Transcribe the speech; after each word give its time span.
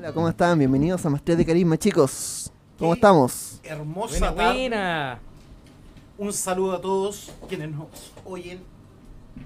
Hola, 0.00 0.14
¿cómo 0.14 0.30
están? 0.30 0.58
Bienvenidos 0.58 1.04
a 1.04 1.10
Maestría 1.10 1.36
de 1.36 1.44
Carisma, 1.44 1.76
chicos. 1.76 2.50
¿Cómo 2.78 2.94
estamos? 2.94 3.60
Hermosa 3.62 4.30
Buena, 4.30 4.34
tarde. 4.34 4.58
buena. 4.58 5.18
Un 6.16 6.32
saludo 6.32 6.72
a 6.72 6.80
todos 6.80 7.30
quienes 7.50 7.70
nos 7.70 8.14
oyen. 8.24 8.62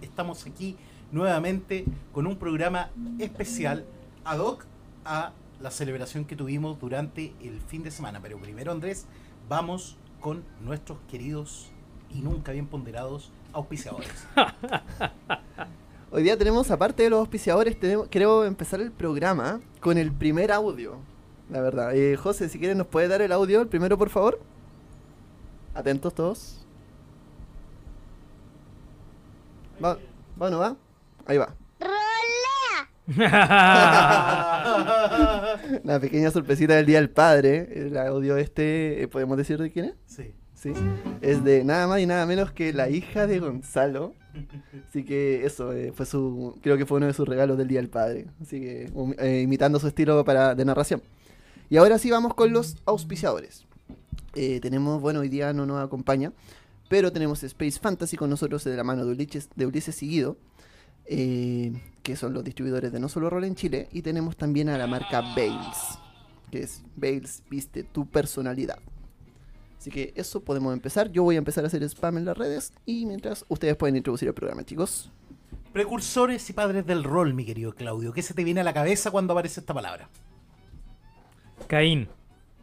Estamos 0.00 0.46
aquí 0.46 0.76
nuevamente 1.10 1.84
con 2.12 2.28
un 2.28 2.36
programa 2.36 2.88
especial 3.18 3.84
ad 4.24 4.38
hoc 4.38 4.64
a 5.04 5.32
la 5.60 5.72
celebración 5.72 6.24
que 6.24 6.36
tuvimos 6.36 6.78
durante 6.78 7.32
el 7.42 7.60
fin 7.60 7.82
de 7.82 7.90
semana. 7.90 8.20
Pero 8.22 8.38
primero, 8.38 8.70
Andrés, 8.70 9.06
vamos 9.48 9.96
con 10.20 10.44
nuestros 10.60 10.98
queridos 11.10 11.72
y 12.14 12.20
nunca 12.20 12.52
bien 12.52 12.68
ponderados 12.68 13.32
auspiciadores. 13.52 14.24
Hoy 16.10 16.22
día 16.22 16.36
tenemos, 16.38 16.70
aparte 16.70 17.02
de 17.02 17.10
los 17.10 17.18
auspiciadores, 17.20 17.78
tenemos, 17.78 18.08
quiero 18.08 18.44
empezar 18.44 18.80
el 18.80 18.92
programa 18.92 19.60
con 19.80 19.98
el 19.98 20.12
primer 20.12 20.52
audio. 20.52 20.98
La 21.50 21.60
verdad. 21.60 21.94
Eh, 21.94 22.16
José, 22.16 22.48
si 22.48 22.58
quieres, 22.58 22.76
¿nos 22.76 22.86
puede 22.86 23.08
dar 23.08 23.20
el 23.20 23.32
audio, 23.32 23.60
el 23.60 23.68
primero, 23.68 23.98
por 23.98 24.10
favor? 24.10 24.40
Atentos 25.74 26.14
todos. 26.14 26.64
Va, 29.84 29.98
va 30.40 30.50
no 30.50 30.58
va? 30.60 30.76
Ahí 31.26 31.36
va. 31.36 31.54
Una 35.82 36.00
pequeña 36.00 36.30
sorpresita 36.30 36.74
del 36.74 36.86
Día 36.86 37.00
del 37.00 37.10
Padre. 37.10 37.68
El 37.74 37.98
audio 37.98 38.36
este, 38.36 39.02
eh, 39.02 39.08
¿podemos 39.08 39.36
decir 39.36 39.58
de 39.60 39.70
quién 39.70 39.86
es? 39.86 39.94
sí. 40.06 40.34
Es 41.20 41.44
de 41.44 41.64
nada 41.64 41.86
más 41.86 42.00
y 42.00 42.06
nada 42.06 42.26
menos 42.26 42.52
que 42.52 42.72
la 42.72 42.88
hija 42.88 43.26
de 43.26 43.40
Gonzalo. 43.40 44.14
Así 44.88 45.04
que 45.04 45.44
eso, 45.44 45.72
eh, 45.72 45.92
fue 45.94 46.06
su, 46.06 46.58
creo 46.62 46.76
que 46.76 46.86
fue 46.86 46.98
uno 46.98 47.06
de 47.06 47.12
sus 47.12 47.28
regalos 47.28 47.58
del 47.58 47.68
Día 47.68 47.80
del 47.80 47.90
Padre. 47.90 48.26
Así 48.40 48.60
que 48.60 48.90
um, 48.94 49.12
eh, 49.18 49.42
imitando 49.42 49.78
su 49.78 49.86
estilo 49.86 50.24
para, 50.24 50.54
de 50.54 50.64
narración. 50.64 51.02
Y 51.70 51.76
ahora 51.76 51.98
sí 51.98 52.10
vamos 52.10 52.34
con 52.34 52.52
los 52.52 52.76
auspiciadores. 52.84 53.64
Eh, 54.34 54.60
tenemos, 54.60 55.00
bueno, 55.00 55.20
hoy 55.20 55.28
día 55.28 55.52
no 55.52 55.66
nos 55.66 55.82
acompaña, 55.84 56.32
pero 56.88 57.12
tenemos 57.12 57.42
Space 57.42 57.78
Fantasy 57.78 58.16
con 58.16 58.30
nosotros 58.30 58.64
de 58.64 58.76
la 58.76 58.84
mano 58.84 59.04
de 59.04 59.12
Ulises, 59.12 59.48
de 59.54 59.66
Ulises 59.66 59.94
Seguido, 59.94 60.36
que 61.06 62.16
son 62.16 62.32
los 62.32 62.42
distribuidores 62.42 62.92
de 62.92 62.98
No 62.98 63.08
Solo 63.08 63.30
Rol 63.30 63.44
en 63.44 63.54
Chile. 63.54 63.88
Y 63.92 64.02
tenemos 64.02 64.36
también 64.36 64.68
a 64.68 64.78
la 64.78 64.86
marca 64.86 65.20
Bales, 65.20 65.98
que 66.50 66.60
es 66.62 66.82
Bales 66.96 67.42
Viste 67.48 67.84
tu 67.84 68.06
personalidad. 68.06 68.78
Así 69.78 69.90
que 69.90 70.12
eso 70.16 70.40
podemos 70.42 70.72
empezar. 70.72 71.10
Yo 71.12 71.22
voy 71.22 71.34
a 71.34 71.38
empezar 71.38 71.64
a 71.64 71.66
hacer 71.66 71.82
spam 71.84 72.18
en 72.18 72.24
las 72.24 72.36
redes 72.38 72.72
y 72.86 73.04
mientras 73.06 73.44
ustedes 73.48 73.76
pueden 73.76 73.96
introducir 73.96 74.28
el 74.28 74.34
programa, 74.34 74.64
chicos. 74.64 75.10
Precursores 75.72 76.48
y 76.48 76.52
padres 76.52 76.86
del 76.86 77.04
rol, 77.04 77.34
mi 77.34 77.44
querido 77.44 77.74
Claudio. 77.74 78.12
¿Qué 78.12 78.22
se 78.22 78.32
te 78.32 78.44
viene 78.44 78.60
a 78.60 78.64
la 78.64 78.72
cabeza 78.72 79.10
cuando 79.10 79.32
aparece 79.32 79.60
esta 79.60 79.74
palabra? 79.74 80.08
Caín. 81.66 82.08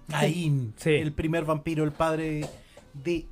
Caín, 0.09 0.73
Sí. 0.77 0.91
el 0.91 1.13
primer 1.13 1.45
vampiro, 1.45 1.83
el 1.83 1.91
padre 1.91 2.49
de 2.93 3.27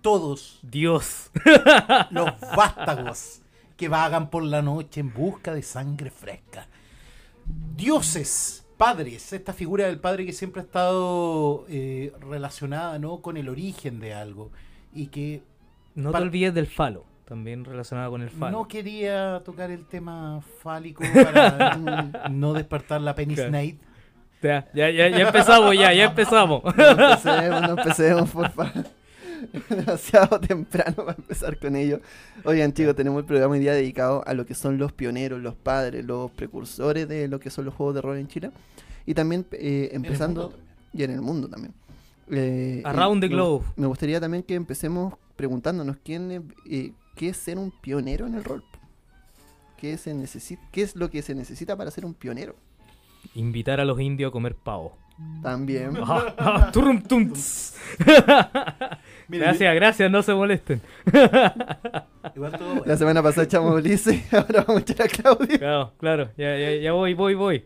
todos 0.00 0.58
Dios. 0.62 1.30
los 2.10 2.30
vástagos 2.56 3.40
que 3.76 3.88
vagan 3.88 4.30
por 4.30 4.42
la 4.42 4.62
noche 4.62 5.00
en 5.00 5.12
busca 5.12 5.54
de 5.54 5.62
sangre 5.62 6.10
fresca. 6.10 6.66
Dioses, 7.76 8.59
padres, 8.80 9.32
esta 9.34 9.52
figura 9.52 9.86
del 9.86 9.98
padre 10.00 10.24
que 10.24 10.32
siempre 10.32 10.62
ha 10.62 10.64
estado 10.64 11.66
eh, 11.68 12.12
relacionada 12.20 12.98
¿no? 12.98 13.20
con 13.20 13.36
el 13.36 13.48
origen 13.50 14.00
de 14.00 14.14
algo 14.14 14.50
y 14.94 15.08
que 15.08 15.42
No 15.94 16.10
te 16.10 16.16
olvides 16.18 16.54
del 16.54 16.66
falo. 16.66 17.04
También 17.26 17.64
relacionado 17.64 18.10
con 18.10 18.22
el 18.22 18.30
falo. 18.30 18.50
no 18.58 18.66
quería 18.66 19.42
tocar 19.44 19.70
el 19.70 19.84
tema 19.86 20.40
fálico 20.62 21.04
para 21.14 21.76
no 22.30 22.54
despertar 22.54 23.00
la 23.02 23.14
penis 23.14 23.36
Claro. 23.36 23.50
night. 23.52 23.78
Ya, 24.42 24.66
ya, 24.72 24.88
ya 24.90 25.06
empezamos, 25.26 25.74
ya, 25.76 25.92
ya 25.92 26.04
empezamos. 26.04 26.62
No 26.64 26.70
empecemos, 26.90 27.60
no 27.62 27.68
empecemos, 27.78 28.30
por 28.30 28.50
favor. 28.50 28.72
Demasiado 29.68 30.40
temprano 30.40 30.96
para 30.96 31.16
empezar 31.16 31.58
con 31.58 31.76
ello. 31.76 32.00
Oigan, 32.44 32.72
chicos, 32.72 32.94
tenemos 32.94 33.20
el 33.20 33.26
programa 33.26 33.54
hoy 33.54 33.60
día 33.60 33.72
dedicado 33.74 34.22
a 34.26 34.34
lo 34.34 34.46
que 34.46 34.54
son 34.54 34.78
los 34.78 34.92
pioneros, 34.92 35.40
los 35.40 35.54
padres, 35.54 36.04
los 36.04 36.30
precursores 36.30 37.08
de 37.08 37.28
lo 37.28 37.40
que 37.40 37.50
son 37.50 37.64
los 37.64 37.74
juegos 37.74 37.94
de 37.94 38.02
rol 38.02 38.18
en 38.18 38.28
Chile. 38.28 38.50
Y 39.06 39.14
también 39.14 39.46
eh, 39.52 39.90
empezando. 39.92 40.54
y 40.92 41.02
en 41.02 41.10
el 41.12 41.20
mundo 41.20 41.48
también. 41.48 41.74
Eh, 42.30 42.82
Around 42.84 43.22
the 43.22 43.28
globe. 43.28 43.64
Me 43.76 43.86
gustaría 43.86 44.20
también 44.20 44.42
que 44.42 44.54
empecemos 44.54 45.14
preguntándonos 45.36 45.96
quién 46.04 46.30
es, 46.30 46.42
eh, 46.66 46.92
qué 47.16 47.30
es 47.30 47.36
ser 47.36 47.58
un 47.58 47.70
pionero 47.70 48.26
en 48.26 48.34
el 48.34 48.44
rol. 48.44 48.62
¿Qué, 49.76 49.96
se 49.96 50.12
necesita, 50.12 50.62
¿Qué 50.70 50.82
es 50.82 50.94
lo 50.94 51.10
que 51.10 51.22
se 51.22 51.34
necesita 51.34 51.76
para 51.76 51.90
ser 51.90 52.04
un 52.04 52.12
pionero? 52.12 52.54
Invitar 53.34 53.80
a 53.80 53.84
los 53.84 53.98
indios 54.00 54.28
a 54.28 54.32
comer 54.32 54.54
pavo. 54.54 54.99
También. 55.42 55.94
Turrum, 56.72 57.02
tum, 57.02 57.32
tss. 57.32 57.76
Mira, 59.28 59.46
Gracias, 59.46 59.74
gracias, 59.74 60.10
no 60.10 60.22
se 60.22 60.34
molesten. 60.34 60.80
yo- 61.12 61.20
igual 62.36 62.52
todo- 62.58 62.82
La 62.84 62.96
semana 62.96 63.22
pasada 63.22 63.44
echamos 63.44 63.72
a 63.72 63.74
Ulises, 63.76 64.32
ahora 64.34 64.64
vamos 64.66 64.82
a 64.88 64.92
echar 64.92 65.06
a 65.06 65.08
Claudio. 65.08 65.58
Claro, 65.58 65.92
claro, 65.98 66.30
ya, 66.36 66.58
ya, 66.58 66.74
ya 66.76 66.92
voy, 66.92 67.14
voy, 67.14 67.34
voy. 67.34 67.64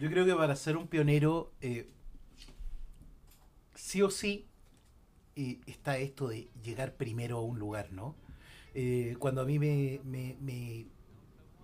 Yo 0.00 0.08
creo 0.10 0.24
que 0.24 0.34
para 0.34 0.54
ser 0.56 0.76
un 0.76 0.86
pionero, 0.86 1.52
eh, 1.60 1.88
sí 3.74 4.02
o 4.02 4.10
sí, 4.10 4.46
eh, 5.34 5.58
está 5.66 5.98
esto 5.98 6.28
de 6.28 6.48
llegar 6.62 6.94
primero 6.94 7.38
a 7.38 7.42
un 7.42 7.58
lugar, 7.58 7.88
¿no? 7.92 8.14
Eh, 8.74 9.16
cuando 9.18 9.40
a 9.42 9.44
mí 9.44 9.58
me, 9.58 10.00
me, 10.04 10.36
me- 10.40 10.86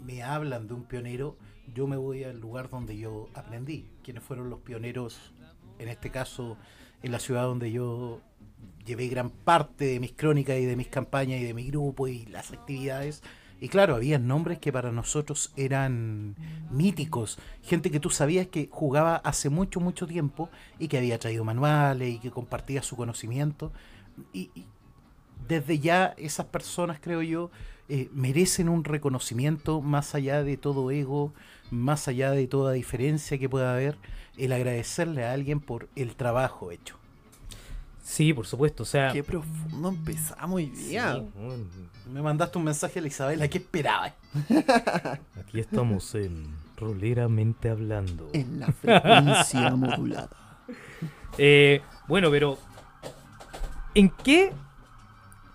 me 0.04 0.22
hablan 0.22 0.66
de 0.66 0.74
un 0.74 0.84
pionero, 0.84 1.36
yo 1.74 1.86
me 1.86 1.96
voy 1.96 2.24
al 2.24 2.40
lugar 2.40 2.68
donde 2.70 2.96
yo 2.96 3.28
aprendí. 3.34 3.86
Quienes 4.02 4.22
fueron 4.22 4.50
los 4.50 4.60
pioneros, 4.60 5.32
en 5.78 5.88
este 5.88 6.10
caso, 6.10 6.56
en 7.02 7.12
la 7.12 7.18
ciudad 7.18 7.44
donde 7.44 7.70
yo 7.70 8.20
llevé 8.84 9.08
gran 9.08 9.30
parte 9.30 9.86
de 9.86 10.00
mis 10.00 10.12
crónicas 10.12 10.58
y 10.58 10.64
de 10.64 10.76
mis 10.76 10.88
campañas 10.88 11.40
y 11.40 11.44
de 11.44 11.54
mi 11.54 11.64
grupo 11.64 12.08
y 12.08 12.26
las 12.26 12.52
actividades. 12.52 13.22
Y 13.60 13.68
claro, 13.68 13.94
había 13.94 14.18
nombres 14.18 14.58
que 14.58 14.72
para 14.72 14.90
nosotros 14.90 15.52
eran 15.56 16.34
míticos, 16.70 17.38
gente 17.62 17.92
que 17.92 18.00
tú 18.00 18.10
sabías 18.10 18.48
que 18.48 18.68
jugaba 18.68 19.16
hace 19.16 19.50
mucho, 19.50 19.78
mucho 19.78 20.08
tiempo 20.08 20.50
y 20.80 20.88
que 20.88 20.98
había 20.98 21.20
traído 21.20 21.44
manuales 21.44 22.14
y 22.14 22.18
que 22.18 22.32
compartía 22.32 22.82
su 22.82 22.96
conocimiento. 22.96 23.72
Y, 24.32 24.50
desde 25.46 25.78
ya 25.78 26.14
esas 26.18 26.46
personas, 26.46 26.98
creo 27.00 27.22
yo, 27.22 27.50
eh, 27.88 28.08
merecen 28.12 28.68
un 28.68 28.84
reconocimiento 28.84 29.80
más 29.80 30.14
allá 30.14 30.42
de 30.42 30.56
todo 30.56 30.90
ego, 30.90 31.32
más 31.72 32.06
allá 32.06 32.30
de 32.30 32.46
toda 32.46 32.72
diferencia 32.72 33.38
que 33.38 33.48
pueda 33.48 33.72
haber, 33.72 33.96
el 34.36 34.52
agradecerle 34.52 35.24
a 35.24 35.32
alguien 35.32 35.60
por 35.60 35.88
el 35.96 36.14
trabajo 36.14 36.70
hecho. 36.70 36.96
Sí, 38.02 38.32
por 38.34 38.46
supuesto, 38.46 38.82
o 38.82 38.86
sea. 38.86 39.12
Qué 39.12 39.22
profundo 39.22 39.88
empezamos 39.88 40.56
hoy 40.56 40.66
día. 40.66 41.14
sí, 41.34 42.10
Me 42.10 42.20
mandaste 42.20 42.58
un 42.58 42.64
mensaje 42.64 42.98
a 42.98 43.02
la 43.02 43.08
Isabela, 43.08 43.48
¿qué 43.48 43.58
esperaba? 43.58 44.14
Aquí 45.40 45.60
estamos 45.60 46.14
en 46.14 46.46
Roleramente 46.76 47.70
Hablando. 47.70 48.28
En 48.32 48.60
la 48.60 48.66
frecuencia 48.72 49.70
modulada. 49.76 50.30
Eh, 51.38 51.80
bueno, 52.08 52.30
pero 52.30 52.58
¿en 53.94 54.10
qué 54.10 54.52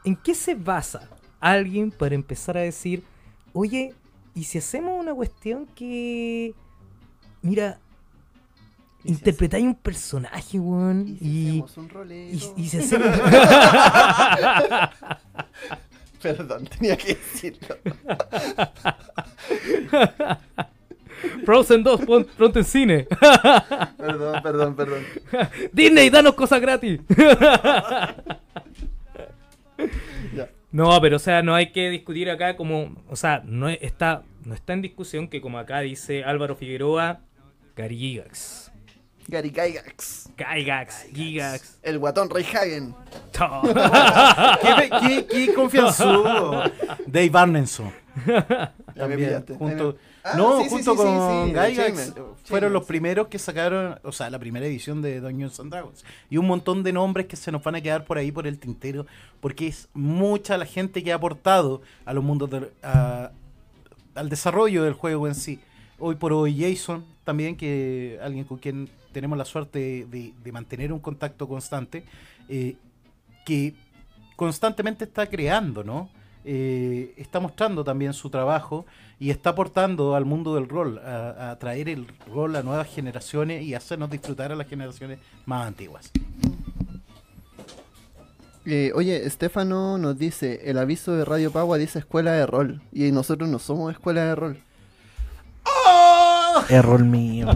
en 0.04 0.16
qué 0.16 0.34
se 0.34 0.56
basa 0.56 1.10
alguien 1.40 1.92
para 1.92 2.16
empezar 2.16 2.58
a 2.58 2.62
decir, 2.62 3.04
oye, 3.54 3.94
¿y 4.38 4.44
si 4.44 4.58
hacemos 4.60 5.00
una 5.00 5.14
cuestión 5.14 5.66
que 5.76 6.54
mira, 7.42 7.80
¿Y 9.04 9.10
interpretáis 9.12 9.64
un 9.66 9.76
personaje, 9.76 10.60
weón, 10.60 11.08
¿Y 11.08 11.18
si 11.18 11.28
y, 11.28 11.50
hacemos 11.62 11.78
un 11.78 11.86
y, 11.86 11.90
rolero? 11.90 12.38
y 12.58 12.68
si 12.68 12.78
hacemos 12.78 13.08
Perdón, 16.22 16.66
tenía 16.66 16.98
que 16.98 17.14
decirlo. 17.16 17.78
Frozen 21.46 21.84
2 21.84 22.02
pon- 22.06 22.28
pronto 22.38 22.60
en 22.60 22.66
cine. 22.66 23.08
Perdón, 23.98 24.42
perdón, 24.44 24.76
perdón. 24.76 25.04
Disney, 25.72 26.10
danos 26.10 26.34
cosas 26.36 26.60
gratis. 26.62 27.00
No, 30.72 31.00
pero 31.02 31.16
o 31.16 31.20
sea, 31.20 31.42
no 31.42 31.56
hay 31.56 31.72
que 31.72 31.90
discutir 31.90 32.30
acá 32.30 32.56
como, 32.58 32.96
o 33.10 33.16
sea, 33.16 33.42
no 33.46 33.70
es- 33.70 33.80
está 33.82 34.24
no 34.44 34.54
está 34.54 34.74
en 34.74 34.82
discusión 34.82 35.28
que 35.28 35.42
como 35.42 35.58
acá 35.60 35.80
dice 35.82 36.24
Álvaro 36.24 36.56
Figueroa, 36.56 37.20
Garigax. 37.76 38.72
Gary 39.30 39.50
Gygax. 39.50 40.30
Gygax, 40.38 41.04
Gigax. 41.14 41.80
El 41.84 42.00
guatón 42.00 42.30
Rey 42.30 42.46
Hagen. 42.46 42.96
¿Qué, 44.62 44.90
qué, 45.02 45.26
qué 45.28 45.54
confianzudo? 45.54 46.64
Dave 47.08 47.30
me 47.48 47.66
También, 48.96 49.46
junto, 49.60 49.98
Ah, 50.34 50.36
no, 50.38 50.62
sí, 50.64 50.70
junto 50.70 50.92
sí, 50.92 50.98
con 50.98 51.46
sí, 51.48 51.54
Gygax, 51.54 52.14
fueron 52.44 52.74
los 52.74 52.86
primeros 52.86 53.28
que 53.28 53.40
sacaron, 53.40 54.00
o 54.04 54.12
sea, 54.12 54.30
la 54.30 54.40
primera 54.40 54.66
edición 54.66 55.02
de 55.02 55.20
Dungeons 55.22 55.60
and 55.60 55.72
Dragons. 55.72 56.04
Y 56.30 56.38
un 56.38 56.48
montón 56.48 56.84
de 56.84 56.92
nombres 56.94 57.28
que 57.28 57.36
se 57.36 57.52
nos 57.52 57.64
van 57.64 57.76
a 57.76 57.82
quedar 57.82 58.06
por 58.06 58.18
ahí 58.18 58.32
por 58.32 58.48
el 58.48 58.58
tintero, 58.60 59.06
porque 59.40 59.68
es 59.68 59.88
mucha 59.94 60.58
la 60.58 60.66
gente 60.66 61.04
que 61.04 61.12
ha 61.12 61.16
aportado 61.16 61.82
a 62.06 62.14
los 62.14 62.24
mundos 62.24 62.50
del- 62.50 62.70
a- 62.84 63.32
al 64.16 64.30
desarrollo 64.30 64.84
del 64.84 64.94
juego 64.94 65.28
en 65.28 65.36
sí. 65.36 65.60
Hoy 66.00 66.16
por 66.16 66.34
hoy 66.34 66.60
Jason, 66.60 67.06
también 67.24 67.56
que 67.56 68.20
alguien 68.22 68.46
con 68.46 68.58
quien 68.58 68.90
tenemos 69.12 69.38
la 69.38 69.46
suerte 69.46 70.06
de, 70.10 70.34
de 70.44 70.52
mantener 70.52 70.92
un 70.94 71.00
contacto 71.00 71.48
constante, 71.48 72.04
eh, 72.50 72.76
que 73.46 73.74
constantemente 74.36 75.06
está 75.06 75.26
creando, 75.28 75.84
¿no? 75.84 76.10
Eh, 76.50 77.14
está 77.18 77.42
mostrando 77.42 77.84
también 77.84 78.14
su 78.14 78.30
trabajo 78.30 78.86
y 79.20 79.32
está 79.32 79.50
aportando 79.50 80.16
al 80.16 80.24
mundo 80.24 80.56
del 80.56 80.70
rol, 80.70 80.98
a, 81.00 81.52
a 81.52 81.60
traer 81.60 81.90
el 81.90 82.08
rol 82.26 82.56
a 82.56 82.64
nuevas 82.64 82.88
generaciones 82.88 83.64
y 83.64 83.74
hacernos 83.74 84.10
disfrutar 84.10 84.54
a 84.54 84.56
las 84.56 84.68
generaciones 84.68 85.20
más 85.46 85.68
antiguas. 85.68 86.10
Eh, 88.70 88.92
oye, 88.96 89.26
Estefano 89.26 89.98
nos 89.98 90.18
dice, 90.18 90.70
el 90.70 90.78
aviso 90.78 91.14
de 91.14 91.24
Radio 91.24 91.52
Pagua 91.52 91.78
dice 91.78 92.00
escuela 92.00 92.34
de 92.34 92.46
rol. 92.46 92.82
Y 92.92 93.12
nosotros 93.12 93.50
no 93.50 93.60
somos 93.60 93.94
escuela 93.94 94.26
de 94.26 94.36
rol. 94.36 94.58
Error 96.70 97.04
mío. 97.04 97.48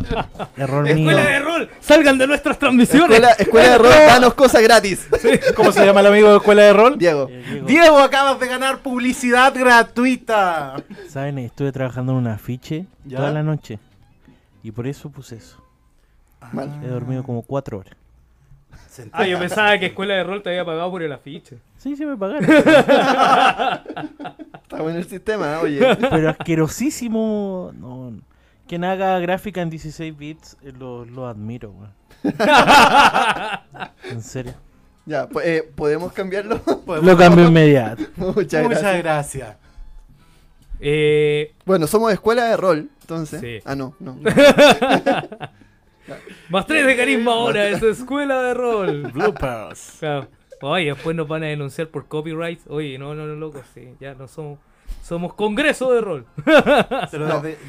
Error 0.58 0.84
mío. 0.84 1.10
Escuela 1.10 1.24
de 1.24 1.40
rol, 1.40 1.70
salgan 1.80 2.18
de 2.18 2.28
nuestras 2.28 2.58
transmisiones. 2.60 3.18
Escuela, 3.18 3.32
escuela 3.38 3.70
de 3.70 3.78
rol, 3.78 3.92
danos 4.08 4.34
cosas 4.34 4.62
gratis. 4.62 5.08
¿Cómo 5.56 5.72
se 5.72 5.86
llama 5.86 6.02
el 6.02 6.08
amigo 6.08 6.30
de 6.32 6.38
Escuela 6.38 6.64
de 6.64 6.74
Rol? 6.74 6.98
Diego. 6.98 7.28
Eh, 7.30 7.44
Diego, 7.48 7.68
Diego, 7.68 8.00
acabas 8.00 8.40
de 8.40 8.48
ganar 8.48 8.80
publicidad 8.80 9.54
gratuita. 9.54 10.84
¿Saben? 11.10 11.38
Estuve 11.40 11.72
trabajando 11.72 12.14
en 12.14 12.20
un 12.20 12.28
afiche 12.28 12.86
¿Ya? 13.06 13.18
toda 13.18 13.32
la 13.32 13.44
noche. 13.44 13.80
Y 14.64 14.72
por 14.72 14.88
eso 14.88 15.10
puse 15.10 15.38
eso. 15.38 15.58
Mal. 16.52 16.82
He 16.84 16.88
dormido 16.88 17.24
como 17.24 17.42
cuatro 17.44 17.80
horas. 17.80 17.96
Ah, 19.14 19.26
yo 19.26 19.40
pensaba 19.40 19.78
que 19.80 19.88
Escuela 19.88 20.16
de 20.16 20.24
Rol 20.24 20.44
te 20.44 20.50
había 20.50 20.66
pagado 20.66 20.92
por 20.92 21.02
el 21.02 21.12
afiche. 21.14 21.58
Sí, 21.78 21.96
sí 21.96 22.06
me 22.06 22.18
pagaron. 22.18 22.44
Está 24.64 24.82
bueno 24.82 24.98
el 25.00 25.08
sistema, 25.08 25.60
oye. 25.62 25.80
Pero 26.10 26.30
asquerosísimo. 26.30 27.72
No, 27.80 28.14
quien 28.72 28.86
haga 28.86 29.20
gráfica 29.20 29.62
en 29.62 29.70
16 29.70 30.18
bits, 30.18 30.56
eh, 30.64 30.72
lo, 30.80 31.04
lo 31.04 31.28
admiro, 31.28 31.72
weón. 31.72 31.94
En 34.10 34.22
serio. 34.22 34.54
Ya, 35.06 35.28
po- 35.28 35.42
eh, 35.42 35.70
¿podemos 35.76 36.14
cambiarlo? 36.14 36.62
Podemos- 36.86 37.04
Lo 37.06 37.18
cambio 37.18 37.48
inmediato. 37.50 38.02
Muchas 38.16 38.64
Muchas 38.64 38.82
gracias. 38.82 39.04
gracias. 39.04 39.58
Eh, 40.80 41.54
Bueno, 41.66 41.86
somos 41.86 42.14
escuela 42.14 42.46
de 42.46 42.56
rol, 42.56 42.90
entonces. 43.02 43.42
Sí. 43.42 43.60
Ah, 43.66 43.76
no, 43.76 43.94
no. 44.00 44.18
más 46.50 46.66
tres 46.66 46.86
de 46.86 46.96
carisma 46.96 47.34
ahora, 47.34 47.68
es 47.68 47.84
Escuela 47.84 48.42
de 48.42 48.54
Rol. 48.54 49.12
Bloopers. 49.12 49.98
Claro. 50.00 50.28
Oye, 50.62 50.86
después 50.94 51.14
nos 51.16 51.28
van 51.28 51.44
a 51.44 51.48
denunciar 51.48 51.90
por 51.90 52.08
copyright. 52.08 52.62
Oye, 52.70 52.98
no, 52.98 53.14
no, 53.16 53.26
no, 53.26 53.36
loco, 53.36 53.62
sí, 53.74 53.96
ya 54.00 54.14
no 54.14 54.30
somos. 54.30 54.60
Somos 55.04 55.34
Congreso 55.34 55.92
de 55.94 56.02
Rol. 56.02 56.26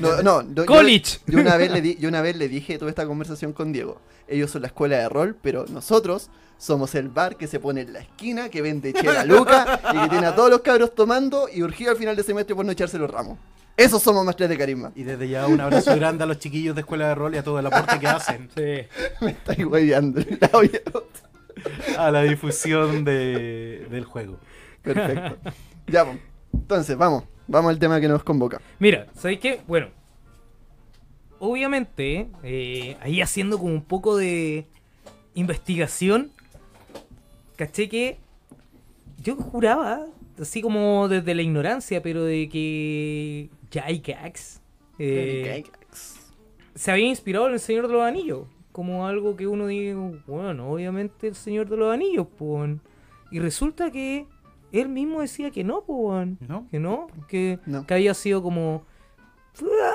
No, 0.01 0.23
no, 0.23 0.43
no, 0.43 0.55
yo- 0.55 0.67
College. 0.67 1.19
Yo, 1.27 1.41
una 1.41 1.57
vez 1.57 1.71
le 1.73 1.81
di, 1.81 1.97
yo 1.99 2.09
una 2.09 2.21
vez 2.23 2.37
le 2.37 2.49
dije 2.49 2.79
tuve 2.79 2.91
esta 2.91 3.07
conversación 3.07 3.53
con 3.53 3.73
Diego. 3.73 4.01
Ellos 4.29 4.51
son 4.51 4.63
la 4.63 4.69
escuela 4.69 4.97
de 4.99 5.09
rol, 5.09 5.37
pero 5.43 5.65
nosotros 5.69 6.31
somos 6.59 6.95
el 6.95 7.09
bar 7.09 7.37
que 7.37 7.47
se 7.49 7.59
pone 7.59 7.81
en 7.83 7.93
la 7.93 7.99
esquina, 8.01 8.49
que 8.49 8.63
vende 8.63 8.93
chela 8.93 9.25
luca 9.27 9.81
y 9.93 9.99
que 10.03 10.09
tiene 10.09 10.27
a 10.27 10.35
todos 10.35 10.49
los 10.51 10.61
cabros 10.61 10.95
tomando 10.95 11.49
y 11.53 11.63
urgido 11.63 11.91
al 11.91 11.97
final 11.97 12.15
de 12.17 12.23
semestre 12.23 12.55
por 12.55 12.65
no 12.65 12.73
echarse 12.73 12.99
los 12.99 13.11
ramos. 13.11 13.39
Esos 13.77 14.03
somos 14.03 14.25
más 14.25 14.37
tres 14.37 14.49
de 14.51 14.59
carisma. 14.59 14.93
Y 14.95 15.03
desde 15.03 15.29
ya 15.29 15.47
un 15.47 15.61
abrazo 15.61 15.97
grande 15.97 16.23
a 16.25 16.27
los 16.27 16.39
chiquillos 16.39 16.75
de 16.75 16.83
Escuela 16.83 17.09
de 17.09 17.15
Rol 17.15 17.35
y 17.35 17.39
a 17.39 17.43
todo 17.43 17.59
el 17.59 17.67
aporte 17.67 17.99
que 17.99 18.07
hacen 18.07 18.49
Sí. 18.55 18.87
Me 19.25 19.31
estáis 19.33 19.65
hueveando. 19.65 20.21
A 21.99 22.11
la 22.11 22.23
difusión 22.23 23.05
de- 23.05 23.87
del 23.91 24.05
juego. 24.05 24.39
Perfecto. 24.83 25.39
Ya, 25.87 26.05
pues. 26.05 26.19
Entonces, 26.53 26.97
vamos. 26.97 27.25
Vamos 27.49 27.71
al 27.71 27.79
tema 27.79 28.01
que 28.01 28.09
nos 28.09 28.23
convoca. 28.23 28.61
Mira, 28.79 29.07
¿sabéis 29.15 29.41
qué? 29.41 29.61
Bueno, 29.67 29.89
obviamente, 31.39 32.29
eh, 32.43 32.97
ahí 33.01 33.21
haciendo 33.21 33.59
como 33.59 33.73
un 33.73 33.83
poco 33.83 34.17
de 34.17 34.67
investigación, 35.35 36.31
caché 37.57 37.89
que 37.89 38.19
yo 39.23 39.37
juraba, 39.37 40.07
así 40.41 40.63
como 40.63 41.09
desde 41.09 41.35
la 41.35 41.43
ignorancia, 41.43 42.03
pero 42.03 42.25
de 42.25 42.49
que 42.49 43.51
Gygax 43.71 44.61
eh, 44.99 45.65
se 46.75 46.91
había 46.91 47.07
inspirado 47.07 47.49
en 47.49 47.55
el 47.55 47.61
Señor 47.61 47.89
de 47.89 47.95
los 47.95 48.03
Anillos, 48.03 48.47
como 48.71 49.07
algo 49.07 49.37
que 49.37 49.47
uno 49.47 49.67
diga, 49.67 49.99
bueno, 50.27 50.71
obviamente 50.71 51.29
el 51.29 51.35
Señor 51.35 51.69
de 51.69 51.77
los 51.77 51.93
Anillos, 51.93 52.27
pues. 52.39 52.79
Y 53.31 53.41
resulta 53.41 53.91
que 53.91 54.27
él 54.73 54.89
mismo 54.89 55.21
decía 55.21 55.51
que 55.51 55.65
no, 55.65 55.83
pues. 55.85 56.29
¿No? 56.49 56.67
Que 56.71 56.79
no, 56.79 57.07
que, 57.29 57.59
No. 57.67 57.87
que 57.87 57.95
había 57.95 58.15
sido 58.15 58.43
como. 58.43 58.85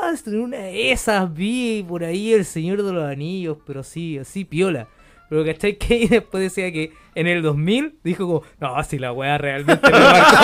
"Ah, 0.01 0.13
una 0.27 0.57
de 0.57 0.91
esas 0.91 1.33
vi 1.33 1.83
por 1.87 2.03
ahí 2.03 2.31
el 2.33 2.45
Señor 2.45 2.83
de 2.83 2.93
los 2.93 3.03
Anillos, 3.03 3.57
pero 3.65 3.81
sí, 3.83 4.17
así 4.19 4.45
piola. 4.45 4.87
Pero 5.29 5.43
¿cachai? 5.43 5.77
Que 5.79 6.07
después 6.07 6.41
decía 6.43 6.71
que 6.71 6.91
en 7.15 7.27
el 7.27 7.41
2000 7.41 7.97
dijo 8.03 8.25
como, 8.27 8.43
no, 8.59 8.83
si 8.83 8.97
la 8.99 9.11
weá 9.11 9.37
realmente 9.37 9.89
me 9.91 9.99
marcó. 9.99 10.37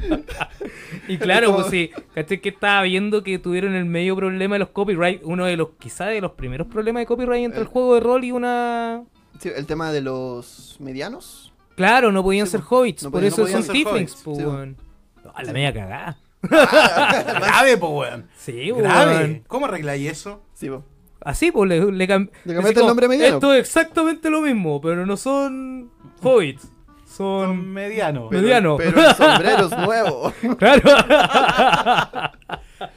y 1.08 1.18
claro, 1.18 1.54
pues 1.54 1.66
sí, 1.68 1.90
¿cachai? 2.14 2.40
Que 2.40 2.50
estaba 2.50 2.82
viendo 2.82 3.22
que 3.22 3.38
tuvieron 3.38 3.74
el 3.74 3.84
medio 3.86 4.14
problema 4.16 4.54
de 4.54 4.60
los 4.60 4.68
copyright, 4.70 5.20
uno 5.24 5.44
de 5.46 5.56
los, 5.56 5.70
quizá 5.78 6.06
de 6.06 6.20
los 6.20 6.32
primeros 6.32 6.66
problemas 6.68 7.00
de 7.02 7.06
copyright 7.06 7.44
entre 7.44 7.60
el 7.60 7.66
Eh. 7.66 7.70
juego 7.70 7.94
de 7.94 8.00
rol 8.00 8.24
y 8.24 8.32
una... 8.32 9.02
Sí, 9.40 9.50
el 9.54 9.66
tema 9.66 9.90
de 9.92 10.00
los 10.02 10.76
medianos. 10.80 11.52
Claro, 11.76 12.12
no 12.12 12.22
podían 12.22 12.46
Sí, 12.46 12.52
ser 12.52 12.60
hobbits, 12.68 13.02
No 13.04 13.10
por 13.10 13.20
podían- 13.20 13.32
eso 13.32 13.42
no 13.42 13.62
son 13.64 13.72
tieflings, 13.74 14.14
po, 14.16 14.34
sí, 14.34 14.42
po. 14.42 14.50
weón. 14.50 14.76
No, 15.24 15.32
a 15.34 15.42
la 15.42 15.52
media 15.52 15.72
cagada. 15.72 16.18
Grave, 16.42 17.76
po, 17.78 17.88
weón. 17.88 18.28
Sí, 18.36 18.70
Grave. 18.70 19.16
weón. 19.16 19.44
¿Cómo 19.48 19.66
arregláis 19.66 20.10
eso? 20.10 20.42
Sí, 20.54 20.68
po. 20.68 20.84
Así, 21.22 21.50
pues 21.52 21.68
le, 21.68 21.80
le, 21.92 22.08
cam- 22.08 22.30
Le 22.44 22.54
cambiaste 22.54 22.68
el 22.70 22.74
como, 22.76 22.88
nombre 22.88 23.08
mediano. 23.08 23.34
Esto 23.36 23.52
es 23.54 23.60
exactamente 23.60 24.30
lo 24.30 24.40
mismo, 24.40 24.80
pero 24.80 25.04
no 25.06 25.16
son 25.16 25.90
hobbits. 26.22 26.62
Son 27.06 27.48
Son. 27.48 27.68
medianos. 27.72 28.28
Pero- 28.30 28.42
Mediano. 28.42 28.76
Pero 28.78 29.00
el 29.00 29.14
sombrero 29.14 29.66
es 29.66 29.70
nuevo. 29.86 30.32
Claro. 30.58 30.82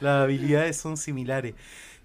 Las 0.00 0.22
habilidades 0.24 0.76
son 0.76 0.96
similares. 0.96 1.54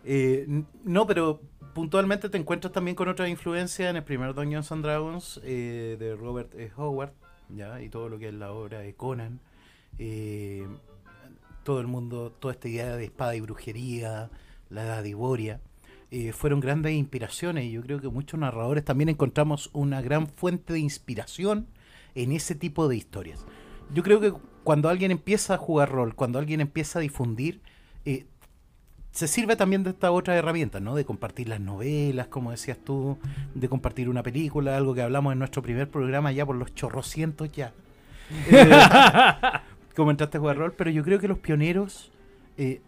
Eh, 0.06 0.46
no, 0.84 1.06
pero 1.08 1.42
puntualmente 1.74 2.30
te 2.30 2.38
encuentras 2.38 2.74
también 2.74 2.96
con 2.96 3.08
otra 3.08 3.28
influencia 3.30 3.90
en 3.90 3.96
el 3.98 4.04
primer 4.04 4.34
Dungeons 4.34 4.72
and 4.72 4.84
Dragons 4.84 5.40
eh, 5.44 5.98
de 6.00 6.16
Robert 6.16 6.54
E. 6.56 6.72
Howard, 6.76 7.14
¿ya? 7.50 7.82
y 7.82 7.90
todo 7.90 8.10
lo 8.10 8.20
que 8.20 8.30
es 8.30 8.34
la 8.34 8.52
obra 8.52 8.80
de 8.80 8.94
Conan. 8.94 9.40
Eh, 9.98 10.68
todo 11.64 11.80
el 11.82 11.88
mundo, 11.88 12.32
toda 12.32 12.54
esta 12.54 12.68
idea 12.68 12.96
de 12.96 13.06
espada 13.06 13.36
y 13.36 13.42
brujería, 13.42 14.30
la 14.70 14.84
edad 14.84 15.04
de 15.04 15.10
Iboria, 15.10 15.62
eh, 16.12 16.32
fueron 16.32 16.60
grandes 16.60 16.94
inspiraciones 16.94 17.66
y 17.66 17.72
yo 17.72 17.82
creo 17.82 18.02
que 18.02 18.10
muchos 18.10 18.40
narradores 18.40 18.84
también 18.84 19.10
encontramos 19.10 19.70
una 19.74 20.02
gran 20.02 20.28
fuente 20.28 20.74
de 20.74 20.80
inspiración 20.80 21.68
en 22.16 22.32
ese 22.32 22.56
tipo 22.56 22.88
de 22.88 22.96
historias. 22.96 23.46
Yo 23.94 24.04
creo 24.04 24.20
que 24.20 24.34
cuando 24.64 24.90
alguien 24.90 25.12
empieza 25.12 25.56
a 25.56 25.58
jugar 25.58 25.90
rol, 25.90 26.16
cuando 26.16 26.40
alguien 26.40 26.62
empieza 26.62 27.00
a 27.00 27.02
difundir, 27.02 27.62
se 29.12 29.28
sirve 29.28 29.56
también 29.56 29.84
de 29.84 29.90
esta 29.92 30.12
otra 30.12 30.36
herramienta, 30.36 30.80
¿no? 30.80 30.96
De 30.96 31.04
compartir 31.06 31.50
las 31.50 31.60
novelas, 31.60 32.28
como 32.28 32.52
decías 32.52 32.78
tú, 32.78 33.18
de 33.56 33.68
compartir 33.68 34.08
una 34.10 34.24
película, 34.24 34.78
algo 34.78 34.94
que 34.94 35.02
hablamos 35.02 35.34
en 35.34 35.40
nuestro 35.40 35.62
primer 35.62 35.90
programa 35.90 36.32
ya 36.32 36.46
por 36.46 36.56
los 36.56 36.74
chorrocientos 36.76 37.52
ya. 37.52 37.74
Eh, 38.52 38.70
como 39.96 40.12
entraste 40.12 40.38
a 40.38 40.40
jugar 40.40 40.58
rol, 40.58 40.74
pero 40.78 40.92
yo 40.92 41.04
creo 41.04 41.20
que 41.20 41.28
los 41.28 41.40
pioneros, 41.40 42.12
eh, 42.58 42.80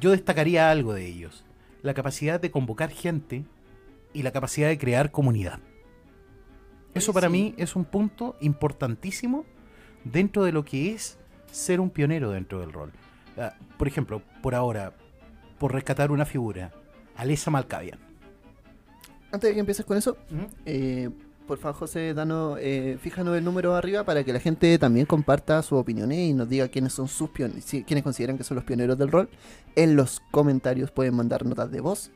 yo 0.00 0.12
destacaría 0.12 0.70
algo 0.70 0.94
de 0.94 1.04
ellos. 1.06 1.44
La 1.82 1.94
capacidad 1.94 2.40
de 2.40 2.50
convocar 2.52 2.90
gente 2.90 3.44
y 4.12 4.22
la 4.22 4.30
capacidad 4.30 4.68
de 4.68 4.78
crear 4.78 5.10
comunidad. 5.10 5.58
Eso 6.94 7.12
para 7.12 7.26
Sí. 7.26 7.32
mí 7.32 7.54
es 7.58 7.74
un 7.74 7.84
punto 7.84 8.36
importantísimo 8.40 9.44
dentro 10.04 10.44
de 10.44 10.52
lo 10.52 10.64
que 10.64 10.92
es 10.92 11.18
ser 11.50 11.80
un 11.80 11.90
pionero 11.90 12.30
dentro 12.30 12.60
del 12.60 12.72
rol. 12.72 12.92
Ah, 13.36 13.54
por 13.76 13.88
ejemplo, 13.88 14.22
por 14.42 14.54
ahora, 14.54 14.94
por 15.64 15.72
rescatar 15.72 16.12
una 16.12 16.26
figura, 16.26 16.72
Alessa 17.16 17.50
Malkavian. 17.50 17.98
Antes 19.32 19.48
de 19.48 19.54
que 19.54 19.60
empieces 19.60 19.86
con 19.86 19.96
eso, 19.96 20.18
eh, 20.66 21.08
por 21.48 21.56
favor, 21.56 21.78
José, 21.78 22.12
danos, 22.12 22.58
eh, 22.60 22.98
fíjanos 23.00 23.34
el 23.34 23.44
número 23.44 23.74
arriba 23.74 24.04
para 24.04 24.24
que 24.24 24.34
la 24.34 24.40
gente 24.40 24.78
también 24.78 25.06
comparta 25.06 25.62
sus 25.62 25.78
opiniones 25.78 26.18
y 26.18 26.34
nos 26.34 26.50
diga 26.50 26.68
quiénes 26.68 26.92
son 26.92 27.08
sus 27.08 27.30
pioneros, 27.30 27.64
quiénes 27.64 28.02
consideran 28.02 28.36
que 28.36 28.44
son 28.44 28.56
los 28.56 28.64
pioneros 28.64 28.98
del 28.98 29.10
rol. 29.10 29.30
En 29.74 29.96
los 29.96 30.20
comentarios 30.30 30.90
pueden 30.90 31.14
mandar 31.14 31.46
notas 31.46 31.70
de 31.70 31.80
voz 31.80 32.10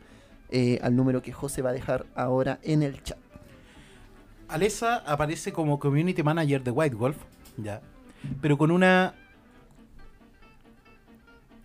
eh, 0.50 0.78
al 0.82 0.94
número 0.94 1.22
que 1.22 1.32
José 1.32 1.62
va 1.62 1.70
a 1.70 1.72
dejar 1.72 2.04
ahora 2.14 2.58
en 2.62 2.82
el 2.82 3.02
chat. 3.02 3.16
Alessa 4.48 4.96
aparece 5.06 5.54
como 5.54 5.78
community 5.78 6.22
manager 6.22 6.62
de 6.62 6.70
White 6.70 6.96
Wolf, 6.96 7.16
ya. 7.56 7.80
pero 8.42 8.58
con 8.58 8.70
una 8.70 9.14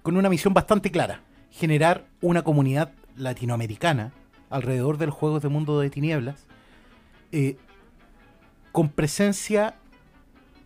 con 0.02 0.16
una 0.16 0.30
misión 0.30 0.54
bastante 0.54 0.90
clara, 0.90 1.22
generar 1.54 2.06
una 2.20 2.42
comunidad 2.42 2.92
latinoamericana 3.16 4.12
alrededor 4.50 4.98
del 4.98 5.12
juego 5.12 5.40
de 5.40 5.50
mundo 5.50 5.80
de 5.80 5.90
tinieblas, 5.90 6.46
eh, 7.32 7.58
con 8.72 8.90
presencia 8.90 9.76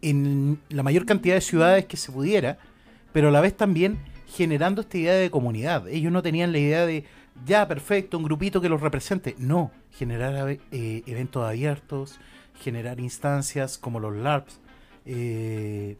en 0.02 0.60
la 0.70 0.84
mayor 0.84 1.06
cantidad 1.06 1.36
de 1.36 1.42
ciudades 1.42 1.86
que 1.86 1.98
se 1.98 2.12
pudiera, 2.12 2.58
pero 3.12 3.30
a 3.30 3.32
la 3.32 3.42
vez 3.42 3.56
también 3.56 4.00
generando 4.28 4.82
esta 4.82 4.98
idea 4.98 5.14
de 5.14 5.30
comunidad. 5.30 5.88
Ellos 5.88 6.12
no 6.12 6.22
tenían 6.22 6.52
la 6.52 6.60
idea 6.60 6.86
de, 6.86 7.06
ya, 7.46 7.68
perfecto, 7.68 8.18
un 8.18 8.24
grupito 8.24 8.62
que 8.62 8.70
los 8.70 8.82
represente. 8.82 9.36
No, 9.38 9.72
generar 9.92 10.50
eh, 10.50 11.04
eventos 11.06 11.44
abiertos, 11.44 12.20
generar 12.62 13.00
instancias 13.00 13.78
como 13.78 14.00
los 14.00 14.16
LARPs 14.16 14.60
eh, 15.06 15.98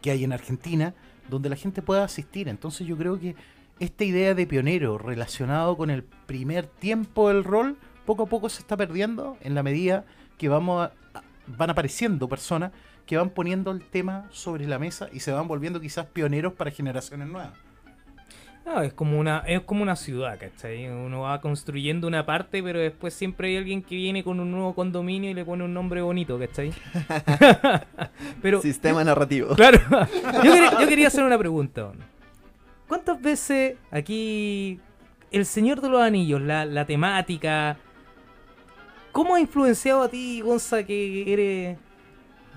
que 0.00 0.10
hay 0.10 0.24
en 0.24 0.32
Argentina, 0.32 0.94
donde 1.28 1.48
la 1.48 1.56
gente 1.56 1.82
pueda 1.82 2.04
asistir. 2.04 2.48
Entonces 2.48 2.86
yo 2.86 2.96
creo 2.96 3.18
que 3.18 3.36
esta 3.80 4.04
idea 4.04 4.34
de 4.34 4.46
pionero 4.46 4.98
relacionado 4.98 5.76
con 5.76 5.90
el 5.90 6.02
primer 6.02 6.66
tiempo 6.66 7.28
del 7.28 7.44
rol, 7.44 7.76
poco 8.06 8.24
a 8.24 8.26
poco 8.26 8.48
se 8.48 8.60
está 8.60 8.76
perdiendo 8.76 9.36
en 9.40 9.54
la 9.54 9.62
medida 9.62 10.04
que 10.36 10.48
vamos 10.48 10.88
a- 11.14 11.22
van 11.56 11.70
apareciendo 11.70 12.28
personas 12.28 12.72
que 13.06 13.16
van 13.16 13.30
poniendo 13.30 13.70
el 13.70 13.82
tema 13.82 14.26
sobre 14.30 14.66
la 14.66 14.78
mesa 14.78 15.08
y 15.12 15.20
se 15.20 15.32
van 15.32 15.48
volviendo 15.48 15.80
quizás 15.80 16.06
pioneros 16.06 16.52
para 16.52 16.70
generaciones 16.70 17.26
nuevas. 17.28 17.52
No, 18.66 18.82
es 18.82 18.92
como 18.92 19.18
una, 19.18 19.38
es 19.46 19.62
como 19.62 19.82
una 19.82 19.96
ciudad, 19.96 20.38
¿cachai? 20.38 20.88
Uno 20.90 21.20
va 21.22 21.40
construyendo 21.40 22.06
una 22.06 22.26
parte, 22.26 22.62
pero 22.62 22.78
después 22.78 23.14
siempre 23.14 23.48
hay 23.48 23.56
alguien 23.56 23.82
que 23.82 23.94
viene 23.94 24.22
con 24.22 24.40
un 24.40 24.50
nuevo 24.50 24.74
condominio 24.74 25.30
y 25.30 25.34
le 25.34 25.42
pone 25.42 25.64
un 25.64 25.72
nombre 25.72 26.02
bonito, 26.02 26.38
¿cachai? 26.38 26.72
pero, 28.42 28.60
Sistema 28.60 29.02
narrativo. 29.04 29.54
claro, 29.54 29.78
yo 30.44 30.52
quería, 30.52 30.80
yo 30.80 30.86
quería 30.88 31.06
hacer 31.08 31.24
una 31.24 31.38
pregunta. 31.38 31.92
¿Cuántas 32.88 33.20
veces 33.20 33.76
aquí 33.90 34.80
El 35.30 35.44
Señor 35.46 35.80
de 35.80 35.88
los 35.90 36.00
Anillos, 36.00 36.40
la, 36.40 36.64
la 36.64 36.84
temática, 36.86 37.76
cómo 39.12 39.34
ha 39.34 39.40
influenciado 39.40 40.02
a 40.02 40.08
ti, 40.08 40.40
Gonza, 40.40 40.82
que 40.84 41.32
eres 41.32 41.78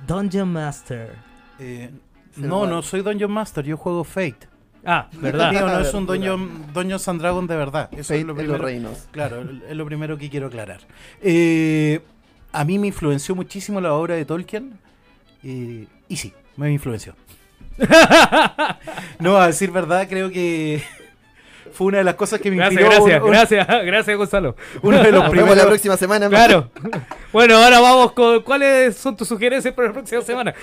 Dungeon 0.07 0.51
Master? 0.51 1.15
Eh, 1.59 1.91
no, 2.37 2.65
no 2.65 2.81
soy 2.81 3.01
Dungeon 3.01 3.31
Master, 3.31 3.65
yo 3.65 3.77
juego 3.77 4.03
Fate. 4.03 4.47
Ah, 4.83 5.07
¿verdad? 5.19 5.51
mío 5.51 5.67
no 5.67 5.79
es 5.79 5.93
un. 5.93 6.07
Dungeon, 6.07 6.73
Dungeons 6.73 7.07
and 7.07 7.21
Dragons 7.21 7.47
de 7.47 7.55
verdad. 7.55 7.89
Eso 7.91 8.07
Fate 8.15 8.21
es 8.21 8.25
lo 8.25 8.31
en 8.31 8.37
los 8.37 8.45
primero. 8.45 8.63
reinos. 8.63 9.07
Claro, 9.11 9.45
es 9.69 9.75
lo 9.75 9.85
primero 9.85 10.17
que 10.17 10.29
quiero 10.29 10.47
aclarar. 10.47 10.79
Eh, 11.21 12.01
a 12.51 12.63
mí 12.65 12.79
me 12.79 12.87
influenció 12.87 13.35
muchísimo 13.35 13.79
la 13.79 13.93
obra 13.93 14.15
de 14.15 14.25
Tolkien. 14.25 14.79
eh, 15.43 15.85
y 16.07 16.15
sí, 16.17 16.33
me 16.57 16.71
influenció. 16.71 17.15
no, 19.19 19.37
a 19.37 19.47
decir 19.47 19.71
verdad, 19.71 20.07
creo 20.09 20.29
que 20.29 20.83
fue 21.73 21.87
una 21.87 21.99
de 21.99 22.03
las 22.03 22.15
cosas 22.15 22.39
que 22.41 22.49
me 22.51 22.57
Gracias, 22.57 22.81
inspiró. 22.81 23.03
gracias, 23.03 23.21
un- 23.21 23.25
un- 23.27 23.31
gracias, 23.33 23.67
gracias, 23.85 24.17
Gonzalo. 24.17 24.55
Uno 24.81 24.97
de 25.03 25.11
los 25.11 25.23
Nos 25.23 25.31
vemos 25.31 25.33
la 25.33 25.45
primeros. 25.47 25.65
próxima 25.67 25.97
semana. 25.97 26.29
Claro. 26.29 26.71
Bueno, 27.31 27.55
ahora 27.57 27.79
vamos 27.79 28.11
con 28.13 28.41
cuáles 28.43 28.95
son 28.97 29.15
tus 29.15 29.27
sugerencias 29.27 29.73
para 29.73 29.87
la 29.89 29.93
próxima 29.93 30.21
semana. 30.21 30.53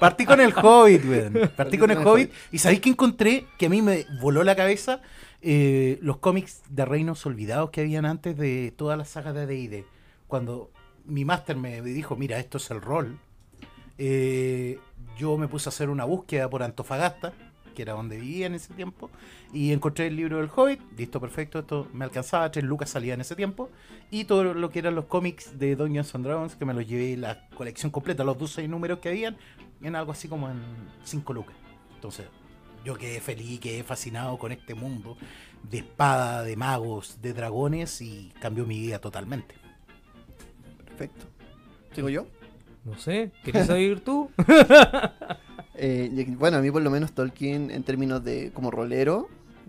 Partí 0.00 0.24
con 0.24 0.40
el 0.40 0.52
Hobbit, 0.56 1.04
weón. 1.04 1.50
Partí 1.56 1.76
con 1.78 1.90
el 1.90 1.98
Hobbit. 1.98 2.32
Y 2.52 2.58
sabéis 2.58 2.80
que 2.80 2.90
encontré 2.90 3.46
que 3.58 3.66
a 3.66 3.68
mí 3.68 3.82
me 3.82 4.06
voló 4.20 4.42
la 4.44 4.54
cabeza 4.56 5.00
Eh, 5.48 5.98
los 6.02 6.16
cómics 6.18 6.62
de 6.70 6.84
Reinos 6.86 7.24
Olvidados 7.26 7.70
que 7.70 7.82
habían 7.82 8.04
antes 8.04 8.36
de 8.36 8.72
toda 8.76 8.96
la 8.96 9.04
saga 9.04 9.32
de 9.32 9.46
D&D. 9.46 9.84
Cuando 10.26 10.70
mi 11.04 11.24
máster 11.24 11.56
me 11.56 11.80
dijo, 11.82 12.16
mira, 12.16 12.38
esto 12.38 12.56
es 12.58 12.68
el 12.72 12.80
rol. 12.80 13.18
Eh, 13.98 14.78
yo 15.18 15.36
me 15.36 15.48
puse 15.48 15.68
a 15.68 15.70
hacer 15.70 15.88
una 15.88 16.04
búsqueda 16.04 16.48
por 16.48 16.62
Antofagasta, 16.62 17.32
que 17.74 17.82
era 17.82 17.92
donde 17.92 18.18
vivía 18.18 18.46
en 18.46 18.54
ese 18.54 18.72
tiempo, 18.74 19.10
y 19.52 19.72
encontré 19.72 20.06
el 20.06 20.16
libro 20.16 20.38
del 20.38 20.50
Hobbit, 20.54 20.80
listo, 20.96 21.20
perfecto, 21.20 21.60
esto 21.60 21.88
me 21.92 22.04
alcanzaba, 22.04 22.50
tres 22.50 22.64
lucas 22.64 22.90
salía 22.90 23.14
en 23.14 23.20
ese 23.20 23.36
tiempo, 23.36 23.70
y 24.10 24.24
todo 24.24 24.54
lo 24.54 24.70
que 24.70 24.78
eran 24.78 24.94
los 24.94 25.04
cómics 25.04 25.58
de 25.58 25.76
Dungeons 25.76 26.14
and 26.14 26.24
Dragons, 26.24 26.56
que 26.56 26.64
me 26.64 26.74
los 26.74 26.86
llevé 26.86 27.16
la 27.16 27.48
colección 27.50 27.92
completa, 27.92 28.24
los 28.24 28.38
12 28.38 28.66
números 28.66 28.98
que 28.98 29.10
habían, 29.10 29.36
en 29.82 29.94
algo 29.94 30.12
así 30.12 30.26
como 30.26 30.48
en 30.48 30.62
5 31.04 31.32
lucas. 31.34 31.56
Entonces, 31.94 32.26
yo 32.84 32.94
quedé 32.96 33.20
feliz, 33.20 33.60
quedé 33.60 33.84
fascinado 33.84 34.38
con 34.38 34.52
este 34.52 34.74
mundo 34.74 35.16
de 35.62 35.78
espada, 35.78 36.44
de 36.44 36.56
magos, 36.56 37.20
de 37.20 37.34
dragones, 37.34 38.00
y 38.00 38.32
cambió 38.40 38.64
mi 38.64 38.78
vida 38.78 39.00
totalmente. 39.00 39.54
Perfecto. 40.86 41.26
¿Sigo 41.92 42.08
yo? 42.08 42.26
No 42.86 42.96
sé, 42.98 43.32
¿querés 43.44 43.66
saber 43.68 44.00
tú? 44.00 44.30
Eh, 45.78 46.34
bueno, 46.38 46.56
a 46.56 46.60
mí 46.60 46.70
por 46.70 46.80
lo 46.80 46.90
menos 46.90 47.12
Tolkien 47.12 47.70
en 47.70 47.82
términos 47.82 48.24
de 48.24 48.50
como 48.52 48.70
rolero, 48.70 49.28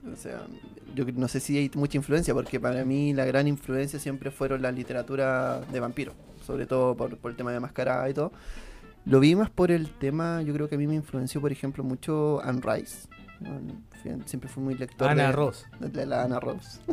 o 0.10 0.16
sea, 0.16 0.42
yo 0.96 1.04
no 1.16 1.28
sé 1.28 1.42
si 1.42 1.58
hay 1.58 1.70
mucha 1.76 1.98
influencia, 1.98 2.34
porque 2.34 2.62
para 2.62 2.86
mí 2.86 3.14
la 3.14 3.26
gran 3.26 3.46
influencia 3.46 4.00
siempre 4.00 4.32
fueron 4.32 4.62
la 4.62 4.72
literatura 4.72 5.60
de 5.60 5.80
vampiros, 5.82 6.16
sobre 6.46 6.66
todo 6.66 6.96
por, 6.96 7.18
por 7.18 7.32
el 7.32 7.36
tema 7.36 7.52
de 7.52 7.60
mascarada 7.60 8.10
y 8.10 8.14
todo. 8.14 8.32
Lo 9.06 9.20
vi 9.20 9.36
más 9.36 9.50
por 9.50 9.72
el 9.72 9.90
tema, 9.90 10.42
yo 10.42 10.54
creo 10.54 10.70
que 10.70 10.76
a 10.76 10.78
mí 10.78 10.88
me 10.88 10.96
influenció, 10.96 11.42
por 11.42 11.52
ejemplo, 11.52 11.84
mucho 11.84 12.42
Anne 12.44 12.62
Rice. 12.62 13.08
Siempre 14.26 14.50
fui 14.50 14.64
muy 14.64 14.76
lector 14.76 15.10
Ana 15.10 15.28
de, 15.28 15.32
Ross. 15.32 15.66
de 15.80 16.06
la 16.06 16.24
Ana 16.24 16.40
Ross. 16.40 16.80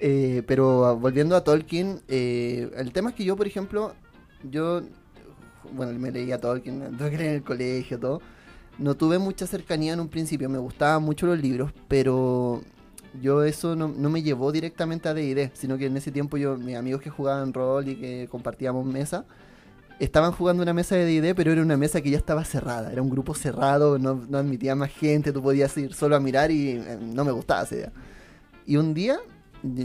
Eh, 0.00 0.42
pero 0.48 0.84
ah, 0.84 0.92
volviendo 0.92 1.36
a 1.36 1.44
Tolkien, 1.44 2.02
eh, 2.08 2.68
el 2.76 2.92
tema 2.92 3.10
es 3.10 3.16
que 3.16 3.24
yo, 3.24 3.36
por 3.36 3.46
ejemplo, 3.46 3.94
yo, 4.42 4.82
bueno, 5.72 5.98
me 5.98 6.10
leía 6.10 6.38
Tolkien, 6.40 6.96
Tolkien 6.96 7.20
en 7.22 7.34
el 7.34 7.42
colegio, 7.42 7.98
todo. 7.98 8.20
No 8.78 8.96
tuve 8.96 9.18
mucha 9.18 9.46
cercanía 9.46 9.92
en 9.92 10.00
un 10.00 10.08
principio, 10.08 10.48
me 10.48 10.58
gustaban 10.58 11.02
mucho 11.02 11.26
los 11.26 11.38
libros, 11.38 11.72
pero 11.88 12.62
yo 13.20 13.44
eso 13.44 13.76
no, 13.76 13.88
me 13.88 14.22
llevó 14.22 14.50
directamente 14.50 15.08
a 15.08 15.14
D&D, 15.14 15.52
sino 15.54 15.78
que 15.78 15.86
en 15.86 15.96
ese 15.96 16.10
tiempo 16.10 16.36
yo, 16.36 16.56
mis 16.56 16.76
amigos 16.76 17.00
que 17.00 17.10
jugaban 17.10 17.52
rol 17.52 17.88
y 17.88 17.96
que 17.96 18.28
compartíamos 18.30 18.84
mesa, 18.84 19.24
estaban 20.00 20.32
jugando 20.32 20.62
una 20.62 20.74
mesa 20.74 20.96
de 20.96 21.04
D&D, 21.04 21.34
pero 21.34 21.52
era 21.52 21.62
una 21.62 21.76
mesa 21.76 22.00
que 22.00 22.10
ya 22.10 22.18
estaba 22.18 22.44
cerrada, 22.44 22.90
era 22.90 23.02
un 23.02 23.10
grupo 23.10 23.34
cerrado, 23.34 23.98
no, 23.98 24.26
no 24.28 24.38
admitía 24.38 24.74
más 24.74 24.90
gente, 24.90 25.32
tú 25.32 25.42
podías 25.42 25.76
ir 25.76 25.94
solo 25.94 26.16
a 26.16 26.20
mirar 26.20 26.50
y 26.50 26.70
eh, 26.70 26.98
no 27.00 27.24
me 27.24 27.32
gustaba 27.32 27.62
esa 27.62 27.76
idea. 27.76 27.92
Y 28.66 28.76
un 28.76 28.94
día, 28.94 29.18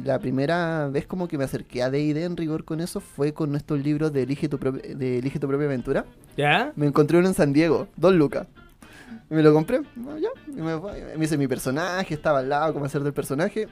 la 0.03 0.19
primera 0.19 0.87
vez 0.89 1.07
como 1.07 1.27
que 1.27 1.37
me 1.37 1.45
acerqué 1.45 1.81
a 1.83 1.89
D&D 1.89 2.23
en 2.23 2.37
rigor 2.37 2.65
con 2.65 2.81
eso 2.81 2.99
fue 2.99 3.33
con 3.33 3.55
estos 3.55 3.79
libros 3.79 4.11
de 4.11 4.23
Elige 4.23 4.49
tu, 4.49 4.57
de 4.57 5.19
Elige 5.19 5.39
tu 5.39 5.47
propia 5.47 5.65
aventura. 5.65 6.05
¿Ya? 6.35 6.73
Me 6.75 6.85
encontré 6.85 7.17
uno 7.17 7.27
en 7.27 7.33
San 7.33 7.53
Diego, 7.53 7.87
dos 7.95 8.13
lucas. 8.13 8.47
Me 9.29 9.41
lo 9.41 9.53
compré, 9.53 9.81
bueno, 9.95 10.19
ya, 10.19 10.29
y 10.47 10.61
me, 10.61 10.75
me 11.17 11.25
hice 11.25 11.37
mi 11.37 11.47
personaje, 11.47 12.13
estaba 12.13 12.39
al 12.39 12.49
lado, 12.49 12.73
cómo 12.73 12.85
hacer 12.85 13.03
del 13.03 13.13
personaje. 13.13 13.67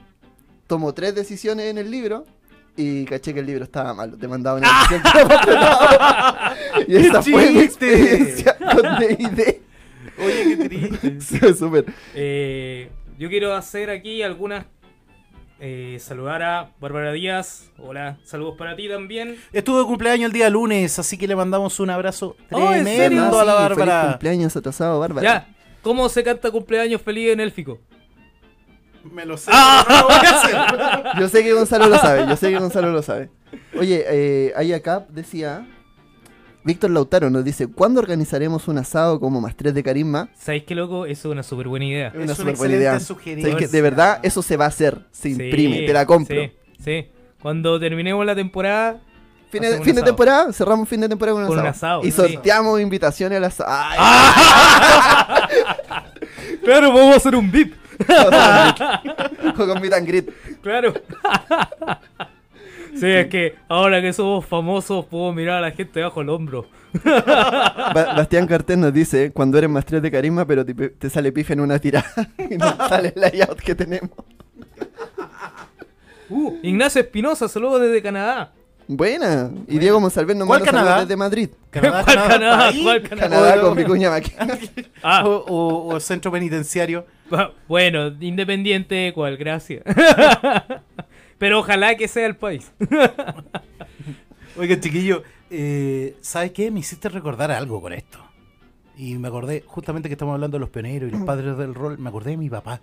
Tomo 0.67 0.93
tres 0.93 1.15
decisiones 1.15 1.67
en 1.67 1.77
el 1.77 1.89
libro 1.89 2.25
y 2.75 3.05
caché 3.05 3.33
que 3.33 3.39
el 3.39 3.45
libro 3.47 3.63
estaba 3.63 3.93
malo. 3.93 4.17
Te 4.17 4.27
mandaba 4.27 4.59
una 4.59 4.69
decisión. 4.81 5.01
Y 6.87 6.95
esa 6.95 7.21
fue 7.21 7.51
mi 7.51 7.59
chiste! 7.61 7.91
experiencia 7.91 8.57
con 8.57 8.99
D&D. 8.99 9.61
Oye, 10.19 10.57
qué 10.57 10.69
triste. 10.69 11.53
Súper. 11.55 11.85
Eh, 12.13 12.89
yo 13.17 13.29
quiero 13.29 13.53
hacer 13.55 13.89
aquí 13.89 14.21
algunas. 14.21 14.65
Eh, 15.59 15.97
saludar 15.99 16.43
a 16.43 16.71
Bárbara 16.79 17.11
Díaz. 17.11 17.71
Hola, 17.77 18.17
saludos 18.23 18.55
para 18.57 18.75
ti 18.75 18.87
también. 18.87 19.37
Estuvo 19.51 19.79
de 19.79 19.85
cumpleaños 19.85 20.27
el 20.27 20.31
día 20.33 20.49
lunes, 20.49 20.99
así 20.99 21.17
que 21.17 21.27
le 21.27 21.35
mandamos 21.35 21.79
un 21.79 21.89
abrazo 21.89 22.35
Oh, 22.51 22.69
tremendo 22.69 23.39
a 23.39 23.45
la 23.45 23.53
sí, 23.53 23.59
Feliz 23.59 23.77
Bárbara. 23.85 24.09
cumpleaños 24.11 24.55
atrasado, 24.55 24.99
Bárbara. 24.99 25.23
Ya, 25.23 25.55
¿cómo 25.81 26.07
se 26.09 26.23
canta 26.23 26.51
cumpleaños 26.51 27.01
feliz 27.01 27.31
en 27.33 27.39
élfico? 27.39 27.79
Me 29.03 29.25
lo 29.25 29.37
sé. 29.37 29.49
Ah. 29.53 29.85
no 29.89 29.97
lo 30.01 30.03
voy 30.07 30.15
a 30.15 30.19
hacer. 31.11 31.21
Yo 31.21 31.29
sé 31.29 31.43
que 31.43 31.53
Gonzalo 31.53 31.87
lo 31.87 31.97
sabe, 31.97 32.27
yo 32.27 32.35
sé 32.35 32.49
que 32.51 32.59
Gonzalo 32.59 32.91
lo 32.91 33.01
sabe. 33.01 33.29
Oye, 33.79 34.03
eh, 34.07 34.53
ahí 34.55 34.73
acá 34.73 35.05
decía, 35.09 35.65
Víctor 36.67 36.91
Lautaro 36.91 37.29
nos 37.29 37.45
dice, 37.45 37.67
¿cuándo 37.67 38.01
organizaremos 38.01 38.67
un 38.67 38.77
asado 38.77 39.21
como 39.21 39.39
más 39.39 39.55
tres 39.55 39.73
de 39.73 39.81
carisma? 39.83 40.27
¿Sabéis 40.37 40.63
qué 40.65 40.75
loco? 40.75 41.05
Eso 41.05 41.29
es 41.29 41.31
una 41.31 41.41
súper 41.41 41.69
buena 41.69 41.85
idea. 41.85 42.07
Es 42.09 42.15
una 42.15 42.23
una 42.25 42.35
súper 42.35 42.55
buena 42.57 42.73
excelente 42.75 42.97
idea. 42.97 42.99
sugerencia. 42.99 43.51
¿Sabes 43.53 43.65
que 43.65 43.71
de 43.71 43.81
verdad 43.81 44.19
eso 44.21 44.41
se 44.41 44.57
va 44.57 44.65
a 44.65 44.67
hacer, 44.67 44.99
se 45.11 45.33
Sí, 45.33 45.41
imprime, 45.41 45.83
te 45.87 45.93
la 45.93 46.05
compro. 46.05 46.35
Sí, 46.41 46.51
sí. 46.83 47.07
Cuando 47.41 47.79
terminemos 47.79 48.25
la 48.25 48.35
temporada. 48.35 48.99
Fin, 49.49 49.61
de, 49.61 49.77
fin 49.81 49.91
asado. 49.91 50.05
temporada, 50.07 50.51
cerramos 50.51 50.89
fin 50.89 50.99
de 50.99 51.07
temporada 51.07 51.35
con 51.35 51.43
un 51.43 51.47
Con 51.47 51.59
un 51.59 51.67
asado. 51.67 52.01
asado, 52.01 52.05
y 52.05 52.11
sí. 52.11 52.21
Ah. 52.21 52.27
sorteamos 52.33 52.81
invitaciones 52.81 53.37
al 53.37 53.43
asado. 53.45 53.69
Ay, 53.71 53.97
Claro, 56.65 56.91
vamos 56.91 57.13
a 57.13 57.17
hacer 57.17 57.33
un 57.33 57.49
VIP. 57.49 57.75
con 59.55 59.81
meet 59.81 59.93
and 59.93 60.05
greet. 60.05 60.29
Claro. 60.61 60.93
Sí, 62.99 63.05
es 63.07 63.27
que 63.27 63.55
ahora 63.67 64.01
que 64.01 64.11
somos 64.13 64.45
famosos 64.45 65.05
puedo 65.05 65.31
mirar 65.33 65.57
a 65.57 65.61
la 65.61 65.71
gente 65.71 66.01
bajo 66.01 66.21
el 66.21 66.29
hombro. 66.29 66.65
Ba- 67.03 68.13
Bastián 68.15 68.47
Cartel 68.47 68.79
nos 68.79 68.93
dice, 68.93 69.31
cuando 69.31 69.57
eres 69.57 69.69
más 69.69 69.85
tres 69.85 70.01
de 70.01 70.09
carisma, 70.11 70.45
pero 70.45 70.65
te, 70.65 70.73
te 70.73 71.09
sale 71.09 71.31
pife 71.31 71.53
en 71.53 71.59
una 71.61 71.77
tirada 71.79 72.07
y 72.49 72.57
no 72.57 72.75
sale 72.89 73.13
el 73.15 73.21
layout 73.21 73.59
que 73.59 73.75
tenemos. 73.75 74.09
Uh, 76.29 76.57
Ignacio 76.61 76.99
Espinosa, 76.99 77.47
saludos 77.47 77.79
desde 77.83 78.01
Canadá. 78.01 78.51
Buena. 78.85 79.49
Y 79.67 79.79
Diego 79.79 79.99
Monsalve 80.01 80.35
nos 80.35 80.45
¿Cuál 80.45 80.59
manda 80.59 80.71
Canadá? 80.71 80.89
saludos 80.91 81.07
desde 81.07 81.17
Madrid. 81.17 81.49
Canadá, 81.69 82.03
¿Cuál 82.03 82.15
Canadá, 82.27 82.71
¿Cuál 82.83 83.01
Canadá? 83.01 83.29
Canadá 83.29 83.61
con 83.61 83.75
Vicuña 83.77 84.09
Maquena. 84.09 84.59
Ah, 85.01 85.23
o, 85.25 85.29
o- 85.47 85.95
o 85.95 85.99
centro 86.01 86.29
penitenciario. 86.29 87.05
bu- 87.29 87.51
bueno, 87.69 88.07
independiente, 88.19 89.13
cual, 89.13 89.37
gracias. 89.37 89.83
Pero 91.37 91.59
ojalá 91.59 91.95
que 91.95 92.07
sea 92.07 92.25
el 92.25 92.35
país. 92.35 92.71
Oiga, 94.57 94.79
chiquillo, 94.79 95.23
eh, 95.49 96.17
¿sabes 96.21 96.51
qué? 96.51 96.71
Me 96.71 96.79
hiciste 96.79 97.09
recordar 97.09 97.51
algo 97.51 97.81
con 97.81 97.93
esto. 97.93 98.19
Y 98.95 99.17
me 99.19 99.27
acordé, 99.27 99.63
justamente 99.67 100.09
que 100.09 100.13
estamos 100.13 100.33
hablando 100.33 100.55
de 100.55 100.59
los 100.59 100.69
pioneros 100.69 101.09
y 101.09 101.11
los 101.11 101.23
padres 101.23 101.55
del 101.57 101.75
rol, 101.75 101.99
me 101.99 102.09
acordé 102.09 102.31
de 102.31 102.37
mi 102.37 102.49
papá. 102.49 102.81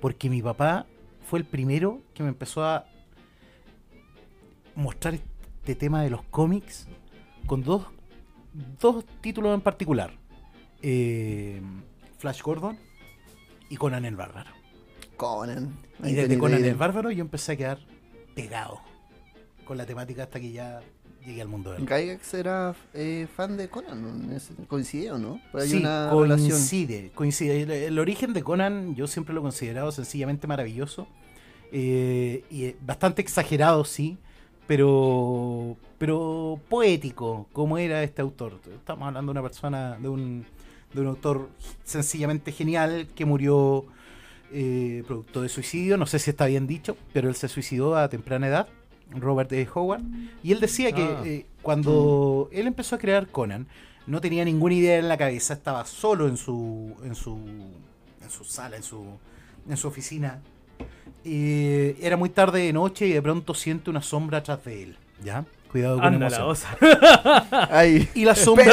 Porque 0.00 0.28
mi 0.28 0.42
papá 0.42 0.86
fue 1.26 1.38
el 1.38 1.46
primero 1.46 2.02
que 2.12 2.22
me 2.22 2.28
empezó 2.28 2.62
a 2.64 2.84
mostrar 4.74 5.14
este 5.14 5.74
tema 5.74 6.02
de 6.02 6.10
los 6.10 6.22
cómics 6.24 6.86
con 7.46 7.62
dos, 7.62 7.86
dos 8.78 9.06
títulos 9.22 9.54
en 9.54 9.62
particular. 9.62 10.12
Eh, 10.82 11.62
Flash 12.18 12.42
Gordon 12.42 12.78
y 13.70 13.76
Conan 13.76 14.04
el 14.04 14.16
Bárbaro. 14.16 14.55
Conan. 15.16 15.76
Y 16.04 16.12
desde 16.12 16.38
Conan 16.38 16.64
el. 16.64 16.74
Bárbaro 16.74 17.10
yo 17.10 17.22
empecé 17.22 17.52
a 17.52 17.56
quedar 17.56 17.78
pegado 18.34 18.80
con 19.64 19.76
la 19.76 19.86
temática 19.86 20.24
hasta 20.24 20.38
que 20.40 20.52
ya 20.52 20.80
llegué 21.24 21.42
al 21.42 21.48
mundo 21.48 21.72
del. 21.72 21.86
Gygax 21.86 22.34
era 22.34 22.74
eh, 22.94 23.26
fan 23.34 23.56
de 23.56 23.68
Conan, 23.68 24.38
¿coincidieron, 24.68 25.22
no? 25.22 25.40
Ahí 25.54 25.68
Sí, 25.70 25.76
una 25.78 26.10
relación. 26.10 26.50
coincide, 26.50 27.10
coincide. 27.14 27.62
El, 27.62 27.70
el 27.70 27.98
origen 27.98 28.32
de 28.32 28.42
Conan 28.42 28.94
yo 28.94 29.06
siempre 29.06 29.34
lo 29.34 29.40
he 29.40 29.42
considerado 29.42 29.90
sencillamente 29.92 30.46
maravilloso. 30.46 31.08
eh, 31.72 32.44
y 32.50 32.64
eh, 32.66 32.76
bastante 32.80 33.22
exagerado, 33.22 33.84
sí, 33.84 34.18
pero, 34.68 35.76
pero 35.98 36.60
poético, 36.68 37.48
como 37.52 37.76
era 37.78 38.02
este 38.04 38.22
autor. 38.22 38.60
Estamos 38.72 39.08
hablando 39.08 39.32
de 39.32 39.38
una 39.40 39.48
persona, 39.48 39.96
de 40.00 40.08
un, 40.08 40.44
de 40.92 41.00
un 41.00 41.06
autor 41.08 41.48
sencillamente 41.84 42.52
genial 42.52 43.08
que 43.16 43.24
murió 43.24 43.86
eh, 44.52 45.02
producto 45.06 45.42
de 45.42 45.48
suicidio, 45.48 45.96
no 45.96 46.06
sé 46.06 46.18
si 46.18 46.30
está 46.30 46.46
bien 46.46 46.66
dicho, 46.66 46.96
pero 47.12 47.28
él 47.28 47.34
se 47.34 47.48
suicidó 47.48 47.96
a 47.96 48.08
temprana 48.08 48.48
edad, 48.48 48.68
Robert 49.10 49.52
E. 49.52 49.68
Howard, 49.74 50.02
y 50.42 50.52
él 50.52 50.60
decía 50.60 50.92
que 50.92 51.02
Ah. 51.02 51.22
eh, 51.24 51.46
cuando 51.62 52.48
él 52.52 52.66
empezó 52.66 52.96
a 52.96 52.98
crear 52.98 53.28
Conan, 53.28 53.66
no 54.06 54.20
tenía 54.20 54.44
ninguna 54.44 54.74
idea 54.74 54.98
en 54.98 55.08
la 55.08 55.16
cabeza, 55.16 55.54
estaba 55.54 55.84
solo 55.84 56.28
en 56.28 56.36
su, 56.36 56.94
en 57.04 57.14
su, 57.14 57.36
en 58.22 58.30
su 58.30 58.44
sala, 58.44 58.76
en 58.76 58.82
su, 58.82 59.04
en 59.68 59.76
su 59.76 59.88
oficina. 59.88 60.40
Y 61.24 62.00
era 62.04 62.16
muy 62.16 62.28
tarde 62.28 62.60
de 62.60 62.72
noche 62.72 63.06
y 63.06 63.12
de 63.12 63.22
pronto 63.22 63.52
siente 63.54 63.90
una 63.90 64.02
sombra 64.02 64.38
atrás 64.38 64.64
de 64.64 64.82
él. 64.84 64.96
¿Ya? 65.24 65.44
Cuidado 65.76 65.96
con 65.96 66.04
Anda 66.14 66.30
la 66.30 66.36
emoción. 66.38 66.48
osa. 66.48 67.68
Ay. 67.70 68.08
Y 68.14 68.24
la 68.24 68.34
sombra. 68.34 68.64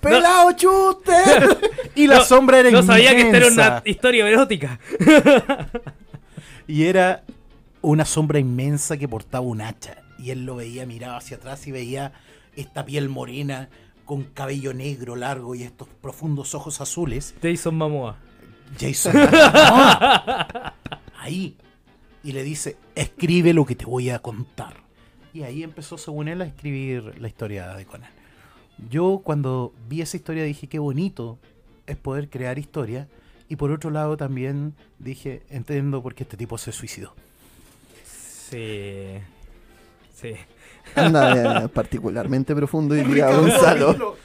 ¡Pelado, 0.00 0.52
chute! 0.52 1.12
y 1.96 2.06
la 2.06 2.18
No- 2.18 2.24
sombra 2.24 2.60
era 2.60 2.70
No 2.70 2.84
sabía 2.84 3.10
que 3.16 3.22
esta 3.22 3.36
era 3.38 3.46
una 3.48 3.82
historia 3.84 4.28
erótica. 4.28 4.78
Y 6.68 6.84
era 6.84 7.24
una 7.80 8.04
sombra 8.04 8.38
inmensa 8.38 8.96
que 8.96 9.08
portaba 9.08 9.44
un 9.44 9.60
hacha. 9.60 9.96
Y 10.18 10.30
él 10.30 10.46
lo 10.46 10.54
veía, 10.56 10.86
miraba 10.86 11.16
hacia 11.16 11.36
atrás 11.36 11.66
y 11.66 11.72
veía 11.72 12.12
esta 12.54 12.84
piel 12.84 13.08
morena 13.08 13.68
con 14.04 14.22
cabello 14.22 14.72
negro 14.72 15.16
largo 15.16 15.54
y 15.56 15.64
estos 15.64 15.88
profundos 16.00 16.54
ojos 16.54 16.80
azules. 16.80 17.34
Jason 17.42 17.74
Momoa. 17.76 18.16
Jason. 18.80 19.14
Momoa. 19.16 20.74
Ahí. 21.18 21.56
Y 22.22 22.30
le 22.30 22.44
dice, 22.44 22.76
escribe 22.94 23.52
lo 23.52 23.66
que 23.66 23.74
te 23.74 23.84
voy 23.84 24.10
a 24.10 24.20
contar. 24.20 24.81
Y 25.34 25.42
ahí 25.44 25.62
empezó, 25.62 25.96
según 25.96 26.28
él, 26.28 26.42
a 26.42 26.44
escribir 26.44 27.18
la 27.20 27.28
historia 27.28 27.74
de 27.74 27.86
Conan. 27.86 28.10
Yo 28.90 29.20
cuando 29.24 29.72
vi 29.88 30.02
esa 30.02 30.16
historia 30.16 30.44
dije, 30.44 30.66
qué 30.66 30.78
bonito 30.78 31.38
es 31.86 31.96
poder 31.96 32.28
crear 32.28 32.58
historia. 32.58 33.08
Y 33.48 33.56
por 33.56 33.70
otro 33.70 33.90
lado 33.90 34.16
también 34.16 34.74
dije, 34.98 35.42
entiendo 35.50 36.02
por 36.02 36.14
qué 36.14 36.24
este 36.24 36.36
tipo 36.36 36.58
se 36.58 36.72
suicidó. 36.72 37.14
Sí. 38.04 39.18
Sí. 40.14 40.34
Anda 40.94 41.64
eh, 41.64 41.68
particularmente 41.68 42.54
profundo 42.54 42.96
y 42.96 43.02
día 43.02 43.34
Gonzalo. 43.34 44.16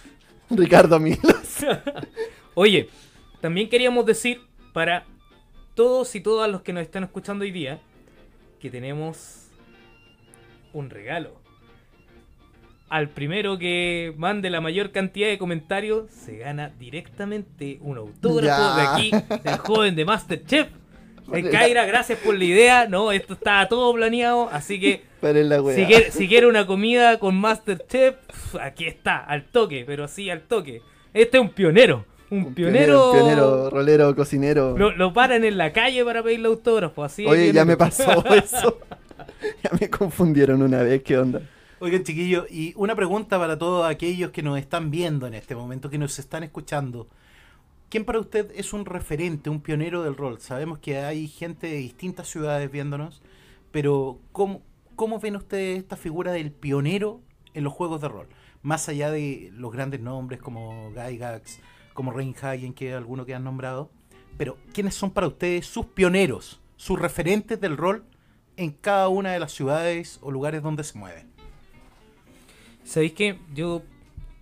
Ricardo 0.50 1.00
Milos. 1.00 1.66
Oye, 2.54 2.90
también 3.42 3.70
queríamos 3.70 4.06
decir 4.06 4.42
para 4.74 5.06
todos 5.76 6.16
y 6.16 6.22
todas 6.22 6.50
los 6.50 6.62
que 6.62 6.74
nos 6.74 6.84
están 6.84 7.04
escuchando 7.04 7.44
hoy 7.44 7.52
día 7.52 7.80
que 8.60 8.70
tenemos 8.70 9.47
un 10.78 10.90
regalo. 10.90 11.32
Al 12.90 13.10
primero 13.10 13.58
que 13.58 14.14
mande 14.18 14.50
la 14.50 14.62
mayor 14.62 14.92
cantidad 14.92 15.28
de 15.28 15.38
comentarios 15.38 16.10
se 16.10 16.38
gana 16.38 16.72
directamente 16.80 17.80
un 17.82 17.98
autógrafo 17.98 18.62
Ya. 18.62 18.76
de 18.76 18.88
aquí 18.88 19.40
del 19.44 19.58
joven 19.58 19.96
de 19.96 20.06
Masterchef. 20.06 20.68
Eh, 20.68 20.72
Vale. 21.28 21.50
Kaira, 21.50 21.86
gracias 21.86 22.18
por 22.20 22.36
la 22.38 22.46
idea. 22.46 22.88
No, 22.88 23.12
esto 23.12 23.34
estaba 23.34 23.68
todo 23.68 23.94
planeado, 23.94 24.48
así 24.54 24.80
que 24.80 25.02
si 25.76 25.86
quiere, 25.86 26.12
si 26.12 26.28
quiere 26.30 26.48
una 26.48 26.66
comida 26.66 27.20
con 27.20 27.36
Masterchef, 27.36 28.16
aquí 28.62 28.86
está, 28.86 29.18
al 29.18 29.44
toque, 29.46 29.84
pero 29.86 30.06
así 30.06 30.30
al 30.30 30.44
toque. 30.44 30.82
Este 31.14 31.38
es 31.38 31.42
un 31.44 31.50
pionero. 31.50 32.06
Un, 32.30 32.40
Un 32.46 32.54
pionero. 32.54 33.12
Un 33.12 33.18
pionero, 33.18 33.70
rolero, 33.70 34.16
cocinero. 34.16 34.78
Lo, 34.78 34.92
lo 34.92 35.14
paran 35.14 35.44
en 35.44 35.58
la 35.58 35.74
calle 35.74 36.04
para 36.06 36.24
pedirle 36.24 36.48
autógrafo, 36.48 37.04
así. 37.04 37.26
Oye, 37.26 37.52
ya 37.52 37.66
me 37.66 37.76
pasó 37.76 38.24
eso. 38.34 38.80
Me 39.80 39.90
confundieron 39.90 40.62
una 40.62 40.84
vez, 40.84 41.04
¿qué 41.04 41.18
onda? 41.18 41.42
Oigan, 41.80 42.04
chiquillos, 42.04 42.50
y 42.50 42.74
una 42.76 42.96
pregunta 42.96 43.38
para 43.38 43.58
todos 43.58 43.88
aquellos 43.88 44.32
que 44.32 44.42
nos 44.42 44.58
están 44.58 44.90
viendo 44.90 45.28
en 45.28 45.36
este 45.36 45.56
momento, 45.56 45.90
que 45.90 46.00
nos 46.00 46.18
están 46.18 46.44
escuchando. 46.44 47.08
¿Quién 47.90 48.04
para 48.04 48.20
usted 48.20 48.52
es 48.56 48.74
un 48.74 48.86
referente, 48.86 49.50
un 49.50 49.62
pionero 49.62 50.04
del 50.04 50.18
rol? 50.18 50.42
Sabemos 50.42 50.80
que 50.80 50.98
hay 50.98 51.28
gente 51.28 51.68
de 51.68 51.76
distintas 51.76 52.28
ciudades 52.28 52.72
viéndonos, 52.72 53.22
pero 53.72 54.20
¿cómo, 54.32 54.64
cómo 54.96 55.20
ven 55.20 55.36
ustedes 55.36 55.78
esta 55.78 55.96
figura 55.96 56.32
del 56.32 56.52
pionero 56.52 57.22
en 57.54 57.64
los 57.64 57.74
juegos 57.74 58.02
de 58.02 58.10
rol? 58.10 58.28
Más 58.64 58.90
allá 58.90 59.12
de 59.12 59.52
los 59.54 59.72
grandes 59.72 60.02
nombres 60.02 60.42
como 60.42 60.92
Gygax, 60.92 61.60
como 61.94 62.12
Reinhagen, 62.12 62.74
que 62.74 62.90
es 62.90 62.96
alguno 62.96 63.26
que 63.26 63.36
han 63.36 63.44
nombrado, 63.44 63.92
pero 64.38 64.58
¿quiénes 64.74 64.96
son 64.96 65.12
para 65.12 65.28
ustedes 65.28 65.66
sus 65.66 65.86
pioneros, 65.86 66.60
sus 66.76 67.00
referentes 67.00 67.62
del 67.62 67.78
rol 67.78 68.04
en 68.58 68.72
cada 68.72 69.08
una 69.08 69.32
de 69.32 69.40
las 69.40 69.52
ciudades 69.52 70.20
o 70.22 70.32
lugares 70.32 70.62
donde 70.62 70.84
se 70.84 70.98
mueven? 70.98 71.28
¿Sabéis 72.84 73.14
qué? 73.14 73.40
Yo 73.54 73.84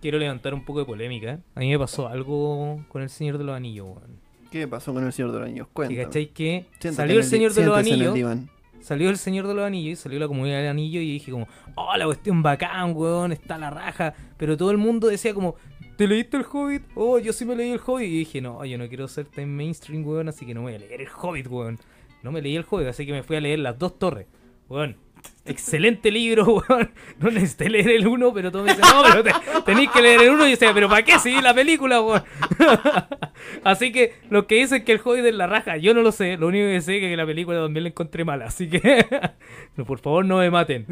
quiero 0.00 0.18
levantar 0.18 0.54
un 0.54 0.64
poco 0.64 0.80
de 0.80 0.84
polémica. 0.86 1.40
A 1.54 1.60
mí 1.60 1.70
me 1.70 1.78
pasó 1.78 2.08
algo 2.08 2.84
con 2.88 3.02
el 3.02 3.10
Señor 3.10 3.38
de 3.38 3.44
los 3.44 3.56
Anillos, 3.56 3.86
weón. 3.86 4.20
¿Qué 4.50 4.66
pasó 4.66 4.94
con 4.94 5.04
el 5.04 5.12
Señor 5.12 5.32
de 5.32 5.38
los 5.40 5.48
Anillos? 5.48 5.68
¿Y 5.68 5.74
Cuéntame. 5.74 6.04
cacháis 6.04 6.28
que 6.28 6.66
Siéntate 6.78 6.94
salió 6.94 7.14
en 7.14 7.20
el 7.20 7.24
Señor 7.24 7.52
de 7.52 7.66
los 7.66 7.86
el 7.86 7.92
Anillos? 7.92 8.38
Salió 8.80 9.10
el 9.10 9.18
Señor 9.18 9.48
de 9.48 9.54
los 9.54 9.64
Anillos 9.64 9.98
y 9.98 10.02
salió 10.02 10.20
la 10.20 10.28
comunidad 10.28 10.58
del 10.58 10.68
anillo 10.68 11.00
y 11.00 11.14
dije 11.14 11.32
como, 11.32 11.48
oh, 11.74 11.96
la 11.96 12.04
cuestión 12.04 12.40
bacán, 12.42 12.94
weón, 12.94 13.32
está 13.32 13.58
la 13.58 13.70
raja. 13.70 14.14
Pero 14.36 14.56
todo 14.56 14.70
el 14.70 14.78
mundo 14.78 15.08
decía 15.08 15.34
como, 15.34 15.56
¿te 15.96 16.06
leíste 16.06 16.36
el 16.36 16.44
Hobbit? 16.44 16.82
Oh, 16.94 17.18
yo 17.18 17.32
sí 17.32 17.44
me 17.44 17.56
leí 17.56 17.72
el 17.72 17.80
Hobbit. 17.84 18.06
Y 18.06 18.18
dije, 18.18 18.40
no, 18.40 18.64
yo 18.64 18.78
no 18.78 18.86
quiero 18.86 19.08
ser 19.08 19.26
tan 19.26 19.48
mainstream, 19.48 20.06
weón, 20.06 20.28
así 20.28 20.46
que 20.46 20.54
no 20.54 20.60
me 20.60 20.66
voy 20.66 20.74
a 20.76 20.78
leer 20.78 21.00
el 21.00 21.08
Hobbit, 21.08 21.48
weón. 21.48 21.80
No 22.22 22.32
me 22.32 22.42
leí 22.42 22.56
el 22.56 22.64
Hobbit, 22.68 22.88
así 22.88 23.06
que 23.06 23.12
me 23.12 23.22
fui 23.22 23.36
a 23.36 23.40
leer 23.40 23.60
las 23.60 23.78
dos 23.78 23.98
torres. 23.98 24.26
Weón, 24.68 24.96
excelente 25.44 26.10
libro, 26.10 26.44
weón. 26.68 26.90
No 27.18 27.30
necesité 27.30 27.68
leer 27.70 27.90
el 27.90 28.06
uno, 28.06 28.32
pero 28.34 28.50
todos 28.50 28.64
me 28.64 28.72
dicen, 28.74 28.84
no, 28.92 29.02
pero 29.02 29.22
te- 29.22 29.62
tenéis 29.64 29.90
que 29.90 30.02
leer 30.02 30.22
el 30.22 30.30
uno. 30.30 30.44
Y 30.46 30.50
yo 30.50 30.56
decía, 30.56 30.72
¿pero 30.74 30.88
para 30.88 31.02
qué? 31.04 31.18
Si 31.18 31.30
vi 31.34 31.40
la 31.40 31.54
película, 31.54 32.00
weón. 32.00 32.22
Así 33.64 33.92
que 33.92 34.14
los 34.30 34.44
que 34.46 34.56
dicen 34.56 34.84
que 34.84 34.92
el 34.92 35.00
Hobbit 35.04 35.24
es 35.24 35.34
la 35.34 35.46
raja, 35.46 35.76
yo 35.76 35.94
no 35.94 36.02
lo 36.02 36.12
sé. 36.12 36.36
Lo 36.36 36.48
único 36.48 36.66
que 36.66 36.80
sé 36.80 36.96
es 36.96 37.00
que 37.02 37.16
la 37.16 37.26
película 37.26 37.60
también 37.62 37.84
la 37.84 37.88
encontré 37.90 38.24
mala. 38.24 38.46
Así 38.46 38.68
que, 38.68 39.06
no, 39.76 39.84
por 39.84 39.98
favor, 40.00 40.24
no 40.24 40.38
me 40.38 40.50
maten. 40.50 40.86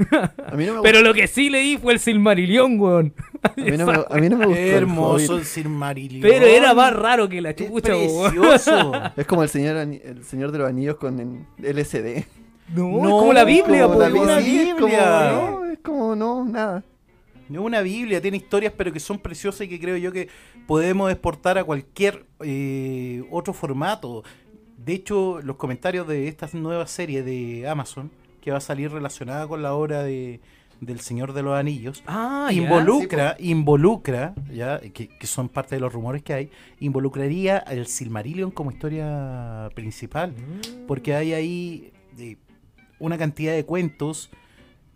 A 0.47 0.55
mí 0.57 0.67
no 0.67 0.75
me, 0.77 0.83
Pero 0.83 1.01
lo 1.03 1.15
que 1.15 1.27
sí 1.27 1.51
leí 1.51 1.77
fue 1.79 1.95
el 1.95 1.99
Silmarillion, 1.99 2.79
weón. 2.79 3.15
a 3.43 3.53
mí 3.61 3.77
no 3.77 3.87
me, 3.87 3.93
a 3.93 4.17
mí 4.21 4.29
no 4.29 4.37
me 4.39 4.47
gustó. 4.47 4.61
el 4.61 4.69
Hermoso 4.75 5.33
Hobbit. 5.35 5.41
el 5.41 5.47
Silmarillion. 5.47 6.23
Pero 6.23 6.47
era 6.47 6.75
más 6.75 6.93
raro 6.95 7.29
que 7.29 7.41
la 7.41 7.51
Es 7.51 7.57
chucha, 7.57 7.97
weón. 7.97 9.13
Es 9.17 9.27
como 9.27 9.43
el 9.43 9.49
señor, 9.49 9.77
el 9.77 10.25
señor 10.25 10.53
de 10.53 10.59
los 10.59 10.69
Anillos 10.69 10.97
con 10.97 11.21
el 11.21 11.77
LSD. 11.77 12.25
No, 12.69 12.89
No, 12.89 13.05
es 13.05 13.11
como 13.11 13.33
la 13.33 13.45
Biblia, 13.45 13.87
Como 13.87 13.99
la 13.99 14.09
una 14.09 14.39
Biblia, 14.39 14.63
es 14.69 14.75
como, 14.75 14.87
Biblia. 14.87 15.33
no, 15.33 15.65
es 15.67 15.79
como, 15.81 16.17
no, 16.17 16.45
nada. 16.45 16.85
Es 17.51 17.59
una 17.59 17.83
Biblia, 17.83 18.23
tiene 18.23 18.39
historias, 18.39 18.73
pero 18.77 18.93
que 18.93 19.01
son 19.01 19.19
preciosas 19.19 19.63
y 19.63 19.69
que 19.69 19.79
creo 19.79 19.97
yo 19.99 20.11
que 20.13 20.29
podemos 20.67 21.11
exportar 21.13 21.59
a 21.59 21.65
cualquier 21.65 22.25
eh, 22.41 23.23
otro 23.31 23.53
formato. 23.53 24.25
De 24.79 24.95
hecho, 24.95 25.41
los 25.43 25.57
comentarios 25.57 26.09
de 26.09 26.27
esta 26.29 26.49
nueva 26.55 26.87
serie 26.87 27.23
de 27.23 27.69
Amazon, 27.69 28.11
que 28.41 28.51
va 28.51 28.59
a 28.59 28.61
salir 28.61 28.91
relacionada 28.91 29.47
con 29.47 29.63
la 29.63 29.75
obra 29.75 30.03
de, 30.03 30.41
del 30.81 31.01
Señor 31.01 31.33
de 31.35 31.43
los 31.43 31.55
Anillos, 31.55 32.03
Ah, 32.07 32.49
involucra, 32.51 33.37
involucra, 33.39 34.35
ya, 34.53 34.81
que, 34.81 35.09
que 35.09 35.27
son 35.27 35.49
parte 35.51 35.75
de 35.75 35.81
los 35.83 35.93
rumores 35.93 36.23
que 36.23 36.33
hay, 36.35 36.51
involucraría 36.81 37.59
al 37.59 37.87
Silmarillion 37.87 38.51
como 38.51 38.71
historia 38.71 39.69
principal. 39.75 40.33
Mm. 40.33 40.87
porque 40.87 41.15
hay 41.15 41.35
ahí 41.35 41.93
eh, 42.19 42.37
una 42.99 43.19
cantidad 43.19 43.53
de 43.53 43.65
cuentos 43.65 44.31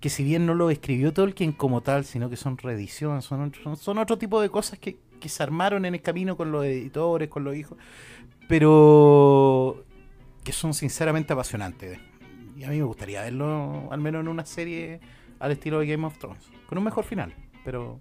que 0.01 0.11
si 0.11 0.23
bien 0.23 0.47
no 0.47 0.55
lo 0.55 0.71
escribió 0.71 1.13
Tolkien 1.13 1.53
como 1.53 1.81
tal, 1.81 2.05
sino 2.05 2.31
que 2.31 2.37
son 2.37 2.57
reediciones, 2.57 3.25
son, 3.25 3.53
son, 3.63 3.77
son 3.77 3.99
otro 3.99 4.17
tipo 4.17 4.41
de 4.41 4.49
cosas 4.49 4.79
que, 4.79 4.99
que 5.21 5.29
se 5.29 5.43
armaron 5.43 5.85
en 5.85 5.95
el 5.95 6.03
camino 6.03 6.37
con 6.37 6.53
los 6.53 6.65
editores, 6.65 7.29
con 7.29 7.45
los 7.45 7.57
hijos, 7.57 7.77
pero 8.49 9.85
que 10.45 10.53
son 10.53 10.73
sinceramente 10.73 11.33
apasionantes. 11.33 11.99
Y 12.57 12.65
a 12.65 12.71
mí 12.71 12.79
me 12.79 12.85
gustaría 12.85 13.23
verlo 13.23 13.89
al 13.91 14.01
menos 14.01 14.21
en 14.21 14.29
una 14.29 14.45
serie 14.45 15.01
al 15.39 15.53
estilo 15.53 15.81
de 15.81 15.87
Game 15.87 16.07
of 16.07 16.19
Thrones, 16.19 16.45
con 16.69 16.79
un 16.79 16.85
mejor 16.85 17.05
final, 17.05 17.35
pero 17.65 18.01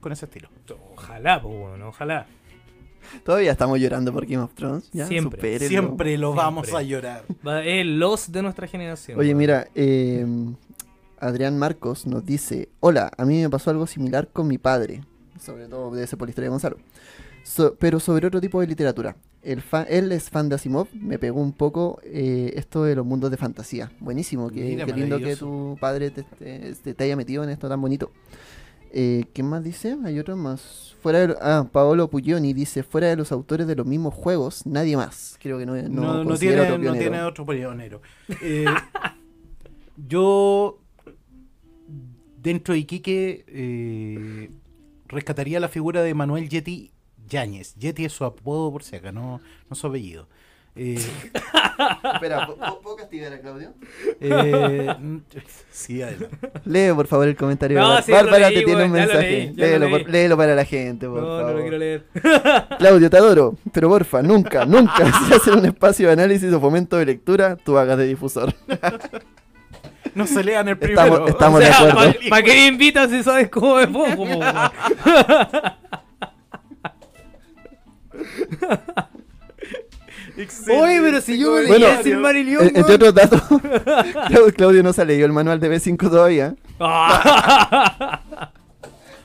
con 0.00 0.12
ese 0.12 0.26
estilo. 0.26 0.48
Ojalá, 0.92 1.40
pues, 1.42 1.56
bueno, 1.56 1.88
ojalá. 1.88 2.26
Todavía 3.24 3.52
estamos 3.52 3.78
llorando 3.78 4.12
por 4.12 4.24
Game 4.26 4.42
of 4.42 4.54
Thrones. 4.54 4.88
Ya, 4.92 5.06
Siempre, 5.06 5.38
supérenlo. 5.38 5.68
Siempre 5.68 6.18
lo 6.18 6.28
Siempre. 6.28 6.44
vamos 6.44 6.72
a 6.74 6.82
llorar. 6.82 7.24
Va- 7.46 7.60
Es 7.64 7.80
el 7.82 7.98
los 7.98 8.30
de 8.32 8.42
nuestra 8.42 8.66
generación. 8.66 9.18
Oye, 9.18 9.34
mira, 9.34 9.68
eh, 9.74 10.26
Adrián 11.18 11.58
Marcos 11.58 12.06
nos 12.06 12.24
dice: 12.24 12.68
Hola, 12.80 13.10
a 13.16 13.24
mí 13.24 13.40
me 13.40 13.50
pasó 13.50 13.70
algo 13.70 13.86
similar 13.86 14.28
con 14.32 14.46
mi 14.48 14.58
padre. 14.58 15.02
Sobre 15.40 15.66
todo 15.68 15.90
debe 15.94 16.06
ser 16.06 16.18
por 16.18 16.28
la 16.28 16.30
historia 16.30 16.46
de 16.46 16.50
Gonzalo. 16.50 16.76
So- 17.44 17.74
pero 17.78 17.98
sobre 18.00 18.26
otro 18.26 18.40
tipo 18.40 18.60
de 18.60 18.66
literatura. 18.66 19.16
El 19.42 19.60
fa- 19.60 19.82
él 19.82 20.12
es 20.12 20.30
fan 20.30 20.48
de 20.48 20.54
Asimov. 20.54 20.86
Me 20.94 21.18
pegó 21.18 21.40
un 21.40 21.52
poco 21.52 21.98
eh, 22.04 22.52
esto 22.54 22.84
de 22.84 22.94
los 22.94 23.04
mundos 23.04 23.28
de 23.30 23.36
fantasía. 23.36 23.90
Buenísimo. 23.98 24.48
Qué, 24.50 24.62
Mira, 24.62 24.86
qué 24.86 24.92
lindo 24.92 25.18
que 25.18 25.34
tu 25.34 25.76
padre 25.80 26.10
te- 26.10 26.22
te- 26.22 26.94
te 26.94 27.04
haya 27.04 27.16
metido 27.16 27.42
en 27.42 27.50
esto 27.50 27.68
tan 27.68 27.80
bonito. 27.80 28.12
Eh, 28.94 29.24
¿Qué 29.32 29.42
más 29.42 29.64
dice? 29.64 29.96
Hay 30.04 30.18
otro 30.18 30.36
más. 30.36 30.94
Fuera 31.00 31.26
de, 31.26 31.34
ah, 31.40 31.66
Paolo 31.72 32.08
Puglioni 32.08 32.52
dice: 32.52 32.82
Fuera 32.82 33.08
de 33.08 33.16
los 33.16 33.32
autores 33.32 33.66
de 33.66 33.74
los 33.74 33.86
mismos 33.86 34.12
juegos, 34.12 34.66
nadie 34.66 34.96
más. 34.96 35.38
Creo 35.40 35.58
que 35.58 35.64
no, 35.64 35.74
no, 35.74 35.88
No, 35.88 36.18
no 36.18 36.24
considera 36.24 36.66
tiene, 36.66 36.74
otro 36.74 36.92
no 36.92 36.98
tiene 36.98 37.22
otro 37.22 37.46
pionero. 37.46 38.02
Eh, 38.42 38.66
yo, 40.08 40.78
dentro 42.36 42.74
de 42.74 42.80
Iquique, 42.80 43.44
eh, 43.46 44.50
rescataría 45.06 45.60
la 45.60 45.68
figura 45.68 46.02
de 46.02 46.12
Manuel 46.12 46.48
Yeti 46.48 46.92
Yáñez. 47.28 47.74
Yeti 47.76 48.04
es 48.04 48.12
su 48.12 48.24
apodo 48.24 48.72
por 48.72 48.82
si 48.82 48.96
acá, 48.96 49.10
no, 49.12 49.40
no 49.70 49.76
su 49.76 49.86
apellido. 49.86 50.28
Eh, 50.74 50.94
Espera, 52.14 52.46
¿pu- 52.48 52.56
pu- 52.56 52.80
¿puedo 52.80 52.96
castigar 52.96 53.30
a 53.34 53.40
Claudio? 53.40 53.74
eh, 54.20 54.94
sí, 55.70 56.00
adelante. 56.02 56.38
Lee 56.64 56.92
por 56.94 57.06
favor 57.06 57.28
el 57.28 57.36
comentario. 57.36 57.78
No, 57.78 57.88
Bár- 57.90 58.02
sí, 58.02 58.12
Bárbara 58.12 58.48
leí, 58.48 58.58
te 58.60 58.64
tiene 58.64 58.84
un 58.84 58.90
mensaje. 58.92 59.20
leí, 59.30 59.52
léelo, 59.54 59.90
por- 59.90 60.08
léelo 60.08 60.36
para 60.38 60.54
la 60.54 60.64
gente, 60.64 61.06
por 61.08 61.20
No, 61.20 61.28
no 61.28 61.38
favor. 61.40 61.54
lo 61.56 61.60
quiero 61.62 61.78
leer. 61.78 62.04
Claudio, 62.78 63.10
te 63.10 63.16
adoro, 63.18 63.54
pero 63.70 63.88
porfa, 63.90 64.22
nunca, 64.22 64.64
nunca, 64.64 65.12
si 65.28 65.34
hacer 65.34 65.54
un 65.54 65.66
espacio 65.66 66.06
de 66.06 66.14
análisis 66.14 66.50
o 66.52 66.58
fomento 66.60 66.96
de 66.96 67.04
lectura, 67.06 67.56
tú 67.56 67.76
hagas 67.76 67.98
de 67.98 68.06
difusor. 68.06 68.54
No 70.14 70.26
se 70.26 70.42
lean 70.44 70.68
el 70.68 70.78
Estamos- 70.80 71.04
primero. 71.18 71.28
estamos- 71.28 71.56
O 71.56 71.60
de 71.60 71.66
sea, 71.66 71.88
acuerdo. 71.90 72.14
¿Para 72.30 72.42
qué 72.42 72.52
me 72.54 72.66
invitas 72.68 73.10
si 73.10 73.22
sabes 73.22 73.48
cómo 73.50 73.76
me 73.76 73.86
pongo? 73.88 74.40
Excelente 80.36 80.84
Oye, 80.84 81.00
pero 81.02 81.20
si 81.20 81.38
yo 81.38 81.52
me 81.56 81.66
Bueno, 81.66 81.86
leía 81.86 82.02
sin 82.02 82.20
Marillion, 82.20 82.64
Eh, 82.66 82.72
Entre 82.74 82.94
otros 82.94 83.14
datos, 83.14 83.42
Claudio- 84.56 84.82
no 84.82 84.92
se 84.92 85.04
leído 85.04 85.26
el 85.26 85.32
manual 85.32 85.60
de 85.60 85.70
B5 85.70 85.96
todavía. 85.98 86.54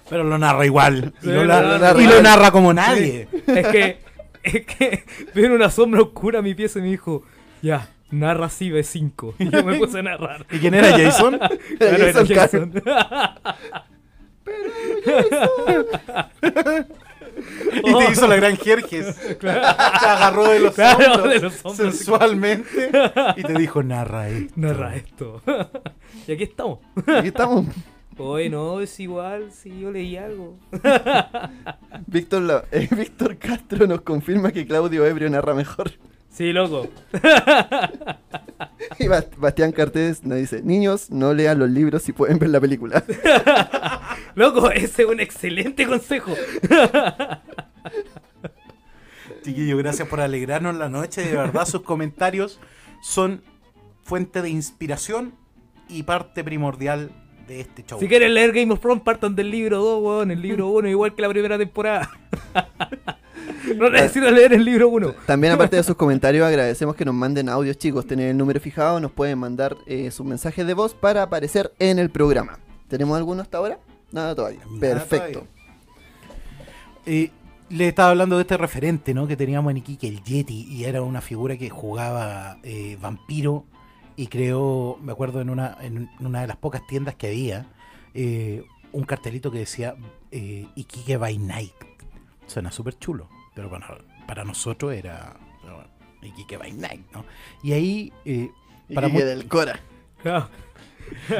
Pero 0.10 0.24
lo 0.24 0.38
narra 0.38 0.66
igual. 0.66 1.14
Y, 1.22 1.28
lo, 1.28 1.46
narra 1.46 2.00
y 2.00 2.04
igual. 2.04 2.18
lo 2.18 2.22
narra 2.24 2.52
como 2.52 2.74
nadie. 2.74 3.28
Es 3.48 3.68
que, 3.68 4.00
es 4.44 4.66
que 4.66 5.04
vieron 5.34 5.54
una 5.58 5.70
sombra 5.70 6.02
oscura 6.02 6.40
a 6.40 6.42
mi 6.42 6.56
pieza 6.56 6.80
y 6.80 6.84
me 6.84 6.88
dijo, 6.90 7.24
ya, 7.62 7.90
narra 8.12 8.46
así 8.46 8.70
B5. 8.70 9.34
Y 9.40 9.50
yo 9.50 9.64
me 9.64 9.78
puse 9.78 10.00
a 10.00 10.04
narrar. 10.04 10.46
¿Y 10.52 10.60
quién 10.60 10.74
era 10.74 10.92
Jason? 10.98 11.40
Claro, 11.78 11.96
era 11.98 12.14
Jason 12.26 12.28
Jason. 12.28 12.84
Y 17.84 17.94
te 17.94 18.12
hizo 18.12 18.28
la 18.28 18.36
gran 18.36 18.58
Jerjes. 18.58 19.16
Te 19.40 19.50
agarró 19.50 20.48
de 20.48 20.60
los 20.60 20.74
Claro, 20.76 21.14
hombros 21.14 21.30
de 21.34 21.40
los 21.40 21.66
hombros. 21.66 21.76
sensualmente 21.96 22.90
y 23.36 23.44
te 23.44 23.54
dijo, 23.54 23.84
narra 23.84 24.30
esto. 24.30 24.54
Narra 24.56 24.96
esto. 24.96 25.42
y 26.28 26.32
aquí 26.32 26.44
estamos. 26.44 26.80
Aquí 27.08 27.28
estamos. 27.30 27.66
Oye, 28.20 28.50
no, 28.50 28.82
es 28.82 29.00
igual 29.00 29.52
si 29.52 29.80
yo 29.80 29.92
leí 29.92 30.18
algo. 30.18 30.58
Víctor, 32.08 32.42
La- 32.42 32.64
eh, 32.72 32.88
Víctor 32.92 33.38
Castro 33.38 33.86
nos 33.86 34.02
confirma 34.02 34.52
que 34.52 34.66
Claudio 34.66 35.06
Ebrio 35.06 35.30
narra 35.30 35.54
mejor. 35.54 35.92
Sí, 36.30 36.52
loco. 36.54 36.88
Y 39.00 39.06
Bast- 39.06 39.36
Bastián 39.38 39.72
Cartés 39.72 40.24
nos 40.24 40.38
dice, 40.38 40.62
niños, 40.64 41.10
no 41.12 41.34
lean 41.34 41.58
los 41.60 41.70
libros 41.70 42.04
si 42.04 42.12
pueden 42.12 42.38
ver 42.40 42.50
la 42.50 42.60
película. 42.60 43.04
Loco, 44.36 44.70
ese 44.72 45.04
es 45.04 45.08
un 45.10 45.20
excelente 45.20 45.86
consejo. 45.88 46.32
Chiquillo, 49.48 49.78
gracias 49.78 50.06
por 50.10 50.20
alegrarnos 50.20 50.76
la 50.76 50.90
noche. 50.90 51.22
De 51.22 51.38
verdad, 51.38 51.66
sus 51.66 51.82
comentarios 51.82 52.60
son 53.02 53.42
fuente 54.04 54.42
de 54.42 54.50
inspiración 54.50 55.36
y 55.88 56.04
parte 56.04 56.44
primordial 56.44 57.12
de 57.48 57.62
este 57.62 57.86
show. 57.86 57.98
Si 57.98 58.10
quieren 58.10 58.34
leer 58.34 58.52
Game 58.52 58.74
of 58.74 58.82
Thrones, 58.82 59.04
partan 59.04 59.38
del 59.38 59.50
libro 59.50 59.78
2, 59.78 60.04
weón. 60.04 60.32
El 60.32 60.42
libro 60.42 60.68
1, 60.68 60.90
igual 60.90 61.16
que 61.16 61.22
la 61.22 61.30
primera 61.30 61.58
temporada. 61.58 62.10
no 63.78 63.90
necesitan 63.90 64.36
leer 64.36 64.52
el 64.52 64.66
libro 64.66 64.90
1. 64.90 65.16
También 65.26 65.54
aparte 65.54 65.78
de 65.78 65.84
sus 65.84 65.96
comentarios 65.96 66.46
agradecemos 66.46 66.94
que 66.98 67.06
nos 67.06 67.16
manden 67.16 67.48
audios 67.48 67.78
chicos, 67.78 68.06
tener 68.06 68.32
el 68.32 68.36
número 68.36 68.60
fijado, 68.60 69.00
nos 69.00 69.14
pueden 69.14 69.40
mandar 69.40 69.78
eh, 69.86 70.12
sus 70.12 70.26
mensajes 70.26 70.68
de 70.68 70.74
voz 70.74 70.94
para 70.94 71.24
aparecer 71.24 71.72
en 71.80 72.00
el 72.00 72.10
programa. 72.10 72.60
¿Tenemos 72.90 73.16
alguno 73.16 73.44
hasta 73.44 73.60
ahora? 73.60 73.80
Nada 74.12 74.36
todavía. 74.36 74.60
Nada 74.66 74.80
Perfecto. 74.82 75.40
todavía. 75.40 75.58
Eh, 77.06 77.32
le 77.70 77.88
estaba 77.90 78.12
hablando 78.12 78.38
de 78.38 78.44
este 78.44 78.58
referente, 78.58 79.14
¿no? 79.14 79.28
Que 79.28 79.36
teníamos 79.36 79.72
en 79.72 79.78
Iquique, 79.78 80.08
el 80.08 80.24
Yeti, 80.24 80.68
y 80.70 80.86
era 80.86 81.02
una 81.02 81.22
figura 81.22 81.58
que 81.58 81.70
jugaba 81.70 82.58
eh, 82.64 82.98
vampiro 83.02 83.66
y 84.16 84.28
creó, 84.28 84.98
me 85.02 85.12
acuerdo, 85.12 85.42
en 85.42 85.50
una, 85.50 85.78
en 85.82 86.10
una 86.20 86.42
de 86.42 86.48
las 86.48 86.58
pocas 86.58 86.86
tiendas 86.88 87.16
que 87.16 87.28
había, 87.28 87.68
eh, 88.14 88.64
un 88.94 89.04
cartelito 89.04 89.52
que 89.52 89.60
decía 89.60 89.96
eh, 90.32 90.68
Iquique 90.76 91.18
by 91.18 91.38
Night. 91.38 91.74
Suena 92.48 92.72
súper 92.72 92.98
chulo, 92.98 93.30
pero 93.54 93.70
para, 93.70 93.98
para 94.26 94.44
nosotros 94.44 94.94
era 94.94 95.36
bueno, 95.62 95.84
Iquique 96.22 96.58
by 96.58 96.72
Night, 96.74 97.02
¿no? 97.14 97.26
Y 97.62 97.74
ahí, 97.74 98.14
eh, 98.26 98.50
para, 98.94 99.08
Quique 99.08 99.20
mu- 99.20 99.26
del 99.26 99.48
Cora. 99.48 99.80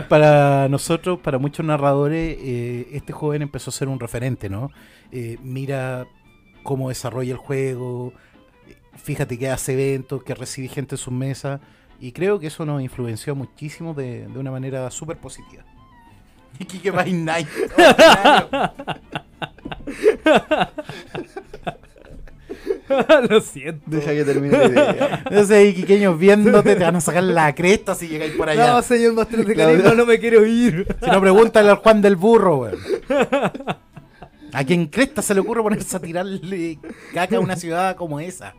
para 0.10 0.68
nosotros, 0.70 1.20
para 1.20 1.38
muchos 1.38 1.66
narradores, 1.66 2.38
eh, 2.40 2.88
este 2.92 3.14
joven 3.14 3.42
empezó 3.42 3.70
a 3.70 3.74
ser 3.74 3.88
un 3.88 4.00
referente, 4.00 4.50
¿no? 4.50 4.72
Eh, 5.12 5.38
mira 5.42 6.06
cómo 6.68 6.90
desarrolla 6.90 7.32
el 7.32 7.38
juego, 7.38 8.12
fíjate 9.02 9.40
que 9.40 9.50
hace 9.50 9.72
eventos, 9.72 10.22
que 10.22 10.36
recibe 10.36 10.68
gente 10.68 10.96
en 10.96 11.00
sus 11.00 11.14
mesas, 11.14 11.62
y 12.02 12.12
creo 12.12 12.40
que 12.40 12.48
eso 12.48 12.66
nos 12.66 12.82
influenció 12.82 13.36
muchísimo 13.36 13.94
de, 13.94 14.28
de 14.28 14.38
una 14.38 14.52
manera 14.52 14.92
súper 14.92 15.16
positiva. 15.16 15.64
Y 16.60 16.66
Kike 16.66 16.92
by 16.92 17.14
Night. 17.14 17.48
Lo 23.30 23.40
siento. 23.40 23.84
Deja 23.86 24.12
que 24.12 24.26
termine 24.26 24.58
la 24.58 24.66
idea. 24.66 25.24
Esos 25.32 25.64
iquiqueños 25.64 26.20
viéndote 26.20 26.76
te 26.76 26.84
van 26.84 26.98
a 26.98 27.02
sacar 27.02 27.24
la 27.24 27.56
cresta 27.56 27.96
si 27.96 28.10
llegáis 28.10 28.34
por 28.34 28.50
allá. 28.50 28.74
No, 28.74 28.82
señor 28.82 29.14
Master 29.14 29.46
de. 29.46 29.56
Carisma, 29.56 29.94
no 29.94 30.06
me 30.06 30.20
quiero 30.20 30.46
ir. 30.46 30.86
Si 31.02 31.10
no, 31.10 31.22
pregúntale 31.22 31.70
al 31.70 31.78
Juan 31.78 32.02
del 32.02 32.18
Burro, 32.18 32.58
weón. 32.58 32.76
¿A 34.58 34.64
quién 34.64 34.88
cresta 34.88 35.22
se 35.22 35.36
le 35.36 35.42
ocurre 35.42 35.62
ponerse 35.62 35.96
a 35.96 36.00
tirarle 36.00 36.80
caca 37.14 37.38
a 37.38 37.40
una 37.40 37.56
ciudad 37.56 37.96
como 37.96 38.20
esa? 38.20 38.56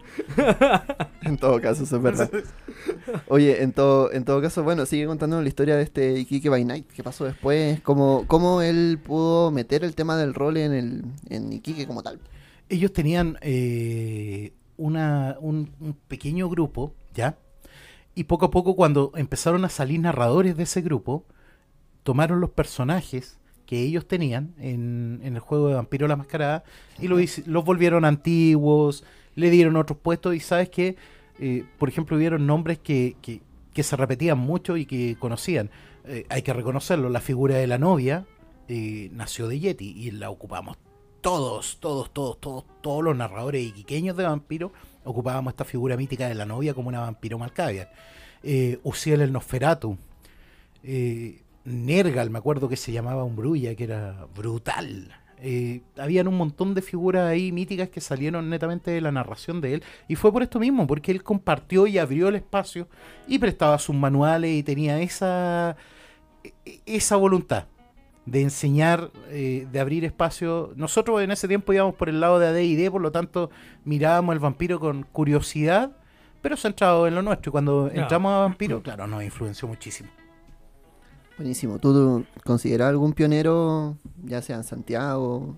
En 1.23 1.37
todo 1.37 1.61
caso, 1.61 1.83
eso 1.83 1.97
es 1.97 2.03
verdad. 2.03 2.31
Oye, 3.27 3.65
en 3.65 3.73
todo, 3.73 4.13
en 4.13 4.25
todo 4.25 4.41
caso, 4.41 4.63
bueno, 4.63 4.87
sigue 4.87 5.07
contándonos 5.07 5.43
la 5.43 5.49
historia 5.49 5.75
de 5.75 5.83
este 5.83 6.21
Iquique 6.21 6.49
by 6.49 6.65
Night. 6.65 6.87
¿Qué 6.87 7.03
pasó 7.03 7.25
después? 7.25 7.81
¿Cómo, 7.81 8.27
cómo 8.29 8.63
él 8.63 9.01
pudo 9.05 9.51
meter 9.51 9.83
el 9.83 9.97
tema 9.97 10.17
del 10.17 10.35
rol 10.35 10.59
en, 10.59 10.73
el, 10.73 11.05
en 11.31 11.53
Iquique 11.53 11.85
como 11.85 12.05
tal? 12.05 12.21
Ellos 12.69 12.93
tenían 12.93 13.37
eh, 13.41 14.53
una, 14.77 15.37
un, 15.41 15.73
un 15.81 15.95
pequeño 16.07 16.49
grupo, 16.49 16.95
¿ya? 17.13 17.39
Y 18.15 18.25
poco 18.25 18.47
a 18.47 18.51
poco, 18.53 18.77
cuando 18.77 19.11
empezaron 19.17 19.65
a 19.65 19.69
salir 19.69 19.99
narradores 19.99 20.57
de 20.57 20.63
ese 20.63 20.81
grupo, 20.81 21.25
tomaron 22.05 22.41
los 22.41 22.51
personajes 22.51 23.37
que 23.69 23.83
ellos 23.83 24.09
tenían 24.09 24.55
en, 24.59 25.21
en 25.23 25.35
el 25.35 25.41
juego 25.41 25.69
de 25.69 25.75
Vampiro 25.75 26.09
la 26.09 26.17
Mascarada 26.17 26.65
y 26.99 27.07
lo 27.07 27.19
los 27.45 27.65
volvieron 27.67 28.07
antiguos, 28.07 29.05
le 29.35 29.51
dieron 29.51 29.77
otros 29.77 29.99
puestos 29.99 30.35
y 30.35 30.41
sabes 30.41 30.71
que, 30.71 30.97
eh, 31.39 31.65
por 31.79 31.91
ejemplo, 31.91 32.17
hubieron 32.17 32.47
nombres 32.47 32.79
que, 32.79 33.15
que- 33.21 33.43
que 33.75 33.83
se 33.83 33.95
repetían 33.95 34.39
mucho 34.39 34.79
y 34.79 34.87
que 34.87 35.17
conocían. 35.19 35.69
Eh, 36.07 36.25
hay 36.31 36.41
que 36.41 36.55
reconocerlo, 36.55 37.11
la 37.11 37.21
figura 37.21 37.57
de 37.57 37.67
la 37.67 37.77
novia 37.77 38.25
eh, 38.69 39.11
nació 39.13 39.47
de 39.49 39.61
Yeti 39.61 39.91
y 39.97 40.13
la 40.13 40.31
ocupamos 40.31 40.79
todos, 41.21 41.77
todos, 41.79 42.11
todos, 42.15 42.41
todos, 42.41 42.65
todos 42.81 43.05
los 43.05 43.15
narradores 43.17 43.63
iquiqueños 43.67 44.17
de 44.17 44.25
vampiro 44.25 44.73
ocupábamos 45.05 45.53
esta 45.53 45.67
figura 45.67 45.95
mítica 45.99 46.27
de 46.27 46.35
la 46.35 46.47
novia 46.47 46.73
como 46.73 46.89
una 46.89 47.01
vampiro 47.01 47.39
malcavia. 47.39 47.91
Eh, 48.43 48.79
Uciel 48.83 49.21
el 49.21 49.31
Nosferatu. 49.33 49.99
Eh, 50.83 51.43
Nergal, 51.69 52.31
me 52.31 52.39
acuerdo 52.39 52.69
que 52.69 52.77
se 52.77 52.93
llamaba 52.93 53.25
un 53.25 53.37
Brulla, 53.37 53.75
que 53.75 53.85
era 53.85 54.27
brutal. 54.35 55.15
Eh, 55.41 55.83
habían 55.97 56.27
un 56.27 56.37
montón 56.37 56.75
de 56.75 56.83
figuras 56.83 57.29
ahí 57.29 57.53
míticas 57.53 57.91
que 57.91 58.01
salieron 58.01 58.51
netamente 58.51 58.91
de 58.91 59.01
la 59.01 59.13
narración 59.13 59.61
de 59.61 59.75
él. 59.75 59.83
Y 60.09 60.17
fue 60.17 60.33
por 60.33 60.43
esto 60.43 60.59
mismo, 60.59 60.87
porque 60.87 61.13
él 61.13 61.23
compartió 61.23 61.87
y 61.87 61.99
abrió 61.99 62.29
el 62.29 62.35
espacio 62.37 62.89
y 63.29 63.39
prestaba 63.39 63.79
sus 63.79 63.95
manuales 63.95 64.51
y 64.51 64.63
tenía 64.63 65.01
esa, 65.01 65.77
e- 66.43 66.81
esa 66.87 67.17
voluntad 67.17 67.67
de 68.27 68.43
enseñar, 68.43 69.11
eh, 69.31 69.67
de 69.71 69.81
abrir 69.81 70.05
espacio. 70.05 70.73
Nosotros 70.77 71.23
en 71.23 71.31
ese 71.31 71.49
tiempo 71.49 71.73
íbamos 71.73 71.95
por 71.95 72.09
el 72.09 72.21
lado 72.21 72.39
de 72.39 72.49
AD&D, 72.49 72.91
por 72.91 73.01
lo 73.01 73.13
tanto 73.13 73.51
mirábamos 73.85 74.33
el 74.35 74.41
vampiro 74.41 74.81
con 74.81 75.05
curiosidad, 75.05 75.93
pero 76.43 76.57
centrado 76.57 77.07
en 77.07 77.15
lo 77.15 77.23
nuestro. 77.23 77.51
Y 77.51 77.53
cuando 77.53 77.91
entramos 77.95 78.33
a 78.33 78.39
vampiro, 78.41 78.83
claro, 78.83 79.07
nos 79.07 79.23
influenció 79.23 79.69
muchísimo. 79.69 80.11
Buenísimo. 81.39 81.79
¿Tú, 81.79 82.25
consideras 82.45 82.89
algún 82.91 83.13
pionero, 83.13 83.97
ya 84.25 84.43
sea 84.43 84.57
en 84.57 84.65
Santiago? 84.65 85.57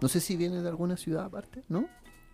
No 0.00 0.08
sé 0.08 0.20
si 0.20 0.36
viene 0.36 0.62
de 0.62 0.68
alguna 0.68 0.96
ciudad 0.96 1.24
aparte, 1.26 1.62
¿no? 1.68 1.86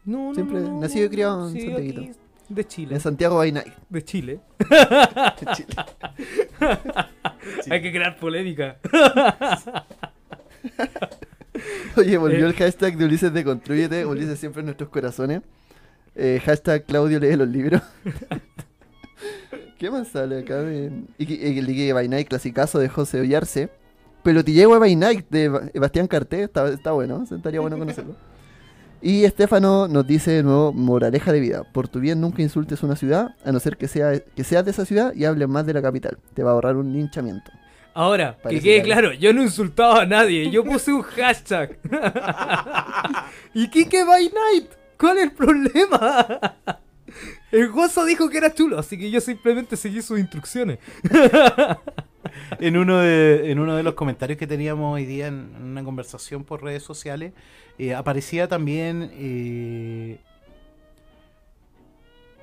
No, 0.04 0.28
no, 0.28 0.34
Siempre 0.34 0.60
no, 0.60 0.68
no, 0.72 0.80
nacido 0.80 1.06
y 1.06 1.08
criado 1.08 1.48
en 1.48 1.54
sí, 1.54 1.60
Santiaguito. 1.62 2.00
aquí 2.02 2.10
De 2.50 2.64
Chile. 2.66 2.94
En 2.94 3.00
Santiago 3.00 3.36
by 3.38 3.52
Night. 3.52 3.72
De 3.88 4.04
Chile. 4.04 4.40
Chile. 5.56 5.74
Hay 7.70 7.82
que 7.82 7.90
crear 7.90 8.16
polémica. 8.18 8.78
Oye, 11.96 12.16
volvió 12.18 12.46
Eh. 12.46 12.48
el 12.48 12.54
hashtag 12.54 12.96
de 12.96 13.04
Ulises 13.06 13.32
de 13.32 13.44
Construyete. 13.44 14.04
Ulises 14.06 14.38
siempre 14.38 14.60
en 14.60 14.66
nuestros 14.66 14.88
corazones. 14.90 15.42
Eh, 16.14 16.40
hashtag 16.44 16.84
Claudio 16.84 17.18
lee 17.18 17.34
los 17.36 17.48
libros. 17.48 17.82
¿Qué 19.84 19.90
más 19.90 20.08
sale 20.08 20.38
acá? 20.38 20.62
de- 20.62 20.90
Y 21.18 21.58
el 21.58 21.66
Ligue 21.66 21.92
by 21.92 22.08
Night, 22.08 22.26
clasicazo 22.26 22.78
de 22.78 22.88
José 22.88 23.20
Ollarse. 23.20 23.68
Pelotillego 24.22 24.80
by 24.80 24.96
Night 24.96 25.26
de 25.28 25.50
Ba- 25.50 25.68
Bastián 25.74 26.06
Carté. 26.06 26.44
Está, 26.44 26.66
está 26.70 26.92
bueno, 26.92 27.22
estaría 27.30 27.60
bueno 27.60 27.76
conocerlo. 27.78 28.16
Y 29.02 29.24
Estefano 29.24 29.86
nos 29.86 30.06
dice 30.06 30.30
de 30.30 30.42
nuevo, 30.42 30.72
moraleja 30.72 31.32
de 31.32 31.40
vida. 31.40 31.64
Por 31.70 31.88
tu 31.88 32.00
bien 32.00 32.18
nunca 32.18 32.40
insultes 32.40 32.82
una 32.82 32.96
ciudad, 32.96 33.34
a 33.44 33.52
no 33.52 33.60
ser 33.60 33.76
que, 33.76 33.86
sea, 33.86 34.18
que 34.18 34.42
seas 34.42 34.64
de 34.64 34.70
esa 34.70 34.86
ciudad 34.86 35.12
y 35.14 35.26
hables 35.26 35.48
más 35.48 35.66
de 35.66 35.74
la 35.74 35.82
capital. 35.82 36.16
Te 36.32 36.42
va 36.42 36.52
a 36.52 36.54
ahorrar 36.54 36.76
un 36.76 36.90
linchamiento. 36.90 37.50
Ahora, 37.92 38.38
Parece 38.42 38.62
que 38.62 38.68
quede 38.76 38.82
claro. 38.84 39.08
claro, 39.10 39.20
yo 39.20 39.34
no 39.34 39.42
insultaba 39.42 40.00
a 40.00 40.06
nadie, 40.06 40.50
yo 40.50 40.64
puse 40.64 40.94
un 40.94 41.02
hashtag. 41.02 41.76
¿Y 43.52 43.68
Kike 43.68 44.02
by 44.04 44.24
Night? 44.32 44.70
¿Cuál 44.98 45.18
es 45.18 45.24
el 45.24 45.32
problema? 45.32 46.54
El 47.54 47.68
gozo 47.68 48.04
dijo 48.04 48.28
que 48.30 48.38
era 48.38 48.52
chulo, 48.52 48.80
así 48.80 48.98
que 48.98 49.12
yo 49.12 49.20
simplemente 49.20 49.76
seguí 49.76 50.02
sus 50.02 50.18
instrucciones. 50.18 50.80
en 52.58 52.76
uno 52.76 52.98
de, 52.98 53.52
en 53.52 53.60
uno 53.60 53.76
de 53.76 53.84
los 53.84 53.94
comentarios 53.94 54.40
que 54.40 54.48
teníamos 54.48 54.92
hoy 54.92 55.04
día 55.04 55.28
en, 55.28 55.54
una 55.62 55.84
conversación 55.84 56.42
por 56.42 56.64
redes 56.64 56.82
sociales, 56.82 57.32
eh, 57.78 57.94
aparecía 57.94 58.48
también 58.48 59.08
eh, 59.14 60.18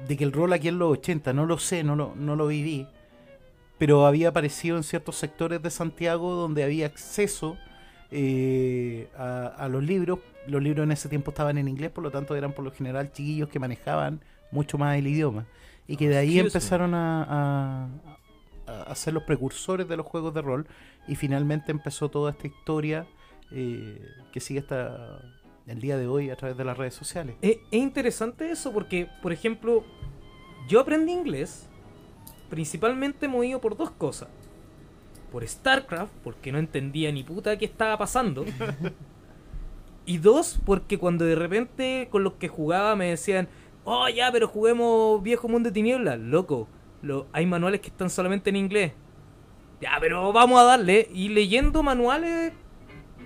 de 0.07 0.15
que 0.15 0.23
el 0.23 0.31
rol 0.31 0.53
aquí 0.53 0.69
en 0.69 0.79
los 0.79 0.93
80, 0.93 1.33
no 1.33 1.45
lo 1.45 1.57
sé, 1.57 1.83
no 1.83 1.97
lo, 1.97 2.15
no 2.15 2.37
lo 2.37 2.47
viví, 2.47 2.87
pero 3.77 4.05
había 4.05 4.29
aparecido 4.29 4.77
en 4.77 4.83
ciertos 4.83 5.17
sectores 5.17 5.61
de 5.61 5.71
Santiago 5.71 6.35
donde 6.35 6.63
había 6.63 6.85
acceso 6.85 7.57
eh, 8.11 9.09
a, 9.17 9.47
a 9.47 9.67
los 9.67 9.83
libros. 9.83 10.19
Los 10.47 10.63
libros 10.63 10.85
en 10.85 10.93
ese 10.93 11.09
tiempo 11.09 11.31
estaban 11.31 11.57
en 11.57 11.67
inglés, 11.67 11.91
por 11.91 12.01
lo 12.01 12.11
tanto 12.11 12.33
eran 12.33 12.53
por 12.53 12.63
lo 12.63 12.71
general 12.71 13.11
chiquillos 13.11 13.49
que 13.49 13.59
manejaban 13.59 14.21
mucho 14.51 14.77
más 14.77 14.97
el 14.97 15.07
idioma. 15.07 15.45
Y 15.87 15.97
que 15.97 16.07
de 16.09 16.17
ahí 16.17 16.39
empezaron 16.39 16.93
a, 16.93 17.23
a- 17.23 17.87
a- 18.67 18.83
a 18.83 18.95
ser 18.95 19.13
los 19.13 19.23
precursores 19.23 19.87
de 19.87 19.97
los 19.97 20.05
juegos 20.05 20.33
de 20.33 20.41
rol. 20.41 20.67
Y 21.07 21.15
finalmente 21.15 21.71
empezó 21.71 22.09
toda 22.09 22.31
esta 22.31 22.47
historia 22.47 23.05
eh, 23.51 23.99
que 24.31 24.39
sigue 24.39 24.59
hasta 24.61 25.19
el 25.67 25.79
día 25.81 25.97
de 25.97 26.07
hoy 26.07 26.29
a 26.29 26.35
través 26.35 26.57
de 26.57 26.63
las 26.63 26.77
redes 26.77 26.93
sociales. 26.93 27.35
Es, 27.41 27.57
es 27.71 27.79
interesante 27.81 28.49
eso 28.51 28.71
porque, 28.71 29.07
por 29.21 29.31
ejemplo, 29.33 29.83
yo 30.67 30.79
aprendí 30.79 31.11
inglés 31.11 31.67
principalmente 32.49 33.27
movido 33.27 33.59
por 33.61 33.75
dos 33.77 33.91
cosas. 33.91 34.29
Por 35.31 35.47
StarCraft, 35.47 36.11
porque 36.23 36.51
no 36.51 36.57
entendía 36.59 37.11
ni 37.11 37.23
puta 37.23 37.57
qué 37.57 37.65
estaba 37.65 37.97
pasando. 37.97 38.45
y 40.05 40.17
dos, 40.17 40.59
porque 40.65 40.97
cuando 40.97 41.25
de 41.25 41.35
repente 41.35 42.07
con 42.11 42.23
los 42.23 42.33
que 42.33 42.47
jugaba 42.47 42.95
me 42.95 43.05
decían, 43.09 43.47
oh 43.83 44.09
ya, 44.09 44.31
pero 44.31 44.47
juguemos 44.47 45.21
Viejo 45.23 45.47
Mundo 45.47 45.69
de 45.69 45.73
Tinieblas. 45.73 46.19
Loco, 46.19 46.67
lo, 47.01 47.27
hay 47.33 47.45
manuales 47.45 47.81
que 47.81 47.89
están 47.89 48.09
solamente 48.09 48.49
en 48.49 48.55
inglés. 48.55 48.93
Ya, 49.81 49.97
pero 49.99 50.31
vamos 50.31 50.59
a 50.59 50.63
darle. 50.63 51.09
Y 51.13 51.29
leyendo 51.29 51.81
manuales, 51.81 52.53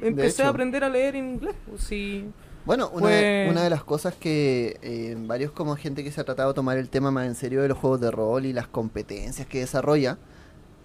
empecé 0.01 0.43
a 0.43 0.49
aprender 0.49 0.83
a 0.83 0.89
leer 0.89 1.15
en 1.15 1.33
inglés. 1.33 1.55
Pues, 1.69 1.83
sí. 1.83 2.29
Bueno, 2.65 2.89
una, 2.93 3.09
de, 3.09 3.47
una 3.51 3.63
de 3.63 3.69
las 3.69 3.83
cosas 3.83 4.15
que 4.15 4.79
eh, 4.81 5.15
varios 5.19 5.51
como 5.51 5.75
gente 5.75 6.03
que 6.03 6.11
se 6.11 6.19
ha 6.19 6.23
tratado 6.23 6.49
de 6.49 6.55
tomar 6.55 6.77
el 6.79 6.89
tema 6.89 7.11
más 7.11 7.27
en 7.27 7.35
serio 7.35 7.61
de 7.61 7.67
los 7.67 7.77
juegos 7.77 8.01
de 8.01 8.09
rol 8.09 8.45
y 8.45 8.53
las 8.53 8.67
competencias 8.67 9.45
que 9.45 9.59
desarrolla, 9.59 10.17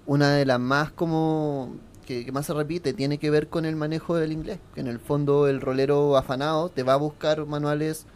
una 0.05 0.35
de 0.35 0.45
las 0.45 0.61
más 0.61 0.91
como 0.91 1.75
que, 2.05 2.27
que 2.27 2.33
más 2.33 2.45
se 2.45 2.53
repite 2.53 2.93
tiene 2.93 3.17
que 3.17 3.31
ver 3.31 3.49
con 3.49 3.65
el 3.65 3.77
manejo 3.77 4.17
del 4.17 4.33
inglés, 4.33 4.59
que 4.75 4.81
en 4.81 4.89
el 4.89 4.99
fondo 4.99 5.49
el 5.49 5.63
rolero 5.63 6.19
afanado 6.19 6.69
te 6.69 6.83
va 6.83 6.95
a 6.95 6.97
buscar 6.97 7.47
manuales, 7.47 8.07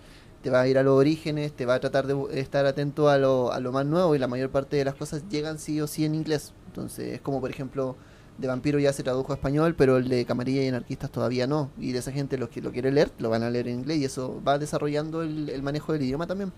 te 0.45 0.51
va 0.51 0.61
a 0.61 0.69
ir 0.69 0.77
a 0.79 0.83
los 0.83 0.93
orígenes, 0.97 1.53
te 1.55 1.65
va 1.67 1.75
a 1.75 1.81
tratar 1.81 2.07
de 2.07 2.39
estar 2.39 2.67
atento 2.67 3.09
a 3.09 3.17
lo, 3.19 3.51
a 3.51 3.59
lo 3.61 3.73
más 3.73 3.87
nuevo 3.87 4.15
y 4.15 4.19
la 4.19 4.29
mayor 4.29 4.51
parte 4.51 4.77
de 4.77 4.85
las 4.85 4.95
cosas 4.95 5.25
llegan 5.31 5.59
sí 5.59 5.81
o 5.81 5.87
sí 5.87 6.05
en 6.05 6.15
inglés. 6.15 6.53
Entonces 6.67 7.15
es 7.15 7.21
como 7.23 7.41
por 7.41 7.51
ejemplo 7.51 7.97
de 8.37 8.47
Vampiro 8.49 8.79
ya 8.79 8.93
se 8.93 9.03
tradujo 9.03 9.33
a 9.33 9.37
español, 9.37 9.75
pero 9.77 9.97
el 9.97 10.09
de 10.09 10.25
Camarilla 10.27 10.63
y 10.63 10.69
Anarquistas 10.69 11.11
todavía 11.11 11.47
no. 11.47 11.71
Y 11.79 11.93
de 11.93 12.01
esa 12.01 12.13
gente, 12.13 12.37
los 12.37 12.51
que 12.51 12.61
lo 12.61 12.73
quiere 12.73 12.93
leer, 12.93 13.11
lo 13.19 13.31
van 13.31 13.43
a 13.43 13.49
leer 13.49 13.69
en 13.69 13.77
inglés 13.81 13.99
y 13.99 14.05
eso 14.05 14.43
va 14.47 14.59
desarrollando 14.59 15.23
el, 15.23 15.49
el 15.49 15.63
manejo 15.63 15.93
del 15.95 16.03
idioma 16.03 16.27
también. 16.27 16.53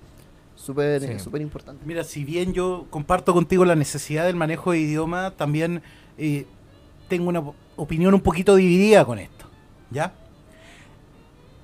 Súper 0.57 1.03
Sí. 1.03 1.18
súper 1.22 1.42
importante. 1.42 1.83
Mira, 1.87 2.03
si 2.03 2.25
bien 2.25 2.53
yo 2.55 2.87
comparto 2.90 3.35
contigo 3.35 3.64
la 3.64 3.77
necesidad 3.77 4.25
del 4.25 4.37
manejo 4.37 4.72
de 4.72 4.79
idioma, 4.81 5.33
también 5.37 5.83
eh, 6.18 6.46
tengo 7.09 7.29
una 7.29 7.42
opinión 7.77 8.14
un 8.14 8.20
poquito 8.20 8.57
dividida 8.57 9.05
con 9.05 9.18
esto. 9.18 9.46
¿Ya? 9.90 10.12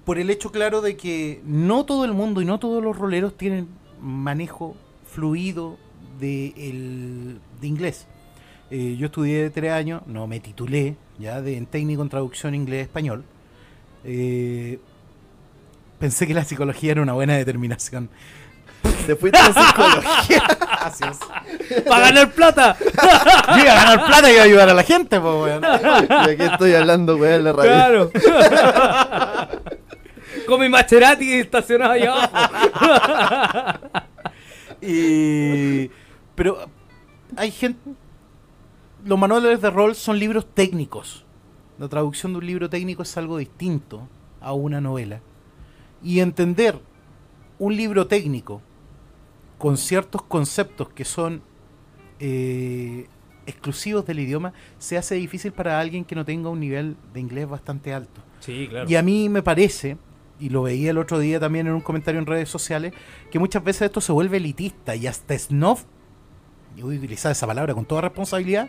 Por 0.04 0.18
el 0.18 0.30
hecho 0.30 0.50
claro 0.50 0.80
de 0.80 0.96
que 0.96 1.40
no 1.44 1.84
todo 1.84 2.04
el 2.04 2.12
mundo 2.12 2.40
y 2.42 2.44
no 2.44 2.58
todos 2.58 2.82
los 2.82 2.96
roleros 2.98 3.36
tienen 3.36 3.68
manejo 4.00 4.76
fluido 5.06 5.76
de, 6.18 6.48
el- 6.56 7.38
de 7.60 7.66
inglés. 7.66 8.06
Eh, 8.70 8.96
yo 8.98 9.06
estudié 9.06 9.50
tres 9.50 9.70
años, 9.72 10.02
no 10.06 10.26
me 10.26 10.40
titulé, 10.40 10.96
ya, 11.18 11.40
de, 11.42 11.56
en 11.56 11.66
técnico 11.66 12.02
en 12.02 12.08
traducción 12.08 12.54
inglés-español. 12.54 13.22
Eh, 14.04 14.80
pensé 15.98 16.26
que 16.26 16.34
la 16.34 16.44
psicología 16.44 16.92
era 16.92 17.02
una 17.02 17.12
buena 17.12 17.34
determinación. 17.36 18.08
Te 19.06 19.14
fuiste 19.14 19.38
a 19.38 19.52
psicología. 19.52 20.42
Gracias. 20.60 21.18
¡Para 21.86 22.06
ganar 22.06 22.32
plata! 22.32 22.76
Yo 22.80 23.58
iba 23.62 23.72
a 23.72 23.84
ganar 23.84 24.06
plata 24.06 24.28
y 24.30 24.32
iba 24.34 24.42
a 24.42 24.46
ayudar 24.46 24.68
a 24.70 24.74
la 24.74 24.82
gente, 24.82 25.20
pues, 25.20 25.34
weón. 25.34 25.62
y 25.62 26.30
aquí 26.30 26.42
estoy 26.42 26.74
hablando, 26.74 27.16
weón, 27.16 27.34
en 27.34 27.44
la 27.44 27.52
radio. 27.52 28.10
Claro. 28.10 28.10
Mi 30.58 30.68
Maserati 30.68 31.32
estacionado 31.34 31.92
allá 31.92 32.24
abajo. 32.24 33.88
Y... 34.84 35.88
Pero 36.34 36.58
hay 37.36 37.52
gente... 37.52 37.78
Los 39.04 39.18
manuales 39.18 39.60
de 39.60 39.70
rol 39.70 39.94
son 39.94 40.18
libros 40.18 40.46
técnicos. 40.54 41.24
La 41.78 41.88
traducción 41.88 42.32
de 42.32 42.38
un 42.38 42.46
libro 42.46 42.68
técnico 42.68 43.02
es 43.02 43.16
algo 43.16 43.38
distinto 43.38 44.08
a 44.40 44.52
una 44.52 44.80
novela. 44.80 45.20
Y 46.02 46.20
entender 46.20 46.80
un 47.58 47.76
libro 47.76 48.08
técnico 48.08 48.60
con 49.58 49.76
ciertos 49.76 50.22
conceptos 50.22 50.88
que 50.88 51.04
son 51.04 51.42
eh, 52.18 53.06
exclusivos 53.46 54.04
del 54.06 54.20
idioma 54.20 54.52
se 54.78 54.98
hace 54.98 55.14
difícil 55.16 55.52
para 55.52 55.78
alguien 55.78 56.04
que 56.04 56.14
no 56.14 56.24
tenga 56.24 56.48
un 56.48 56.60
nivel 56.60 56.96
de 57.12 57.20
inglés 57.20 57.48
bastante 57.48 57.92
alto. 57.92 58.20
Sí, 58.40 58.66
claro. 58.68 58.88
Y 58.90 58.96
a 58.96 59.02
mí 59.02 59.28
me 59.28 59.42
parece, 59.42 59.96
y 60.40 60.48
lo 60.48 60.62
veía 60.62 60.90
el 60.90 60.98
otro 60.98 61.18
día 61.18 61.38
también 61.38 61.66
en 61.66 61.72
un 61.74 61.80
comentario 61.80 62.18
en 62.20 62.26
redes 62.26 62.48
sociales, 62.48 62.92
que 63.30 63.38
muchas 63.38 63.62
veces 63.62 63.82
esto 63.82 64.00
se 64.00 64.12
vuelve 64.12 64.38
elitista 64.38 64.96
y 64.96 65.06
hasta 65.06 65.38
snob, 65.38 65.78
y 66.76 66.82
voy 66.82 66.96
a 66.96 66.98
utilizar 66.98 67.32
esa 67.32 67.46
palabra 67.46 67.74
con 67.74 67.84
toda 67.84 68.00
responsabilidad, 68.02 68.68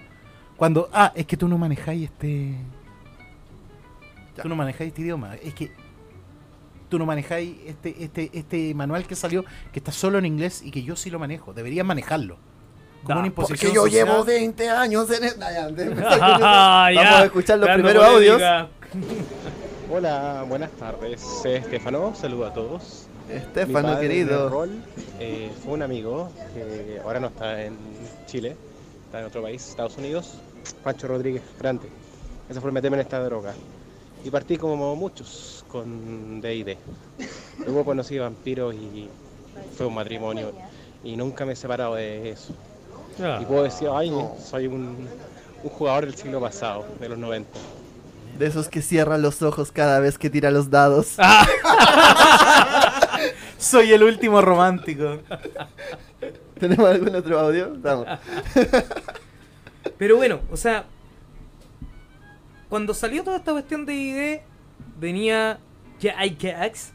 cuando, 0.58 0.90
ah, 0.94 1.12
es 1.16 1.26
que 1.26 1.38
tú 1.38 1.48
no 1.48 1.58
manejáis 1.58 2.04
este... 2.04 2.56
Tú 4.42 4.50
no 4.50 4.56
manejáis 4.56 4.90
este 4.90 5.02
idioma, 5.02 5.36
es 5.36 5.54
que 5.54 5.72
tú 6.90 7.00
no 7.00 7.06
manejáis 7.06 7.56
este, 7.66 8.04
este, 8.04 8.30
este 8.34 8.74
manual 8.76 9.06
que 9.08 9.16
salió, 9.16 9.46
que 9.72 9.80
está 9.80 9.92
solo 9.92 10.18
en 10.20 10.26
inglés 10.26 10.62
y 10.64 10.72
que 10.72 10.84
yo 10.84 10.96
sí 10.96 11.10
lo 11.10 11.20
manejo, 11.20 11.54
deberías 11.54 11.86
manejarlo. 11.86 12.38
Como 13.04 13.16
Da, 13.16 13.22
una 13.22 13.32
Porque 13.34 13.54
imposición 13.54 13.74
yo 13.74 13.84
social. 13.84 14.08
llevo 14.08 14.24
20 14.24 14.70
años 14.70 15.10
en 15.12 15.24
el... 15.24 15.34
Ya, 15.40 15.68
Vamos 15.68 16.94
ya. 16.94 17.20
a 17.20 17.24
escuchar 17.26 17.60
los 17.60 17.70
primeros 17.70 18.06
audios. 18.06 18.42
Hola, 19.96 20.44
buenas 20.50 20.72
tardes. 20.72 21.22
Soy 21.22 21.52
Estefano, 21.52 22.16
saludo 22.16 22.48
a 22.48 22.54
todos. 22.54 23.06
Mi 23.30 23.36
Estefano, 23.36 23.90
padre 23.90 24.08
de 24.08 24.16
querido. 24.16 24.50
rol 24.50 24.84
eh, 25.20 25.52
fue 25.64 25.74
un 25.74 25.84
amigo 25.84 26.32
que 26.56 27.00
ahora 27.00 27.20
no 27.20 27.28
está 27.28 27.64
en 27.64 27.78
Chile, 28.26 28.56
está 29.06 29.20
en 29.20 29.26
otro 29.26 29.44
país, 29.44 29.70
Estados 29.70 29.96
Unidos. 30.00 30.40
Pancho 30.84 31.08
Rodríguez, 31.08 31.44
grande. 31.60 31.90
Esa 32.50 32.60
fue 32.60 32.72
meterme 32.72 32.98
en 32.98 33.02
esta 33.02 33.24
droga. 33.24 33.54
Y 34.26 34.32
partí 34.32 34.58
como 34.58 34.96
muchos 34.96 35.64
con 35.68 36.42
D&D. 36.42 36.76
Luego 37.60 37.86
conocí 37.86 38.18
vampiros 38.18 38.74
y 38.74 39.08
fue 39.78 39.86
un 39.86 39.94
matrimonio. 39.94 40.54
Y 41.04 41.16
nunca 41.16 41.46
me 41.46 41.54
he 41.54 41.56
separado 41.56 41.94
de 41.94 42.32
eso. 42.32 42.52
Ah. 43.22 43.38
Y 43.40 43.46
puedo 43.46 43.62
decir, 43.62 43.90
ay, 43.94 44.12
soy 44.44 44.66
un, 44.66 45.08
un 45.64 45.70
jugador 45.70 46.08
del 46.08 46.16
siglo 46.16 46.42
pasado, 46.42 46.84
de 47.00 47.10
los 47.10 47.20
90. 47.20 47.48
De 48.38 48.48
esos 48.48 48.68
que 48.68 48.82
cierran 48.82 49.22
los 49.22 49.42
ojos 49.42 49.72
cada 49.72 50.00
vez 50.00 50.18
que 50.18 50.30
tira 50.30 50.52
los 50.52 50.70
dados. 50.70 51.16
Soy 53.58 53.94
el 53.94 54.04
último 54.04 54.42
romántico. 54.42 55.20
¿Tenemos 56.60 56.90
algún 56.90 57.16
otro 57.16 57.40
audio? 57.40 57.74
Vamos. 57.78 58.08
Pero 59.98 60.18
bueno, 60.18 60.40
o 60.52 60.58
sea, 60.58 60.86
cuando 62.70 62.94
salió 62.94 63.24
toda 63.24 63.38
esta 63.38 63.52
cuestión 63.52 63.86
de 63.86 63.94
ID, 63.94 64.40
venía 65.00 65.60
Jax 66.02 66.92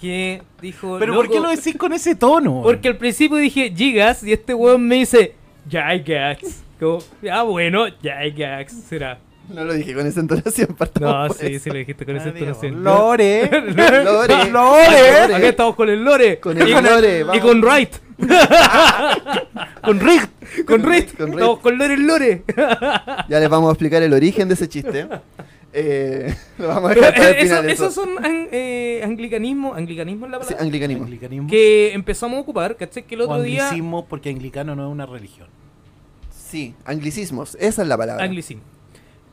que 0.00 0.42
dijo. 0.60 0.98
Pero 0.98 1.14
¿por 1.14 1.28
qué 1.28 1.40
lo 1.40 1.50
decís 1.50 1.76
con 1.76 1.92
ese 1.92 2.14
tono? 2.14 2.62
Porque 2.62 2.88
al 2.88 2.96
principio 2.96 3.36
dije 3.36 3.72
Gigas 3.74 4.22
y 4.22 4.32
este 4.32 4.54
weón 4.54 4.86
me 4.86 4.96
dice 4.96 5.34
Jax. 5.70 6.62
Como, 6.78 6.98
ah, 7.30 7.42
bueno, 7.42 7.84
Jax 8.02 8.72
será. 8.88 9.18
No 9.54 9.64
lo 9.64 9.72
dije 9.74 9.94
con 9.94 10.06
esa 10.06 10.20
entonación, 10.20 10.76
No, 11.00 11.28
sí, 11.30 11.46
eso. 11.46 11.64
sí 11.64 11.70
lo 11.70 11.76
dijiste 11.76 12.04
con 12.06 12.16
esa 12.16 12.28
Ah, 12.28 12.32
digo, 12.32 12.46
entonación. 12.46 12.82
Lore. 12.84 13.50
Lore. 14.04 14.50
Lore. 14.50 15.34
Acá 15.34 15.48
estamos 15.48 15.74
con 15.74 15.88
el 15.88 16.02
Lore. 16.04 16.38
Con 16.40 16.60
el 16.60 16.68
y 16.68 16.72
Lore, 16.72 17.24
Y 17.34 17.40
con 17.40 17.60
Wright. 17.62 17.94
Con 19.82 19.98
Rick. 20.00 20.30
Con 20.66 20.82
Rick. 20.84 21.16
Con 21.16 21.28
Rick. 21.32 21.34
Estamos 21.34 21.58
con 21.60 21.78
Lore 21.78 21.94
el 21.94 22.06
Lore. 22.06 22.42
Ya 23.28 23.40
les 23.40 23.48
vamos 23.48 23.68
a 23.68 23.72
explicar 23.72 24.02
el 24.02 24.12
origen 24.12 24.48
de 24.48 24.54
ese 24.54 24.68
chiste. 24.68 25.08
Eh, 25.72 26.34
lo 26.58 26.66
vamos 26.68 26.90
a 26.90 26.94
dejar 26.94 27.14
para 27.14 27.28
el 27.30 27.36
eso- 27.36 27.42
final. 27.56 27.70
eso. 27.70 27.84
esos 27.84 27.94
son 27.94 28.24
an- 28.24 28.48
eh, 28.50 29.00
anglicanismo. 29.04 29.74
¿Anglicanismo 29.74 30.26
es 30.26 30.32
la 30.32 30.38
Sí, 30.38 30.44
palabra? 30.46 30.64
anglicanismo. 30.64 31.04
Anglicanismo. 31.04 31.48
que 31.48 31.92
empezamos 31.94 32.38
a 32.38 32.40
ocupar, 32.40 32.76
¿cachai? 32.76 33.04
Que 33.04 33.14
el 33.14 33.20
O 33.22 33.24
otro 33.24 33.42
día. 33.42 33.64
anglicismo, 33.66 34.04
porque 34.06 34.30
anglicano 34.30 34.74
no 34.74 34.86
es 34.88 34.92
una 34.92 35.06
religión. 35.06 35.46
Sí, 36.30 36.74
anglicismos. 36.84 37.56
Esa 37.60 37.82
es 37.82 37.88
la 37.88 37.96
palabra. 37.96 38.24
Anglicismo. 38.24 38.62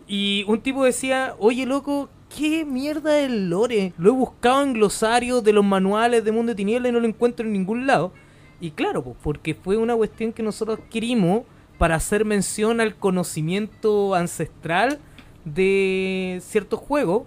Y 0.08 0.46
un 0.48 0.62
tipo 0.62 0.84
decía, 0.86 1.36
oye 1.40 1.66
loco, 1.66 2.10
¿qué 2.36 2.64
mierda 2.66 3.20
es 3.20 3.26
el 3.28 3.50
lore? 3.50 3.94
Lo 3.98 4.10
he 4.10 4.14
buscado 4.14 4.64
en 4.64 4.74
glosarios 4.74 5.44
de 5.44 5.54
los 5.54 5.66
manuales 5.66 6.24
de 6.24 6.32
Mundo 6.32 6.52
de 6.52 6.56
Tiniebla 6.56 6.90
y 6.90 6.92
no 6.92 7.00
lo 7.00 7.08
encuentro 7.08 7.46
en 7.46 7.52
ningún 7.54 7.86
lado. 7.88 8.14
Y 8.62 8.72
claro, 8.72 9.04
pues, 9.04 9.18
porque 9.22 9.54
fue 9.54 9.78
una 9.78 9.96
cuestión 9.96 10.32
que 10.34 10.44
nosotros 10.44 10.80
adquirimos 10.80 11.44
para 11.78 11.96
hacer 11.96 12.26
mención 12.26 12.80
al 12.82 12.96
conocimiento 12.96 14.16
ancestral 14.16 15.00
de 15.46 16.40
ciertos 16.42 16.80
juegos. 16.80 17.24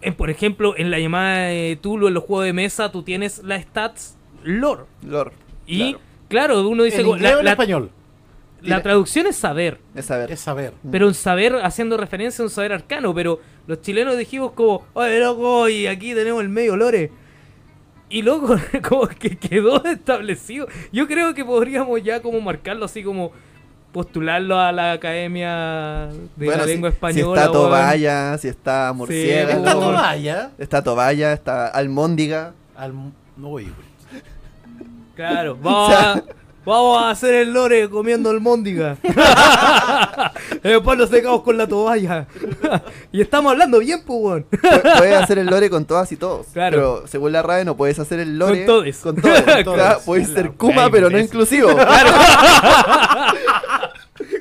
En, 0.00 0.14
por 0.14 0.30
ejemplo, 0.30 0.74
en 0.76 0.90
la 0.90 0.98
llamada 0.98 1.46
de 1.46 1.78
Tulu, 1.80 2.08
en 2.08 2.14
los 2.14 2.24
juegos 2.24 2.44
de 2.46 2.52
mesa, 2.52 2.90
tú 2.92 3.02
tienes 3.02 3.42
las 3.44 3.62
stats 3.62 4.16
lore. 4.42 4.84
Lord. 5.02 5.32
Y 5.66 5.78
Claro. 5.92 6.00
claro, 6.28 6.68
uno 6.68 6.82
dice, 6.84 7.00
¿En 7.00 7.22
la, 7.22 7.36
o 7.36 7.38
en 7.40 7.44
la- 7.44 7.50
español? 7.52 7.90
La 8.62 8.82
traducción 8.82 9.26
es 9.26 9.36
saber. 9.36 9.78
Es 9.94 10.06
saber. 10.06 10.30
Es 10.32 10.40
saber. 10.40 10.72
Pero 10.90 11.06
un 11.06 11.14
saber 11.14 11.56
haciendo 11.64 11.96
referencia 11.96 12.42
a 12.42 12.46
un 12.46 12.50
saber 12.50 12.72
arcano, 12.72 13.14
pero 13.14 13.40
los 13.66 13.80
chilenos 13.82 14.16
dijimos 14.18 14.52
como, 14.52 14.86
oye 14.94 15.20
loco, 15.20 15.68
y 15.68 15.86
aquí 15.86 16.14
tenemos 16.14 16.42
el 16.42 16.48
medio 16.48 16.76
lore. 16.76 17.10
Y 18.08 18.22
loco, 18.22 18.56
como 18.88 19.08
que 19.08 19.36
quedó 19.36 19.84
establecido. 19.86 20.66
Yo 20.92 21.06
creo 21.06 21.34
que 21.34 21.44
podríamos 21.44 22.02
ya 22.02 22.20
como 22.22 22.40
marcarlo 22.40 22.84
así 22.86 23.02
como 23.02 23.32
postularlo 23.92 24.58
a 24.58 24.72
la 24.72 24.92
academia 24.92 26.08
de 26.36 26.46
Bueno, 26.46 26.58
la 26.58 26.64
si- 26.64 26.70
lengua 26.70 26.90
si, 26.90 26.94
española. 26.94 27.40
está 27.40 27.50
weón. 27.52 27.64
Tobaya, 27.70 28.38
si 28.38 28.48
está 28.48 28.92
Murciélago. 28.94 29.50
Sí, 29.52 29.58
Está. 29.58 29.72
Tobaya. 29.72 30.50
Está 30.58 30.82
Tobaya, 30.84 31.32
está 31.32 31.68
Almóndiga. 31.68 32.52
Al... 32.76 32.92
No 32.92 33.48
voy, 33.48 33.64
güey. 33.64 34.22
Claro, 35.14 35.56
vamos 35.62 35.94
a, 35.94 36.22
vamos 36.66 37.02
a 37.02 37.10
hacer 37.10 37.34
el 37.34 37.52
lore 37.54 37.88
comiendo 37.88 38.28
almóndiga. 38.28 38.98
Después 40.62 40.98
nos 40.98 41.08
secamos 41.08 41.42
con 41.42 41.56
la 41.56 41.66
toalla. 41.66 42.26
y 43.12 43.20
estamos 43.22 43.52
hablando 43.52 43.78
bien, 43.78 44.02
pues, 44.04 44.18
weón. 44.20 44.46
Puedes 44.98 45.16
hacer 45.16 45.38
el 45.38 45.46
lore 45.46 45.70
con 45.70 45.84
todas 45.86 46.10
y 46.12 46.16
todos. 46.16 46.48
Claro. 46.52 46.76
Pero 46.76 47.06
según 47.06 47.32
la 47.32 47.42
RAE 47.42 47.64
no 47.64 47.76
puedes 47.76 47.98
hacer 47.98 48.20
el 48.20 48.38
lore 48.38 48.58
Con 48.58 48.66
todes. 48.66 48.98
Con 48.98 49.16
todos. 49.16 49.42
Claro, 49.42 50.00
puedes 50.04 50.28
ser 50.28 50.50
Kuma, 50.52 50.90
pero 50.90 51.08
no 51.08 51.18
inclusivo. 51.18 51.70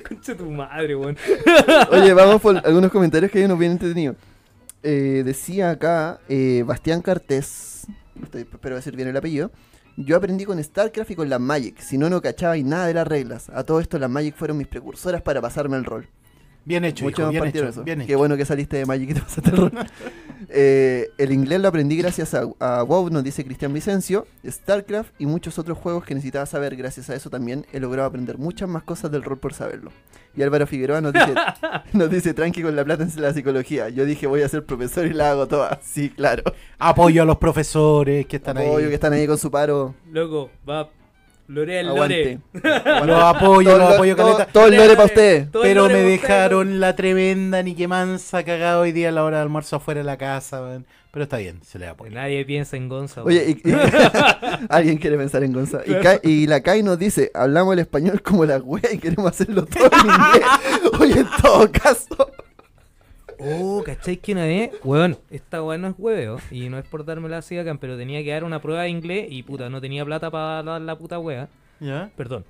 Concha 0.08 0.36
tu 0.36 0.50
madre, 0.50 0.96
weón. 0.96 1.18
Oye, 1.92 2.14
vamos 2.14 2.42
por 2.42 2.58
algunos 2.66 2.92
comentarios 2.92 3.32
que 3.32 3.40
hay 3.40 3.46
unos 3.46 3.60
bien 3.60 3.74
entretenidos. 3.74 4.16
Eh, 4.84 5.24
decía 5.26 5.72
acá 5.72 6.20
eh, 6.30 6.64
Bastián 6.66 7.02
Cartés, 7.02 7.88
estoy- 8.24 8.42
espero 8.52 8.76
decir 8.76 8.96
bien 8.96 9.08
el 9.10 9.18
apellido. 9.18 9.50
Yo 9.98 10.18
aprendí 10.18 10.44
con 10.44 10.62
StarCraft 10.62 11.12
y 11.12 11.16
con 11.16 11.30
la 11.30 11.40
Magic, 11.40 11.80
si 11.80 11.98
no, 11.98 12.10
no 12.10 12.22
cachaba 12.22 12.58
y 12.58 12.66
nada 12.66 12.88
de 12.88 12.94
las 12.94 13.08
reglas. 13.08 13.50
A 13.50 13.64
todo 13.64 13.80
esto 13.80 13.98
las 13.98 14.10
Magic 14.10 14.36
fueron 14.36 14.58
mis 14.58 14.68
precursoras 14.68 15.22
para 15.22 15.40
pasarme 15.40 15.78
el 15.78 15.86
rol. 15.86 16.10
Bien 16.66 16.84
hecho, 16.84 17.06
Muchos 17.06 17.20
hijo, 17.20 17.30
bien 17.32 17.46
hecho, 17.46 17.68
eso. 17.68 17.84
bien 17.84 18.00
Qué 18.00 18.06
hecho. 18.06 18.18
bueno 18.18 18.36
que 18.36 18.44
saliste 18.46 18.78
de 18.78 18.86
Magic 18.86 19.12
y 19.12 19.14
te 19.14 19.22
pasaste 19.22 19.50
el 19.52 19.58
rol. 19.58 19.72
Eh, 20.48 21.10
el 21.18 21.32
inglés 21.32 21.60
lo 21.60 21.68
aprendí 21.68 21.98
gracias 21.98 22.34
a, 22.36 22.44
a 22.60 22.84
WoW, 22.84 23.10
nos 23.10 23.24
dice 23.24 23.44
Cristian 23.44 23.74
Vicencio, 23.74 24.28
StarCraft 24.48 25.12
y 25.20 25.26
muchos 25.26 25.58
otros 25.58 25.78
juegos 25.78 26.06
que 26.06 26.14
necesitaba 26.14 26.46
saber. 26.46 26.76
Gracias 26.76 27.10
a 27.10 27.16
eso 27.16 27.30
también 27.32 27.66
he 27.74 27.80
logrado 27.80 28.08
aprender 28.08 28.38
muchas 28.38 28.70
más 28.70 28.84
cosas 28.84 29.12
del 29.12 29.24
rol 29.24 29.40
por 29.40 29.54
saberlo. 29.54 29.92
Y 30.38 30.44
Álvaro 30.44 30.68
Figueroa 30.68 31.02
nos 31.02 31.14
dice, 31.14 31.34
nos 31.94 32.10
dice 32.12 32.34
tranqui 32.34 32.62
con 32.62 32.76
la 32.76 32.86
plata 32.86 33.04
en 33.04 33.22
la 33.22 33.34
psicología. 33.34 33.90
Yo 33.90 34.06
dije 34.06 34.28
voy 34.28 34.44
a 34.44 34.50
ser 34.50 34.64
profesor 34.66 35.08
y 35.08 35.14
la 35.14 35.32
hago 35.32 35.48
toda. 35.48 35.80
Sí, 35.84 36.10
claro. 36.10 36.44
Apoyo 36.78 37.24
a 37.24 37.26
los 37.26 37.38
profesores 37.38 38.26
que 38.28 38.36
están 38.36 38.58
ahí. 38.58 38.70
que 38.88 38.94
están 38.94 39.14
ahí 39.14 39.26
con 39.26 39.38
su 39.38 39.50
paro. 39.50 39.96
Loco, 40.12 40.52
va. 40.70 40.90
Lorea 41.48 41.82
el 41.82 41.90
Aguante. 41.90 42.40
lore. 42.54 43.06
Los 43.06 43.24
apoyo, 43.24 43.78
los 43.78 43.94
apoyo, 43.94 44.16
todo- 44.16 44.32
caleta. 44.34 44.52
todo 44.52 44.66
el 44.68 44.76
lore 44.76 44.94
para 44.96 45.06
usted. 45.06 45.48
Pero 45.52 45.82
lore 45.84 45.94
me 45.94 46.00
dejaron 46.02 46.80
la 46.80 46.96
tremenda 46.96 47.62
ni 47.62 47.76
que 47.76 47.88
mansa 47.88 48.44
cagada 48.44 48.80
hoy 48.80 48.92
día 48.92 49.10
a 49.10 49.12
la 49.12 49.24
hora 49.24 49.38
de 49.38 49.44
almuerzo 49.44 49.76
afuera 49.76 50.00
de 50.00 50.06
la 50.06 50.18
casa, 50.18 50.62
weón. 50.62 50.86
Pero 51.12 51.24
está 51.24 51.38
bien, 51.38 51.62
se 51.64 51.80
le 51.80 51.88
apoya. 51.88 52.12
nadie 52.14 52.44
piensa 52.44 52.76
en 52.76 52.90
Gonza. 52.90 53.24
Oye, 53.24 53.58
y- 53.64 53.70
y- 53.70 53.74
alguien 54.70 54.98
quiere 54.98 55.18
pensar 55.18 55.44
en 55.44 55.54
Gonza. 55.54 55.82
Y, 55.86 55.94
Kai- 56.02 56.20
y 56.24 56.48
la 56.48 56.62
Kai 56.62 56.84
nos 56.84 57.00
dice, 57.00 57.32
hablamos 57.34 57.74
el 57.74 57.80
español 57.80 58.22
como 58.22 58.44
la 58.46 58.58
wea 58.58 58.92
y 58.92 58.98
queremos 58.98 59.28
hacerlo 59.32 59.66
todo 59.66 59.86
en 59.86 60.00
inglés. 60.10 60.50
Oye, 61.00 61.20
en 61.22 61.28
todo 61.42 61.72
caso. 61.72 62.32
Oh, 63.40 63.84
¿cachai 63.86 64.18
que 64.18 64.32
una 64.34 64.44
vez? 64.46 64.72
Weón, 64.84 65.18
esta 65.30 65.62
weá 65.64 65.78
no 65.78 65.88
es 65.90 65.96
hueveo. 65.98 66.40
Y 66.52 66.70
no 66.70 66.78
es 66.78 66.86
por 66.86 67.06
dármela 67.06 67.38
así 67.40 67.58
acá, 67.58 67.76
pero 67.80 67.98
tenía 67.98 68.24
que 68.24 68.32
dar 68.32 68.44
una 68.44 68.62
prueba 68.62 68.84
de 68.84 68.90
inglés 68.90 69.28
y 69.30 69.44
puta, 69.44 69.70
no 69.70 69.82
tenía 69.82 70.04
plata 70.06 70.30
para 70.32 70.64
dar 70.64 70.82
la 70.82 70.98
puta 70.98 71.20
wea. 71.20 71.48
¿Ya? 71.80 72.10
Perdón. 72.16 72.46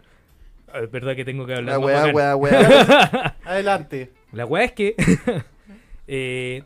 Ah, 0.72 0.80
Es 0.80 0.92
verdad 0.92 1.16
que 1.16 1.26
tengo 1.26 1.46
que 1.46 1.56
hablar 1.56 1.80
La 1.80 1.86
más 1.86 1.94
bacán. 1.94 2.16
wea, 2.16 2.36
wea. 2.36 3.36
Adelante. 3.46 4.12
La 4.32 4.46
weá 4.46 4.64
es 4.66 4.72
que 4.74 4.96
eh, 6.08 6.64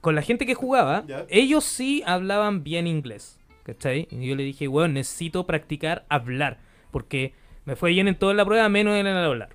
con 0.00 0.14
la 0.14 0.22
gente 0.22 0.46
que 0.46 0.54
jugaba, 0.54 1.04
Ya. 1.06 1.26
ellos 1.28 1.64
sí 1.64 2.02
hablaban 2.06 2.62
bien 2.64 2.86
inglés. 2.86 3.38
¿Cachai? 3.64 4.06
Y 4.12 4.26
yo 4.28 4.36
le 4.36 4.44
dije, 4.44 4.68
weón, 4.68 4.94
necesito 4.94 5.44
practicar 5.44 6.04
hablar. 6.08 6.58
Porque 6.92 7.34
me 7.64 7.74
fue 7.74 7.90
bien 7.90 8.06
en 8.06 8.14
toda 8.16 8.32
la 8.32 8.44
prueba, 8.44 8.68
menos 8.68 8.94
en 8.94 9.08
el 9.08 9.16
hablar. 9.16 9.48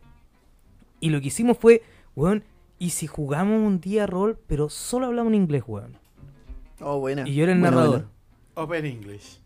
Y 1.00 1.10
lo 1.12 1.22
que 1.22 1.28
hicimos 1.28 1.58
fue, 1.58 1.82
weón, 2.16 2.44
¿y 2.82 2.90
si 2.90 3.06
jugamos 3.06 3.62
un 3.62 3.80
día 3.80 4.08
rol, 4.08 4.40
pero 4.48 4.68
solo 4.68 5.06
hablamos 5.06 5.32
en 5.34 5.36
inglés, 5.44 5.64
weón? 5.68 5.98
Oh, 6.80 7.00
buena. 7.00 7.28
Y 7.30 7.36
yo 7.36 7.44
era 7.44 7.52
el 7.54 7.62
narrador. 7.62 8.08
Open 8.56 8.86
English. 8.88 9.38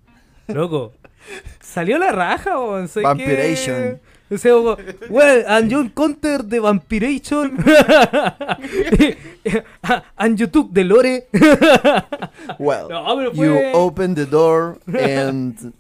Loco. 0.48 0.94
Salió 1.60 1.98
la 1.98 2.14
raja, 2.14 2.58
weón. 2.58 2.88
sé 2.88 3.02
que- 3.02 3.04
Vampiration. 3.08 4.00
O 4.32 4.38
sea, 4.38 4.54
como, 4.54 4.78
well, 5.10 5.44
and 5.48 5.70
you 5.70 5.90
counter 5.94 6.42
the 6.48 6.60
vampiration. 6.62 7.58
and 10.18 10.40
you 10.40 10.48
took 10.48 10.74
the 10.74 10.84
lore. 10.86 11.28
Well, 12.58 12.88
No, 12.90 13.32
you 13.34 13.54
open 13.74 14.16
the 14.16 14.26
door 14.26 14.80
and 14.88 15.74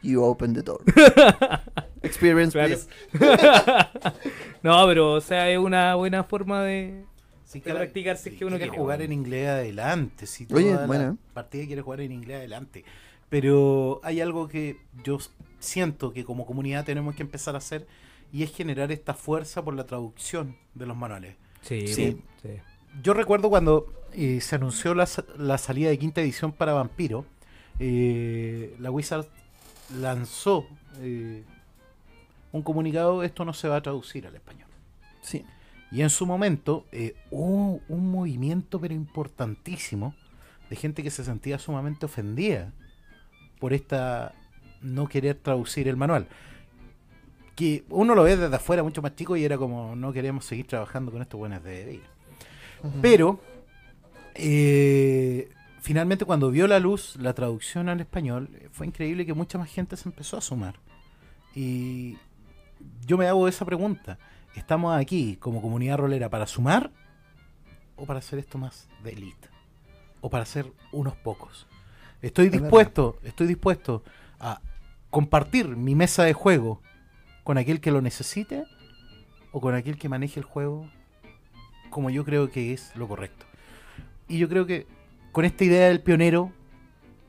you 0.00 0.24
open 0.24 0.54
the 0.54 0.62
door. 0.62 0.80
Experience, 2.02 2.52
Claro. 2.52 2.76
please. 2.76 2.88
no, 4.62 4.86
pero, 4.86 5.12
o 5.14 5.20
sea, 5.20 5.50
es 5.50 5.58
una 5.58 5.94
buena 5.94 6.24
forma 6.24 6.62
de. 6.62 7.04
Si 7.44 7.60
De 7.60 7.74
practicar 7.74 8.16
si 8.16 8.28
es 8.30 8.36
que 8.36 8.44
uno 8.44 8.56
quiere 8.56 8.70
quiere, 8.70 8.80
jugar 8.82 9.02
en 9.02 9.12
inglés 9.12 9.48
adelante. 9.48 10.26
Si 10.26 10.46
Oye, 10.52 10.76
buena. 10.86 11.16
partida 11.34 11.66
quiere 11.66 11.82
jugar 11.82 12.00
en 12.00 12.12
inglés 12.12 12.38
adelante. 12.38 12.84
Pero 13.28 14.00
hay 14.04 14.20
algo 14.20 14.46
que 14.48 14.78
yo 15.04 15.18
siento 15.58 16.12
que 16.12 16.24
como 16.24 16.46
comunidad 16.46 16.84
tenemos 16.84 17.14
que 17.16 17.22
empezar 17.22 17.54
a 17.56 17.58
hacer 17.58 17.86
y 18.32 18.44
es 18.44 18.54
generar 18.54 18.92
esta 18.92 19.14
fuerza 19.14 19.64
por 19.64 19.74
la 19.74 19.84
traducción 19.84 20.56
de 20.74 20.86
los 20.86 20.96
manuales. 20.96 21.34
Sí, 21.62 21.88
Sí. 21.88 22.22
sí. 22.42 22.50
Yo 23.02 23.14
recuerdo 23.14 23.50
cuando 23.50 23.92
eh, 24.12 24.40
se 24.40 24.54
anunció 24.56 24.94
la, 24.94 25.08
la 25.36 25.58
salida 25.58 25.90
de 25.90 25.98
quinta 25.98 26.20
edición 26.20 26.52
para 26.52 26.72
Vampiro, 26.72 27.24
eh, 27.78 28.74
la 28.78 28.90
Wizard 28.90 29.26
lanzó 30.00 30.66
eh, 31.00 31.44
un 32.52 32.62
comunicado, 32.62 33.22
esto 33.22 33.44
no 33.44 33.52
se 33.52 33.68
va 33.68 33.76
a 33.76 33.82
traducir 33.82 34.26
al 34.26 34.34
español. 34.34 34.68
Sí. 35.22 35.44
Y 35.92 36.02
en 36.02 36.10
su 36.10 36.26
momento 36.26 36.86
eh, 36.92 37.14
hubo 37.30 37.80
un 37.88 38.10
movimiento, 38.10 38.80
pero 38.80 38.94
importantísimo, 38.94 40.14
de 40.68 40.76
gente 40.76 41.02
que 41.02 41.10
se 41.10 41.24
sentía 41.24 41.58
sumamente 41.58 42.06
ofendida 42.06 42.72
por 43.58 43.72
esta 43.72 44.34
no 44.80 45.08
querer 45.08 45.36
traducir 45.36 45.88
el 45.88 45.96
manual. 45.96 46.28
Que 47.56 47.84
uno 47.90 48.14
lo 48.14 48.22
ve 48.22 48.36
desde 48.36 48.54
afuera 48.54 48.82
mucho 48.82 49.02
más 49.02 49.14
chico 49.16 49.36
y 49.36 49.44
era 49.44 49.58
como 49.58 49.94
no 49.96 50.12
queremos 50.12 50.44
seguir 50.44 50.66
trabajando 50.66 51.12
con 51.12 51.22
estos 51.22 51.38
buenos 51.38 51.62
de 51.62 51.84
vida. 51.84 52.04
Pero 53.02 53.40
eh, 54.34 55.50
finalmente 55.80 56.24
cuando 56.24 56.50
vio 56.50 56.66
la 56.66 56.78
luz 56.78 57.16
la 57.16 57.34
traducción 57.34 57.88
al 57.88 58.00
español, 58.00 58.48
fue 58.72 58.86
increíble 58.86 59.26
que 59.26 59.34
mucha 59.34 59.58
más 59.58 59.70
gente 59.70 59.96
se 59.96 60.08
empezó 60.08 60.38
a 60.38 60.40
sumar. 60.40 60.76
Y 61.54 62.16
yo 63.06 63.18
me 63.18 63.26
hago 63.26 63.48
esa 63.48 63.64
pregunta. 63.64 64.18
¿Estamos 64.54 64.96
aquí 64.96 65.36
como 65.36 65.62
comunidad 65.62 65.98
rolera 65.98 66.28
para 66.28 66.46
sumar 66.46 66.90
o 67.96 68.06
para 68.06 68.18
hacer 68.18 68.38
esto 68.38 68.58
más 68.58 68.88
de 69.02 69.10
élite? 69.10 69.48
¿O 70.20 70.30
para 70.30 70.44
ser 70.44 70.72
unos 70.92 71.16
pocos? 71.16 71.66
Estoy 72.22 72.48
dispuesto, 72.48 73.18
estoy 73.22 73.46
dispuesto 73.46 74.02
a 74.38 74.60
compartir 75.08 75.68
mi 75.76 75.94
mesa 75.94 76.24
de 76.24 76.34
juego 76.34 76.82
con 77.44 77.58
aquel 77.58 77.80
que 77.80 77.90
lo 77.90 78.02
necesite 78.02 78.64
o 79.52 79.60
con 79.60 79.74
aquel 79.74 79.98
que 79.98 80.08
maneje 80.08 80.40
el 80.40 80.44
juego 80.44 80.88
como 81.90 82.10
yo 82.10 82.24
creo 82.24 82.50
que 82.50 82.72
es 82.72 82.94
lo 82.96 83.08
correcto. 83.08 83.46
Y 84.28 84.38
yo 84.38 84.48
creo 84.48 84.66
que 84.66 84.86
con 85.32 85.44
esta 85.44 85.64
idea 85.64 85.88
del 85.88 86.00
pionero, 86.00 86.52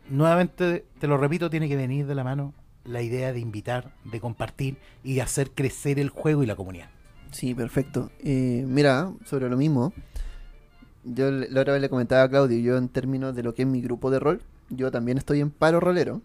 nuevamente 0.09 0.85
te 0.99 1.07
lo 1.07 1.17
repito, 1.17 1.49
tiene 1.49 1.67
que 1.67 1.75
venir 1.75 2.05
de 2.05 2.15
la 2.15 2.23
mano 2.23 2.53
la 2.83 3.01
idea 3.01 3.33
de 3.33 3.39
invitar, 3.39 3.93
de 4.03 4.19
compartir 4.19 4.77
y 5.03 5.15
de 5.15 5.21
hacer 5.21 5.51
crecer 5.51 5.99
el 5.99 6.09
juego 6.09 6.43
y 6.43 6.45
la 6.45 6.55
comunidad. 6.55 6.89
Sí, 7.31 7.53
perfecto. 7.53 8.11
Eh, 8.19 8.65
mira, 8.67 9.11
sobre 9.25 9.49
lo 9.49 9.57
mismo, 9.57 9.93
yo 11.03 11.31
la 11.31 11.61
otra 11.61 11.73
vez 11.73 11.81
le 11.81 11.89
comentaba 11.89 12.23
a 12.23 12.29
Claudio, 12.29 12.59
yo 12.59 12.77
en 12.77 12.89
términos 12.89 13.35
de 13.35 13.43
lo 13.43 13.53
que 13.53 13.63
es 13.63 13.67
mi 13.67 13.81
grupo 13.81 14.11
de 14.11 14.19
rol, 14.19 14.41
yo 14.69 14.91
también 14.91 15.17
estoy 15.17 15.39
en 15.39 15.51
paro 15.51 15.79
rolero. 15.79 16.21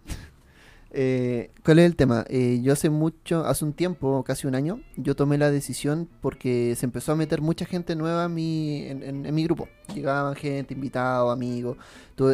Eh, 0.99 1.51
¿Cuál 1.63 1.81
es 1.81 1.85
el 1.85 1.95
tema? 1.95 2.25
Eh, 2.31 2.61
yo 2.63 2.73
hace 2.73 2.89
mucho, 2.89 3.45
hace 3.45 3.67
un 3.67 3.75
tiempo, 3.75 4.25
casi 4.25 4.47
un 4.47 4.55
año, 4.55 4.81
yo 4.97 5.15
tomé 5.15 5.37
la 5.37 5.51
decisión 5.51 6.09
porque 6.23 6.75
se 6.75 6.87
empezó 6.87 7.13
a 7.13 7.17
meter 7.17 7.43
mucha 7.43 7.67
gente 7.67 7.95
nueva 7.95 8.25
en 8.25 8.35
mi, 8.35 8.87
en, 8.87 9.35
mi 9.35 9.45
grupo. 9.45 9.69
Llegaban 9.95 10.35
gente, 10.37 10.73
invitados, 10.73 11.31
amigos. 11.31 11.77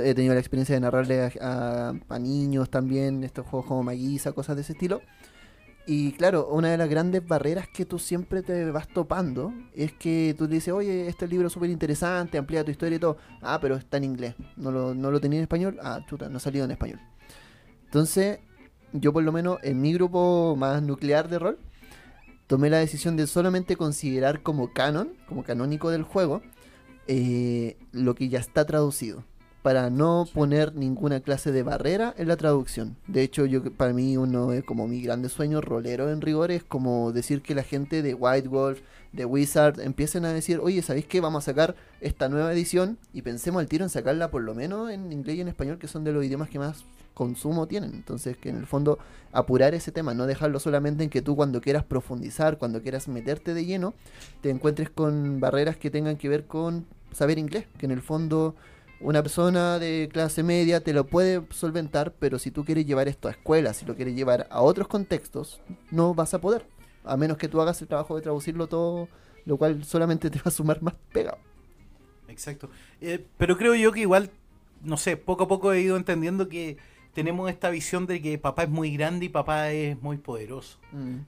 He 0.05 0.15
tenido 0.15 0.35
la 0.35 0.39
experiencia 0.39 0.77
de 0.77 0.81
narrarle 0.81 1.33
a, 1.41 1.93
niños 2.21 2.71
también 2.71 3.25
estos 3.25 3.45
juegos 3.47 3.67
como 3.67 3.83
Maguisa, 3.83 4.31
cosas 4.31 4.55
de 4.55 4.63
ese 4.63 4.75
estilo. 4.75 5.03
Y 5.85 6.13
claro, 6.13 6.47
una 6.47 6.71
de 6.71 6.79
las 6.79 6.89
grandes 6.89 7.27
barreras 7.27 7.67
que 7.67 7.85
tú 7.85 7.99
siempre 7.99 8.45
te 8.45 8.71
vas 8.71 8.87
topando 8.87 9.53
es 9.75 9.93
que 9.93 10.37
tú 10.39 10.47
dices, 10.47 10.73
oye, 10.73 11.09
este 11.09 11.27
libro 11.27 11.49
es 11.49 11.53
súper 11.53 11.71
interesante, 11.71 12.39
amplía 12.39 12.63
tu 12.63 12.71
historia 12.71 12.95
y 12.95 13.01
todo. 13.01 13.17
Ah, 13.41 13.59
pero 13.61 13.75
está 13.75 13.97
en 13.97 14.05
inglés. 14.05 14.37
¿No 14.57 14.71
lo, 14.71 14.95
no 14.95 15.11
lo 15.11 15.21
tenía 15.21 15.41
en 15.41 15.43
español? 15.43 15.81
Ah, 15.83 15.99
chuta, 16.07 16.29
no 16.29 16.37
ha 16.37 16.41
salido 16.41 16.65
en 16.65 16.71
español. 16.71 17.01
Entonces, 17.93 18.39
yo 18.93 19.13
por 19.13 19.23
lo 19.23 19.33
menos 19.33 19.59
en 19.63 19.81
mi 19.81 19.93
grupo 19.93 20.55
más 20.57 20.83
nuclear 20.83 21.29
de 21.29 21.39
rol, 21.39 21.59
tomé 22.47 22.71
la 22.71 22.79
decisión 22.79 23.17
de 23.17 23.27
solamente 23.27 23.77
considerar 23.77 24.43
como 24.43 24.73
canon, 24.73 25.15
como 25.27 25.43
canónico 25.43 25.91
del 25.91 26.03
juego, 26.03 26.43
eh, 27.07 27.77
lo 27.93 28.15
que 28.15 28.29
ya 28.29 28.39
está 28.39 28.65
traducido. 28.65 29.25
Para 29.63 29.91
no 29.91 30.27
poner 30.35 30.75
ninguna 30.75 31.21
clase 31.21 31.53
de 31.53 31.63
barrera 31.63 32.13
en 32.19 32.27
la 32.27 32.37
traducción. 32.37 32.97
De 33.07 33.23
hecho, 33.23 33.47
yo 33.47 33.63
para 33.73 33.93
mí 33.93 34.17
uno 34.17 34.53
es 34.53 34.65
como 34.65 34.89
mi 34.89 35.01
grande 35.01 35.29
sueño 35.29 35.61
rolero 35.61 36.11
en 36.11 36.21
rigor 36.21 36.51
es 36.51 36.65
como 36.65 37.13
decir 37.13 37.43
que 37.43 37.55
la 37.55 37.63
gente 37.63 38.03
de 38.03 38.13
White 38.13 38.49
Wolf, 38.49 38.81
de 39.13 39.25
Wizard, 39.25 39.79
empiecen 39.79 40.25
a 40.25 40.33
decir, 40.33 40.59
oye, 40.61 40.83
¿sabéis 40.83 41.07
qué? 41.07 41.21
Vamos 41.21 41.45
a 41.45 41.53
sacar 41.53 41.77
esta 42.01 42.29
nueva 42.29 42.53
edición 42.53 42.99
y 43.13 43.23
pensemos 43.23 43.61
al 43.61 43.69
tiro 43.69 43.85
en 43.85 43.91
sacarla 43.91 44.33
por 44.33 44.43
lo 44.43 44.53
menos 44.53 44.91
en 44.91 45.13
inglés 45.13 45.37
y 45.37 45.43
en 45.43 45.49
español, 45.49 45.79
que 45.79 45.87
son 45.87 46.03
de 46.03 46.13
los 46.13 46.25
idiomas 46.25 46.51
que 46.51 46.59
más 46.59 46.85
consumo 47.15 47.67
tienen. 47.67 47.95
Entonces, 47.95 48.37
que 48.37 48.49
en 48.49 48.57
el 48.57 48.67
fondo 48.67 48.99
apurar 49.33 49.75
ese 49.75 49.93
tema, 49.93 50.15
no 50.15 50.27
dejarlo 50.27 50.61
solamente 50.61 51.05
en 51.05 51.11
que 51.11 51.23
tú 51.23 51.37
cuando 51.37 51.61
quieras 51.61 51.85
profundizar, 51.85 52.59
cuando 52.59 52.83
quieras 52.83 53.09
meterte 53.09 53.55
de 53.55 53.65
lleno, 53.65 53.95
te 54.41 54.51
encuentres 54.51 54.91
con 54.91 55.41
barreras 55.41 55.77
que 55.77 55.91
tengan 55.91 56.17
que 56.17 56.29
ver 56.29 56.47
con 56.47 56.87
saber 57.13 57.39
inglés, 57.39 57.67
que 57.79 57.87
en 57.87 57.93
el 57.93 58.03
fondo 58.03 58.55
una 59.03 59.23
persona 59.23 59.79
de 59.79 60.09
clase 60.13 60.43
media 60.43 60.81
te 60.81 60.93
lo 60.93 61.07
puede 61.07 61.43
solventar, 61.51 62.13
pero 62.19 62.39
si 62.39 62.51
tú 62.51 62.65
quieres 62.65 62.87
llevar 62.87 63.09
esto 63.09 63.29
a 63.29 63.33
escuela, 63.33 63.75
si 63.75 63.85
lo 63.85 63.97
quieres 63.97 64.15
llevar 64.15 64.47
a 64.51 64.63
otros 64.63 64.87
contextos, 64.87 65.61
no 65.91 66.15
vas 66.15 66.35
a 66.35 66.41
poder. 66.41 66.67
A 67.05 67.17
menos 67.17 67.37
que 67.37 67.49
tú 67.49 67.61
hagas 67.61 67.83
el 67.83 67.89
trabajo 67.89 68.15
de 68.15 68.23
traducirlo 68.23 68.69
todo, 68.69 69.09
lo 69.45 69.57
cual 69.57 69.85
solamente 69.85 70.31
te 70.31 70.39
va 70.39 70.45
a 70.47 70.51
sumar 70.51 70.83
más 70.83 70.95
pegado. 71.13 71.39
Exacto. 72.29 72.71
Eh, 73.01 73.27
pero 73.37 73.59
creo 73.59 73.75
yo 73.75 73.93
que 73.93 74.01
igual, 74.01 74.31
no 74.83 74.97
sé, 74.97 75.17
poco 75.17 75.45
a 75.45 75.49
poco 75.49 75.73
he 75.73 75.81
ido 75.81 75.97
entendiendo 75.97 76.49
que 76.49 76.79
tenemos 77.13 77.51
esta 77.51 77.71
visión 77.71 78.07
de 78.07 78.21
que 78.23 78.39
papá 78.39 78.65
es 78.65 78.71
muy 78.71 78.97
grande 78.97 79.27
y 79.27 79.29
papá 79.29 79.71
es 79.71 80.01
muy 80.03 80.17
poderoso, 80.19 80.79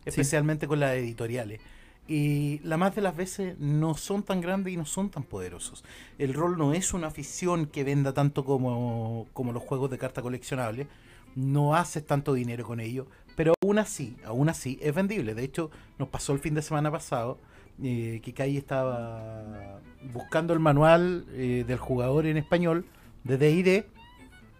especialmente 0.05 0.67
con 0.67 0.81
las 0.81 0.95
editoriales. 0.95 1.61
Y 2.07 2.61
la 2.65 2.77
más 2.77 2.95
de 2.95 3.01
las 3.01 3.17
veces 3.17 3.59
no 3.59 3.95
son 3.95 4.23
tan 4.23 4.43
grandes 4.43 4.75
y 4.75 4.77
no 4.77 4.85
son 4.85 5.09
tan 5.09 5.23
poderosos. 5.23 5.85
El 6.19 6.35
rol 6.35 6.59
no 6.59 6.75
es 6.75 6.93
una 6.93 7.07
afición 7.07 7.67
que 7.67 7.83
venda 7.83 8.13
tanto 8.13 8.45
como, 8.45 9.27
como 9.33 9.53
los 9.53 9.63
juegos 9.63 9.91
de 9.91 9.97
carta 9.97 10.21
coleccionable. 10.21 10.87
No 11.35 11.75
haces 11.75 12.07
tanto 12.07 12.35
dinero 12.35 12.67
con 12.67 12.79
ello, 12.79 13.07
pero 13.37 13.55
aún 13.63 13.79
así, 13.79 14.17
aún 14.25 14.51
así 14.51 14.79
es 14.83 14.95
vendible. 14.95 15.35
De 15.35 15.45
hecho, 15.45 15.71
nos 15.99 16.09
pasó 16.09 16.35
el 16.35 16.41
fin 16.41 16.55
de 16.55 16.63
semana 16.63 16.91
pasado 16.91 17.39
eh, 17.83 18.21
que 18.23 18.33
Kai 18.35 18.57
estaba 18.57 19.81
buscando 20.13 20.53
el 20.53 20.61
manual 20.61 21.25
eh, 21.33 21.65
del 21.67 21.79
jugador 21.79 22.27
en 22.27 22.37
español 22.37 22.85
de 23.25 23.39
D&D 23.39 23.87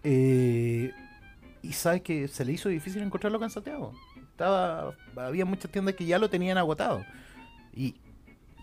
eh, 0.03 0.91
y 1.67 1.73
sabes 1.73 2.01
que 2.01 2.27
se 2.27 2.45
le 2.45 2.53
hizo 2.53 2.69
difícil 2.69 3.01
encontrarlo 3.01 3.37
acá 3.37 3.45
en 3.45 3.51
Santiago. 3.51 3.93
Estaba, 4.31 4.93
había 5.15 5.45
muchas 5.45 5.71
tiendas 5.71 5.95
que 5.95 6.05
ya 6.05 6.19
lo 6.19 6.29
tenían 6.29 6.57
agotado 6.57 7.03
y 7.73 7.95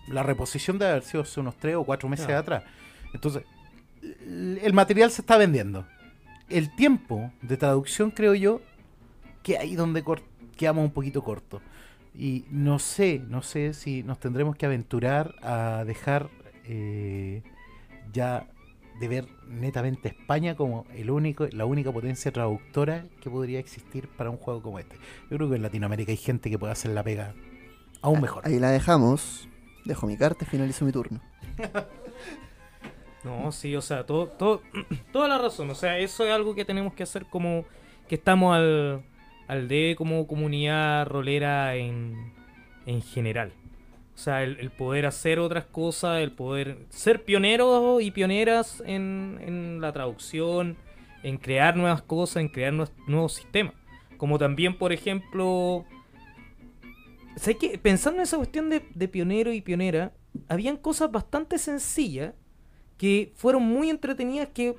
la 0.09 0.23
reposición 0.23 0.79
debe 0.79 0.93
haber 0.93 1.03
sido 1.05 1.23
hace 1.23 1.41
unos 1.41 1.57
3 1.57 1.77
o 1.77 1.85
4 1.85 2.09
meses 2.09 2.27
Claro. 2.27 2.41
atrás. 2.41 2.65
Entonces, 3.15 3.45
el 4.01 4.73
material 4.73 5.11
se 5.11 5.23
está 5.23 5.37
vendiendo. 5.37 5.87
El 6.49 6.75
tiempo 6.75 7.33
de 7.41 7.57
traducción, 7.57 8.11
creo 8.11 8.35
yo, 8.35 8.61
que 9.43 9.59
ahí 9.59 9.75
donde 9.75 10.05
quedamos 10.57 10.85
un 10.85 10.91
poquito 10.91 11.23
cortos. 11.23 11.63
Y 12.15 12.45
no 12.51 12.79
sé, 12.79 13.23
no 13.29 13.43
sé 13.43 13.73
si 13.75 14.03
nos 14.03 14.19
tendremos 14.19 14.57
que 14.57 14.67
aventurar 14.67 15.35
a 15.43 15.85
dejar 15.87 16.29
eh, 16.65 17.43
ya 18.13 18.47
de 19.01 19.09
ver 19.09 19.29
netamente 19.49 20.09
a 20.09 20.13
España 20.13 20.55
como 20.55 20.87
el 20.95 21.11
único, 21.11 21.47
la 21.53 21.65
única 21.65 21.93
potencia 21.93 22.33
traductora 22.33 23.05
que 23.21 23.31
podría 23.31 23.59
existir 23.59 24.09
para 24.09 24.31
un 24.31 24.37
juego 24.37 24.63
como 24.63 24.79
este. 24.79 24.97
Yo 25.31 25.37
creo 25.37 25.49
que 25.49 25.57
en 25.57 25.63
Latinoamérica 25.63 26.13
hay 26.13 26.19
gente 26.19 26.51
que 26.51 26.59
puede 26.59 26.73
hacer 26.73 26.93
la 26.93 27.03
pega 27.03 27.35
aún 28.01 28.21
mejor. 28.21 28.47
Ahí 28.47 28.59
la 28.59 28.71
dejamos. 28.71 29.49
Dejo 29.85 30.07
mi 30.07 30.17
carta 30.17 30.45
y 30.45 30.49
finalizo 30.49 30.85
mi 30.85 30.93
turno. 30.93 31.21
No, 33.25 33.53
sí, 33.53 33.77
o 33.77 33.83
sea, 33.83 34.05
todo, 34.05 34.27
todo, 34.27 34.63
toda 35.13 35.29
la 35.29 35.39
razón. 35.39 35.71
O 35.71 35.75
sea, 35.75 35.99
eso 35.99 36.25
es 36.25 36.33
algo 36.33 36.55
que 36.55 36.65
tenemos 36.65 36.93
que 36.95 37.05
hacer 37.05 37.27
como 37.27 37.65
que 38.09 38.17
estamos 38.17 38.57
al, 38.57 39.05
al 39.47 39.69
de 39.69 39.95
como 39.97 40.27
comunidad 40.27 41.07
rolera 41.07 41.77
en, 41.77 42.33
en 42.87 43.01
general. 43.01 43.53
O 44.15 44.19
sea, 44.19 44.43
el, 44.43 44.71
poder 44.71 45.07
hacer 45.07 45.39
otras 45.39 45.65
cosas, 45.65 46.21
el 46.21 46.33
poder 46.33 46.87
ser 46.91 47.25
pioneros 47.25 48.03
y 48.03 48.11
pioneras 48.11 48.83
en, 48.87 49.39
en 49.41 49.81
la 49.81 49.93
traducción, 49.93 50.77
en 51.23 51.39
crear 51.39 51.77
nuevas 51.77 52.03
cosas, 52.03 52.37
en 52.37 52.49
crear 52.49 52.73
nuevos, 52.73 52.93
nuevos 53.07 53.33
sistemas. 53.35 53.75
Como 54.19 54.39
también, 54.39 54.77
por 54.77 54.93
ejemplo, 54.93 55.85
¿sabes 57.37 57.57
qué? 57.59 57.79
Pensando 57.79 58.19
en 58.19 58.25
esa 58.25 58.37
cuestión 58.37 58.69
de, 58.71 58.87
de 58.95 59.09
pionero 59.09 59.53
y 59.53 59.61
pionera, 59.61 60.13
habían 60.49 60.77
cosas 60.77 61.11
bastante 61.11 61.59
sencillas 61.59 62.35
que 62.97 63.33
fueron 63.35 63.63
muy 63.63 63.91
entretenidas 63.91 64.49
que, 64.55 64.77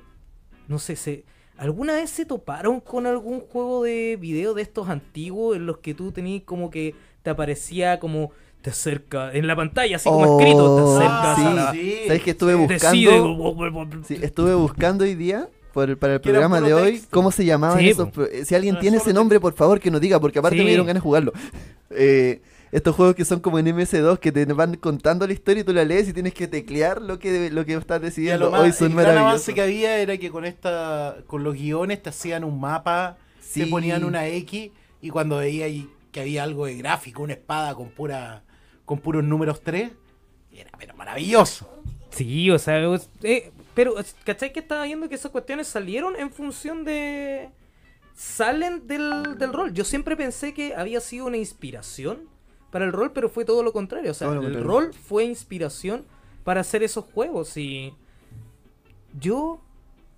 no 0.68 0.78
sé, 0.78 0.96
se, 0.96 1.24
¿alguna 1.56 1.94
vez 1.94 2.10
se 2.10 2.24
toparon 2.24 2.80
con 2.80 3.06
algún 3.06 3.40
juego 3.40 3.82
de 3.82 4.16
video 4.18 4.54
de 4.54 4.62
estos 4.62 4.88
antiguos 4.88 5.56
en 5.56 5.66
los 5.66 5.78
que 5.78 5.94
tú 5.94 6.12
tenías 6.12 6.44
como 6.44 6.70
que 6.70 6.94
te 7.22 7.30
aparecía 7.30 8.00
como 8.00 8.30
te 8.64 8.70
acerca 8.70 9.30
en 9.30 9.46
la 9.46 9.54
pantalla, 9.54 9.96
así 9.96 10.08
como 10.08 10.36
Oh, 10.36 10.40
escrito, 10.40 10.76
te 10.76 11.04
acercas 11.04 11.36
sí. 11.38 11.44
a 11.44 11.50
la... 11.52 11.72
sí. 11.72 11.94
¿Sabes 12.06 12.22
que 12.22 12.30
estuve 12.30 12.56
Decide... 12.66 13.20
buscando? 13.20 14.02
Sí, 14.08 14.18
estuve 14.22 14.54
buscando 14.54 15.04
hoy 15.04 15.14
día 15.14 15.48
por 15.74 15.90
el- 15.90 15.98
para 15.98 16.14
el 16.14 16.20
programa 16.22 16.62
de 16.62 16.72
hoy 16.72 16.92
texto. 16.92 17.08
cómo 17.10 17.30
se 17.30 17.44
llamaban 17.44 17.78
Sí, 17.78 17.90
esos. 17.90 18.08
po. 18.08 18.22
Si 18.42 18.54
alguien 18.54 18.76
Ah, 18.76 18.80
tiene 18.80 18.96
ese 18.96 19.12
nombre, 19.12 19.38
por 19.38 19.52
favor 19.52 19.80
que 19.80 19.90
nos 19.90 20.00
diga, 20.00 20.18
porque 20.18 20.38
aparte 20.38 20.56
Sí. 20.56 20.62
me 20.64 20.68
dieron 20.70 20.86
ganas 20.86 21.02
de 21.02 21.04
jugarlo. 21.04 21.32
Eh, 21.90 22.40
estos 22.72 22.96
juegos 22.96 23.14
que 23.14 23.24
son 23.26 23.40
como 23.40 23.58
en 23.58 23.66
MS2 23.68 24.18
que 24.18 24.32
te 24.32 24.44
van 24.46 24.76
contando 24.76 25.26
la 25.26 25.32
historia 25.34 25.60
y 25.60 25.64
tú 25.64 25.72
la 25.74 25.84
lees 25.84 26.08
y 26.08 26.12
tienes 26.14 26.32
que 26.32 26.48
teclear 26.48 27.02
lo 27.02 27.18
que 27.18 27.50
lo 27.50 27.64
que 27.66 27.74
estás 27.74 28.00
decidiendo. 28.00 28.50
Hoy 28.50 28.72
son 28.72 28.88
el 28.88 28.94
gran 28.94 29.06
maravillosos. 29.08 29.26
avance 29.28 29.54
que 29.54 29.60
había 29.62 29.98
era 29.98 30.16
que 30.16 30.30
con 30.30 30.44
esta 30.46 31.16
con 31.26 31.44
los 31.44 31.54
guiones 31.54 32.02
te 32.02 32.08
hacían 32.08 32.44
un 32.44 32.58
mapa, 32.58 33.18
te 33.52 33.66
ponían 33.66 34.04
una 34.04 34.26
X 34.26 34.70
y 35.02 35.10
cuando 35.10 35.36
veía 35.36 35.66
ahí 35.66 35.88
que 36.10 36.20
había 36.20 36.42
algo 36.44 36.66
de 36.66 36.76
gráfico, 36.76 37.22
una 37.22 37.34
espada 37.34 37.74
con 37.74 37.90
pura 37.90 38.42
con 38.84 38.98
puros 38.98 39.24
números 39.24 39.62
3. 39.62 39.90
Era 40.52 40.70
pero 40.78 40.94
maravilloso. 40.94 41.68
Sí, 42.10 42.50
o 42.50 42.58
sea, 42.58 42.78
es- 42.94 43.10
eh, 43.22 43.50
pero, 43.74 43.94
¿cachai 44.24 44.52
que 44.52 44.60
estaba 44.60 44.84
viendo 44.84 45.08
que 45.08 45.16
esas 45.16 45.30
cuestiones 45.32 45.66
salieron 45.66 46.14
en 46.16 46.30
función 46.30 46.84
de... 46.84 47.50
Salen 48.14 48.86
del, 48.86 49.36
del 49.38 49.52
rol. 49.52 49.72
Yo 49.74 49.82
siempre 49.84 50.16
pensé 50.16 50.54
que 50.54 50.76
había 50.76 51.00
sido 51.00 51.26
una 51.26 51.36
inspiración 51.36 52.28
para 52.70 52.84
el 52.84 52.92
rol, 52.92 53.12
pero 53.12 53.28
fue 53.28 53.44
todo 53.44 53.64
lo 53.64 53.72
contrario. 53.72 54.12
O 54.12 54.14
sea, 54.14 54.28
el 54.28 54.62
rol 54.62 54.94
fue 54.94 55.24
inspiración 55.24 56.04
para 56.44 56.60
hacer 56.60 56.84
esos 56.84 57.04
juegos. 57.06 57.56
Y 57.56 57.92
yo 59.18 59.60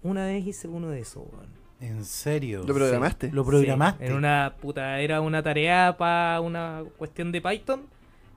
una 0.03 0.27
vez 0.27 0.47
hice 0.47 0.69
uno 0.69 0.89
de 0.91 1.01
esos, 1.01 1.23
weón. 1.33 1.57
En 1.81 2.05
serio. 2.05 2.65
¿Lo 2.67 2.75
programaste? 2.75 3.31
Lo 3.33 3.45
programaste. 3.45 4.07
Sí, 4.07 4.11
en 4.11 4.17
una 4.17 4.55
puta, 4.61 5.01
era 5.01 5.21
una 5.21 5.43
tarea 5.43 5.97
para 5.99 6.41
una 6.43 6.85
cuestión 6.99 7.33
de 7.33 7.41
Python. 7.41 7.83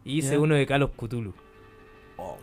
Y 0.06 0.20
hice 0.20 0.38
uno 0.38 0.56
de 0.56 0.66
Call 0.66 0.84
of 0.84 0.92
Cthulhu. 0.96 1.34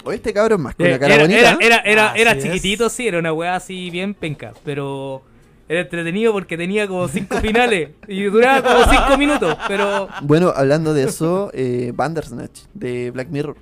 Oye, 0.05 0.17
este 0.17 0.33
cabrón 0.33 0.63
más 0.63 0.75
con 0.75 0.87
Eh, 0.87 0.91
la 0.93 0.99
cara 0.99 1.15
era, 1.15 1.23
bonita. 1.25 1.41
era, 1.41 1.59
era, 1.61 1.81
era, 1.81 2.11
Así 2.13 2.21
era 2.23 2.33
es. 2.33 2.43
chiquitito, 2.43 2.89
sí, 2.89 3.09
era 3.09 3.19
una 3.19 3.33
weá 3.33 3.57
así 3.57 3.91
bien 3.91 4.15
penca, 4.15 4.55
pero 4.65 5.23
era 5.69 5.81
entretenido 5.81 6.33
porque 6.33 6.57
tenía 6.57 6.87
como 6.87 7.09
cinco 7.09 7.39
finales 7.41 7.91
y 8.09 8.23
duraba 8.25 8.63
como 8.63 8.91
cinco 8.91 9.19
minutos, 9.19 9.57
pero 9.69 10.09
Bueno, 10.23 10.53
hablando 10.55 10.95
de 10.95 11.05
eso, 11.05 11.51
eh, 11.53 11.93
Bandersnatch 11.95 12.61
de 12.73 13.11
Black 13.11 13.29
Mirror. 13.29 13.57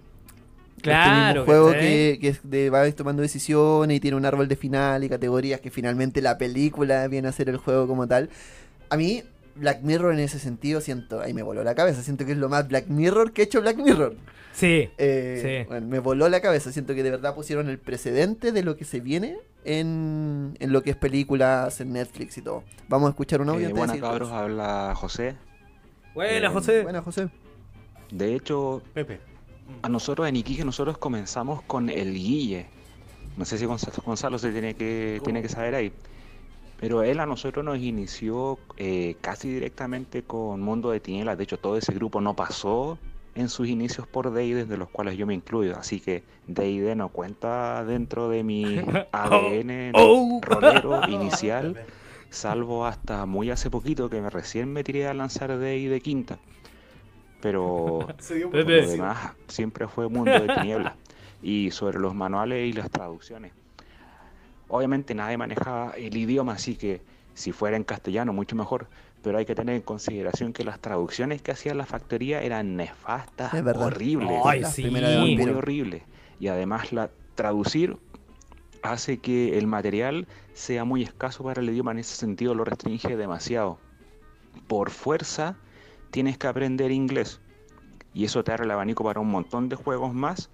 claro. 0.82 1.40
Este 1.40 1.40
mismo 1.40 1.44
juego 1.46 1.72
que, 1.72 2.18
que 2.20 2.36
de, 2.44 2.70
va 2.70 2.88
tomando 2.92 3.22
decisiones 3.22 3.96
y 3.96 4.00
tiene 4.00 4.16
un 4.16 4.26
árbol 4.26 4.46
de 4.48 4.56
final 4.56 5.02
y 5.02 5.08
categorías 5.08 5.60
que 5.60 5.70
finalmente 5.70 6.20
la 6.22 6.36
película 6.38 7.08
viene 7.08 7.26
a 7.28 7.32
ser 7.32 7.48
el 7.48 7.56
juego 7.56 7.88
como 7.88 8.06
tal. 8.06 8.28
A 8.90 8.96
mí, 8.96 9.22
Black 9.56 9.82
Mirror 9.82 10.12
en 10.14 10.20
ese 10.20 10.38
sentido 10.38 10.80
siento, 10.80 11.20
ahí 11.20 11.32
me 11.34 11.42
voló 11.42 11.62
la 11.64 11.74
cabeza, 11.74 12.02
siento 12.02 12.24
que 12.26 12.32
es 12.32 12.38
lo 12.38 12.48
más 12.48 12.66
Black 12.68 12.88
Mirror 12.88 13.32
que 13.32 13.42
ha 13.42 13.44
hecho 13.44 13.60
Black 13.60 13.76
Mirror. 13.76 14.16
Sí, 14.52 14.88
Eh, 14.98 15.62
Sí. 15.64 15.68
bueno, 15.68 15.86
me 15.88 15.98
voló 15.98 16.28
la 16.28 16.40
cabeza, 16.40 16.70
siento 16.72 16.94
que 16.94 17.02
de 17.02 17.10
verdad 17.10 17.34
pusieron 17.34 17.68
el 17.68 17.78
precedente 17.78 18.52
de 18.52 18.62
lo 18.62 18.76
que 18.76 18.84
se 18.84 19.00
viene 19.00 19.36
en, 19.64 20.56
en 20.60 20.72
lo 20.72 20.82
que 20.82 20.90
es 20.90 20.96
películas, 20.96 21.80
en 21.80 21.92
Netflix 21.92 22.38
y 22.38 22.42
todo. 22.42 22.62
Vamos 22.88 23.08
a 23.08 23.10
escuchar 23.10 23.40
un 23.40 23.48
audio. 23.48 23.68
Eh, 23.68 23.72
buenas 23.72 23.96
cabros, 23.98 24.28
con 24.28 24.38
habla 24.38 24.92
José. 24.96 25.34
buena, 26.14 26.48
Eh, 26.48 26.50
José. 26.50 26.82
Buena, 26.82 27.02
José. 27.02 27.28
De 28.12 28.34
hecho, 28.34 28.82
Pepe. 28.92 29.18
a 29.82 29.88
nosotros 29.88 30.28
en 30.28 30.36
Iquique 30.36 30.64
nosotros 30.64 30.98
comenzamos 30.98 31.62
con 31.62 31.88
el 31.90 32.12
Guille. 32.14 32.66
No 33.36 33.44
sé 33.44 33.58
si 33.58 33.64
Gonzalo, 33.64 33.94
Gonzalo 34.04 34.38
se 34.38 34.52
tiene 34.52 34.74
que, 34.74 35.20
tiene 35.24 35.42
que 35.42 35.48
saber 35.48 35.74
ahí. 35.74 35.92
Pero 36.84 37.02
él 37.02 37.18
a 37.18 37.24
nosotros 37.24 37.64
nos 37.64 37.78
inició 37.78 38.58
eh, 38.76 39.16
casi 39.22 39.48
directamente 39.48 40.22
con 40.22 40.60
Mundo 40.60 40.90
de 40.90 41.00
Tinieblas. 41.00 41.38
De 41.38 41.44
hecho, 41.44 41.58
todo 41.58 41.78
ese 41.78 41.94
grupo 41.94 42.20
no 42.20 42.36
pasó 42.36 42.98
en 43.34 43.48
sus 43.48 43.68
inicios 43.68 44.06
por 44.06 44.30
D&D, 44.30 44.66
de 44.66 44.76
los 44.76 44.90
cuales 44.90 45.16
yo 45.16 45.26
me 45.26 45.32
incluyo. 45.32 45.78
Así 45.78 45.98
que 45.98 46.22
D&D 46.46 46.94
no 46.94 47.08
cuenta 47.08 47.82
dentro 47.86 48.28
de 48.28 48.44
mi 48.44 48.76
ADN 49.12 49.92
Oh. 49.94 50.42
rolero 50.42 51.00
inicial. 51.08 51.86
salvo 52.28 52.84
hasta 52.84 53.24
muy 53.24 53.48
hace 53.50 53.70
poquito 53.70 54.10
que 54.10 54.20
me 54.20 54.28
recién 54.28 54.70
me 54.70 54.84
tiré 54.84 55.08
a 55.08 55.14
lanzar 55.14 55.56
de 55.56 55.66
ahí 55.70 55.86
de 55.86 56.02
quinta. 56.02 56.38
Pero 57.40 58.00
por 58.06 58.50
Pepe. 58.50 58.82
lo 58.82 58.88
demás 58.90 59.32
siempre 59.48 59.88
fue 59.88 60.06
mundo 60.10 60.32
de 60.32 60.54
tinieblas. 60.54 60.92
Y 61.42 61.70
sobre 61.70 61.98
los 61.98 62.14
manuales 62.14 62.68
y 62.68 62.74
las 62.74 62.90
traducciones. 62.90 63.52
Obviamente 64.74 65.14
nadie 65.14 65.36
manejaba 65.36 65.92
el 65.92 66.16
idioma, 66.16 66.54
así 66.54 66.74
que 66.74 67.00
si 67.34 67.52
fuera 67.52 67.76
en 67.76 67.84
castellano, 67.84 68.32
mucho 68.32 68.56
mejor. 68.56 68.88
Pero 69.22 69.38
hay 69.38 69.46
que 69.46 69.54
tener 69.54 69.76
en 69.76 69.82
consideración 69.82 70.52
que 70.52 70.64
las 70.64 70.80
traducciones 70.80 71.42
que 71.42 71.52
hacía 71.52 71.74
la 71.74 71.86
factoría 71.86 72.42
eran 72.42 72.74
nefastas, 72.74 73.54
Es 73.54 73.64
horribles 73.76 74.42
Ay, 74.44 74.64
sí. 74.64 74.82
muy, 74.90 75.36
muy. 75.36 76.02
Y 76.40 76.48
además 76.48 76.92
la 76.92 77.12
traducir 77.36 77.98
hace 78.82 79.18
que 79.18 79.58
el 79.58 79.68
material 79.68 80.26
sea 80.54 80.84
muy 80.84 81.04
escaso 81.04 81.44
para 81.44 81.60
el 81.60 81.70
idioma, 81.70 81.92
en 81.92 81.98
ese 82.00 82.16
sentido 82.16 82.52
lo 82.56 82.64
restringe 82.64 83.16
demasiado. 83.16 83.78
Por 84.66 84.90
fuerza 84.90 85.54
tienes 86.10 86.36
que 86.36 86.48
aprender 86.48 86.90
inglés 86.90 87.40
y 88.12 88.24
eso 88.24 88.42
te 88.42 88.50
abre 88.50 88.64
el 88.64 88.72
abanico 88.72 89.04
para 89.04 89.20
un 89.20 89.30
montón 89.30 89.68
de 89.68 89.76
juegos 89.76 90.12
más 90.14 90.50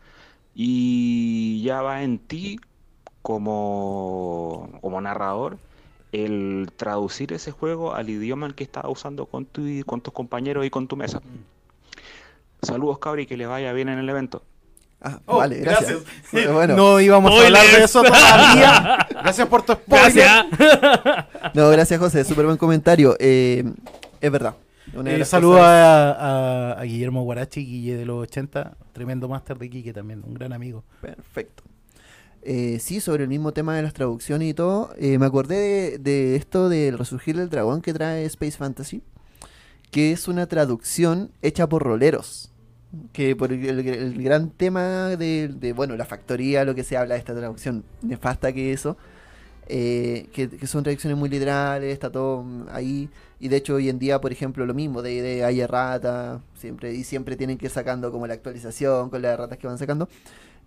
y 0.54 1.62
ya 1.62 1.80
va 1.80 2.02
en 2.02 2.18
ti 2.18 2.60
como, 3.22 4.68
como 4.80 5.00
narrador 5.00 5.58
el 6.12 6.70
traducir 6.76 7.32
ese 7.32 7.52
juego 7.52 7.94
al 7.94 8.10
idioma 8.10 8.46
al 8.46 8.54
que 8.54 8.64
estás 8.64 8.84
usando 8.88 9.26
con, 9.26 9.44
tu, 9.44 9.62
con 9.86 10.00
tus 10.00 10.12
compañeros 10.12 10.64
y 10.66 10.70
con 10.70 10.88
tu 10.88 10.96
mesa. 10.96 11.20
Saludos, 12.62 12.98
cabri, 12.98 13.26
que 13.26 13.36
les 13.36 13.48
vaya 13.48 13.72
bien 13.72 13.88
en 13.88 13.98
el 13.98 14.08
evento. 14.08 14.42
Ah, 15.02 15.18
Oh, 15.26 15.38
vale, 15.38 15.58
gracias. 15.60 15.98
Bueno. 16.52 16.76
No 16.76 17.00
íbamos 17.00 17.32
a 17.32 17.46
hablar 17.46 17.64
de 17.66 17.84
eso 17.84 18.02
todavía. 18.02 19.06
Gracias 19.22 19.48
por 19.48 19.62
tu 19.62 19.72
spoiler. 19.72 20.12
Gracias. 20.12 20.46
No, 21.54 21.70
gracias 21.70 21.98
José, 21.98 22.22
súper 22.24 22.44
buen 22.44 22.58
comentario. 22.58 23.16
Eh, 23.18 23.64
es 24.20 24.30
verdad. 24.30 24.54
Eh, 25.06 25.24
saludo 25.24 25.52
cosas- 25.58 25.66
a, 25.70 26.10
a- 26.12 26.80
a 26.80 26.82
Guillermo 26.82 27.22
Guarachi, 27.22 27.64
Guille 27.64 27.96
de 27.96 28.04
los 28.04 28.22
80, 28.24 28.76
tremendo 28.92 29.26
máster 29.28 29.56
de 29.56 29.70
Quique 29.70 29.92
también, 29.92 30.22
un 30.26 30.34
gran 30.34 30.52
amigo. 30.52 30.84
Perfecto. 31.00 31.62
Eh, 32.42 32.78
sí, 32.80 33.00
sobre 33.00 33.24
el 33.24 33.28
mismo 33.28 33.52
tema 33.52 33.76
de 33.76 33.82
las 33.82 33.92
traducciones 33.92 34.48
y 34.48 34.54
todo, 34.54 34.94
eh, 34.96 35.18
me 35.18 35.26
acordé 35.26 35.98
de, 35.98 36.36
esto 36.36 36.68
del 36.70 36.96
resurgir 36.96 37.36
del 37.36 37.50
dragón 37.50 37.82
que 37.82 37.92
trae 37.92 38.24
Space 38.24 38.56
Fantasy, 38.56 39.02
que 39.90 40.12
es 40.12 40.26
una 40.26 40.46
traducción 40.46 41.30
hecha 41.42 41.68
por 41.68 41.82
roleros. 41.82 42.50
Que 43.12 43.36
por 43.36 43.52
el, 43.52 44.22
gran 44.22 44.50
tema 44.50 45.10
de, 45.16 45.72
bueno, 45.76 45.96
la 45.96 46.04
factoría, 46.04 46.64
lo 46.64 46.74
que 46.74 46.82
se 46.82 46.96
habla 46.96 47.14
de 47.14 47.20
esta 47.20 47.34
traducción 47.34 47.84
nefasta 48.02 48.52
que 48.52 48.72
eso, 48.72 48.96
eh, 49.68 50.26
que, 50.32 50.66
son 50.66 50.82
traducciones 50.82 51.16
muy 51.16 51.28
literales, 51.28 51.92
está 51.92 52.10
todo 52.10 52.44
ahí. 52.72 53.08
Y 53.38 53.48
de 53.48 53.56
hecho 53.58 53.74
hoy 53.76 53.88
en 53.88 54.00
día, 54.00 54.20
por 54.20 54.32
ejemplo, 54.32 54.66
lo 54.66 54.74
mismo, 54.74 55.02
de, 55.02 55.22
de 55.22 55.44
hay 55.44 55.60
errata, 55.60 56.40
siempre, 56.56 56.92
y 56.94 57.04
siempre 57.04 57.36
tienen 57.36 57.58
que 57.58 57.66
ir 57.66 57.70
sacando 57.70 58.10
como 58.10 58.26
la 58.26 58.34
actualización 58.34 59.08
con 59.10 59.22
las 59.22 59.34
erratas 59.34 59.58
que 59.58 59.68
van 59.68 59.78
sacando. 59.78 60.08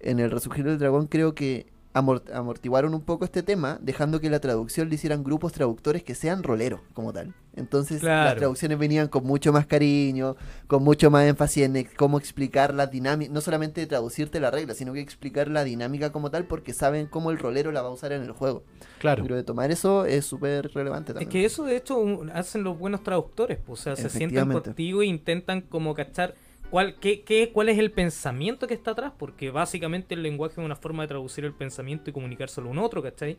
En 0.03 0.19
el 0.19 0.29
Resurgir 0.31 0.65
del 0.65 0.77
Dragón 0.79 1.07
creo 1.07 1.33
que 1.33 1.65
amort- 1.93 2.31
amortiguaron 2.33 2.93
un 2.93 3.01
poco 3.01 3.23
este 3.25 3.43
tema, 3.43 3.77
dejando 3.81 4.19
que 4.19 4.29
la 4.29 4.39
traducción 4.39 4.89
le 4.89 4.95
hicieran 4.95 5.23
grupos 5.23 5.53
traductores 5.53 6.03
que 6.03 6.15
sean 6.15 6.43
roleros 6.43 6.81
como 6.93 7.13
tal. 7.13 7.33
Entonces 7.55 8.01
las 8.01 8.35
traducciones 8.35 8.79
venían 8.79 9.07
con 9.09 9.23
mucho 9.25 9.53
más 9.53 9.67
cariño, 9.67 10.35
con 10.65 10.83
mucho 10.83 11.11
más 11.11 11.25
énfasis 11.27 11.65
en 11.65 11.87
cómo 11.95 12.17
explicar 12.17 12.73
la 12.73 12.87
dinámica, 12.87 13.31
no 13.31 13.41
solamente 13.41 13.85
traducirte 13.85 14.39
la 14.39 14.49
regla, 14.49 14.73
sino 14.73 14.91
que 14.91 14.99
explicar 15.01 15.47
la 15.49 15.63
dinámica 15.63 16.11
como 16.11 16.31
tal, 16.31 16.45
porque 16.45 16.73
saben 16.73 17.05
cómo 17.05 17.29
el 17.29 17.37
rolero 17.37 17.71
la 17.71 17.83
va 17.83 17.89
a 17.89 17.91
usar 17.91 18.11
en 18.11 18.23
el 18.23 18.31
juego. 18.31 18.63
Claro. 18.97 19.21
Pero 19.21 19.35
de 19.35 19.43
tomar 19.43 19.69
eso 19.69 20.05
es 20.05 20.25
súper 20.25 20.71
relevante 20.73 21.11
Es 21.11 21.13
también. 21.13 21.29
que 21.29 21.45
eso 21.45 21.63
de 21.63 21.75
hecho 21.77 21.97
un- 21.99 22.31
hacen 22.31 22.63
los 22.63 22.77
buenos 22.79 23.03
traductores, 23.03 23.59
pues, 23.63 23.81
o 23.81 23.83
sea, 23.83 23.95
se 23.95 24.09
sientan 24.09 24.51
contigo 24.51 25.03
e 25.03 25.05
intentan 25.05 25.61
como 25.61 25.93
cachar 25.93 26.33
cuál, 26.73 26.95
qué, 26.99 27.21
qué, 27.21 27.51
cuál 27.53 27.69
es 27.69 27.77
el 27.77 27.91
pensamiento 27.91 28.65
que 28.65 28.73
está 28.73 28.91
atrás, 28.91 29.13
porque 29.15 29.51
básicamente 29.51 30.15
el 30.15 30.23
lenguaje 30.23 30.53
es 30.59 30.65
una 30.65 30.75
forma 30.75 31.03
de 31.03 31.09
traducir 31.09 31.45
el 31.45 31.53
pensamiento 31.53 32.09
y 32.09 32.13
comunicárselo 32.13 32.67
a 32.67 32.71
un 32.71 32.79
otro, 32.79 33.03
¿cachai? 33.03 33.37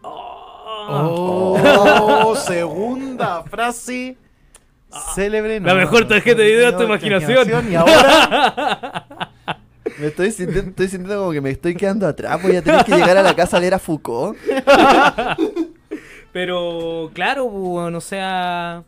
¡Oh! 0.00 1.58
Oh, 1.62 2.34
segunda 2.36 3.42
frase 3.42 4.16
célebre. 5.14 5.60
La 5.60 5.74
mejor 5.74 6.08
tarjeta 6.08 6.40
de 6.40 6.48
video 6.48 6.70
es 6.70 6.76
tu 6.78 6.84
imaginación. 6.84 7.70
Y 7.70 7.74
ahora, 7.74 9.34
Me 9.98 10.06
estoy 10.06 10.30
sintiendo, 10.30 10.70
estoy 10.70 10.88
sintiendo 10.88 11.18
como 11.18 11.32
que 11.32 11.42
me 11.42 11.50
estoy 11.50 11.74
quedando 11.74 12.06
atrás, 12.06 12.42
voy 12.42 12.56
a 12.56 12.62
tener 12.62 12.82
que 12.86 12.92
llegar 12.92 13.18
a 13.18 13.22
la 13.22 13.36
casa 13.36 13.58
a 13.58 13.60
leer 13.60 13.74
a 13.74 13.78
Foucault. 13.78 14.38
Pero 16.32 17.10
claro, 17.12 17.44
bueno, 17.44 17.98
o 17.98 18.00
sea, 18.00 18.84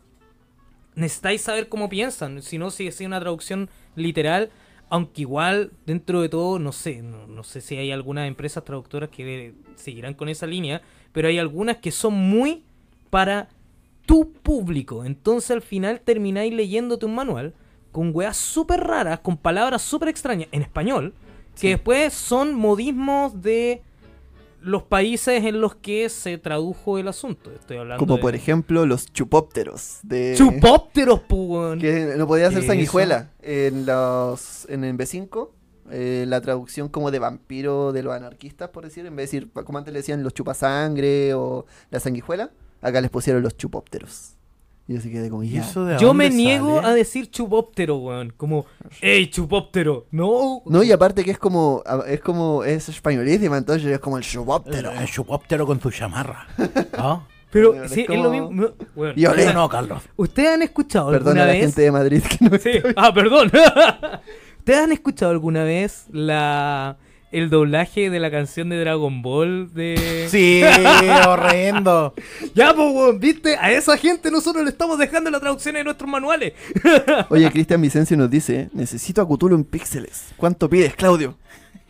necesitáis 0.95 1.43
saber 1.43 1.69
cómo 1.69 1.89
piensan, 1.89 2.41
si 2.41 2.57
no 2.57 2.71
sigue 2.71 2.91
siendo 2.91 3.15
una 3.15 3.21
traducción 3.21 3.69
literal, 3.95 4.49
aunque 4.89 5.21
igual 5.21 5.71
dentro 5.85 6.21
de 6.21 6.29
todo, 6.29 6.59
no 6.59 6.71
sé, 6.71 7.01
no, 7.01 7.27
no 7.27 7.43
sé 7.43 7.61
si 7.61 7.75
hay 7.75 7.91
algunas 7.91 8.27
empresas 8.27 8.63
traductoras 8.63 9.09
que 9.09 9.53
seguirán 9.75 10.13
con 10.13 10.29
esa 10.29 10.45
línea, 10.45 10.81
pero 11.11 11.27
hay 11.27 11.39
algunas 11.39 11.77
que 11.77 11.91
son 11.91 12.13
muy 12.13 12.63
para 13.09 13.49
tu 14.05 14.33
público, 14.33 15.05
entonces 15.05 15.51
al 15.51 15.61
final 15.61 16.01
termináis 16.01 16.53
leyéndote 16.53 17.05
un 17.05 17.15
manual 17.15 17.53
con 17.91 18.11
weas 18.13 18.35
súper 18.35 18.81
raras, 18.81 19.19
con 19.19 19.37
palabras 19.37 19.81
súper 19.81 20.09
extrañas 20.09 20.49
en 20.51 20.61
español, 20.63 21.13
que 21.59 21.69
después 21.69 22.13
son 22.13 22.53
modismos 22.55 23.41
de 23.41 23.83
los 24.63 24.83
países 24.83 25.43
en 25.43 25.59
los 25.61 25.75
que 25.75 26.09
se 26.09 26.37
tradujo 26.37 26.97
el 26.97 27.07
asunto. 27.07 27.51
Estoy 27.51 27.77
hablando 27.77 27.99
Como 27.99 28.15
de 28.15 28.21
por 28.21 28.33
ejemplo 28.35 28.85
los 28.85 29.11
chupópteros 29.11 29.99
de 30.03 30.35
chupópteros, 30.37 31.19
pu, 31.21 31.57
weón. 31.57 31.79
que 31.79 32.15
no 32.17 32.27
podía 32.27 32.49
ser 32.49 32.61
¿Qué 32.61 32.67
sanguijuela 32.67 33.31
en 33.41 33.85
los 33.85 34.67
en 34.69 34.83
el 34.83 34.97
B5 34.97 35.49
eh, 35.91 36.25
la 36.27 36.39
traducción 36.39 36.87
como 36.87 37.11
de 37.11 37.19
vampiro 37.19 37.91
de 37.91 38.03
los 38.03 38.13
anarquistas 38.13 38.69
por 38.69 38.85
decir 38.85 39.05
en 39.05 39.15
vez 39.15 39.31
de 39.31 39.39
decir 39.39 39.51
como 39.65 39.77
antes 39.77 39.93
le 39.93 39.99
decían 39.99 40.23
los 40.23 40.33
chupasangre 40.33 41.33
o 41.33 41.65
la 41.91 41.99
sanguijuela 41.99 42.51
acá 42.81 43.01
les 43.01 43.11
pusieron 43.11 43.43
los 43.43 43.57
chupópteros 43.57 44.32
Y 44.87 44.93
yo 44.93 44.99
así 44.99 45.09
quedé 45.11 45.29
como, 45.29 45.43
¿Y 45.43 45.57
eso 45.57 45.85
de 45.85 45.97
Yo 45.97 46.13
me 46.13 46.29
niego 46.29 46.75
sale? 46.75 46.87
a 46.89 46.93
decir 46.93 47.31
chupóptero, 47.31 47.97
weón. 47.97 48.33
Como, 48.35 48.65
¡Ey, 49.01 49.27
chupóptero! 49.27 50.07
No. 50.11 50.61
No, 50.65 50.83
y 50.83 50.91
aparte 50.91 51.23
que 51.23 51.31
es 51.31 51.39
como, 51.39 51.83
es 52.05 52.19
como, 52.19 52.63
es 52.65 52.89
españolísima, 52.89 53.57
entonces 53.57 53.89
es 53.89 53.99
como 53.99 54.17
el 54.17 54.23
chubóptero. 54.23 54.91
El, 54.91 54.97
el 54.97 55.07
chupóptero 55.07 55.65
con 55.65 55.79
tu 55.79 55.89
chamarra. 55.89 56.47
¿Ah? 56.97 57.25
Pero 57.49 57.87
sí, 57.87 58.01
es 58.01 58.09
es 58.09 58.19
lo 58.19 58.29
mismo. 58.31 58.49
no, 58.51 58.73
weón. 58.95 59.13
Y 59.15 59.25
olé. 59.25 59.53
No, 59.53 59.69
Carlos. 59.69 60.01
¿Ustedes 60.17 60.49
han 60.49 60.61
escuchado 60.63 61.11
Perdón 61.11 61.37
alguna 61.37 61.43
a 61.43 61.45
la 61.47 61.53
vez? 61.53 61.61
gente 61.61 61.81
de 61.83 61.91
Madrid 61.91 62.23
que 62.23 62.49
no 62.49 62.57
Sí. 62.57 62.71
Ah, 62.97 63.13
perdón. 63.13 63.51
¿Ustedes 64.57 64.79
han 64.79 64.91
escuchado 64.91 65.31
alguna 65.31 65.63
vez 65.63 66.07
la 66.11 66.97
el 67.33 67.49
doblaje 67.49 68.09
de 68.09 68.19
la 68.19 68.29
canción 68.31 68.69
de 68.69 68.79
Dragon 68.79 69.21
Ball 69.21 69.73
de 69.73 70.27
Sí, 70.29 70.61
horrendo. 71.27 72.13
Ya, 72.53 72.73
pues, 72.73 73.19
¿viste? 73.19 73.57
A 73.57 73.71
esa 73.71 73.97
gente 73.97 74.29
nosotros 74.31 74.63
le 74.63 74.69
estamos 74.69 74.97
dejando 74.99 75.29
la 75.31 75.39
traducción 75.39 75.75
de 75.75 75.83
nuestros 75.83 76.09
manuales. 76.09 76.53
Oye, 77.29 77.49
Cristian 77.51 77.81
Vicencio 77.81 78.15
nos 78.15 78.29
dice, 78.29 78.69
necesito 78.73 79.21
a 79.21 79.27
Cthulhu 79.27 79.55
en 79.55 79.63
píxeles. 79.63 80.27
¿Cuánto 80.37 80.69
pides, 80.69 80.95
Claudio? 80.95 81.37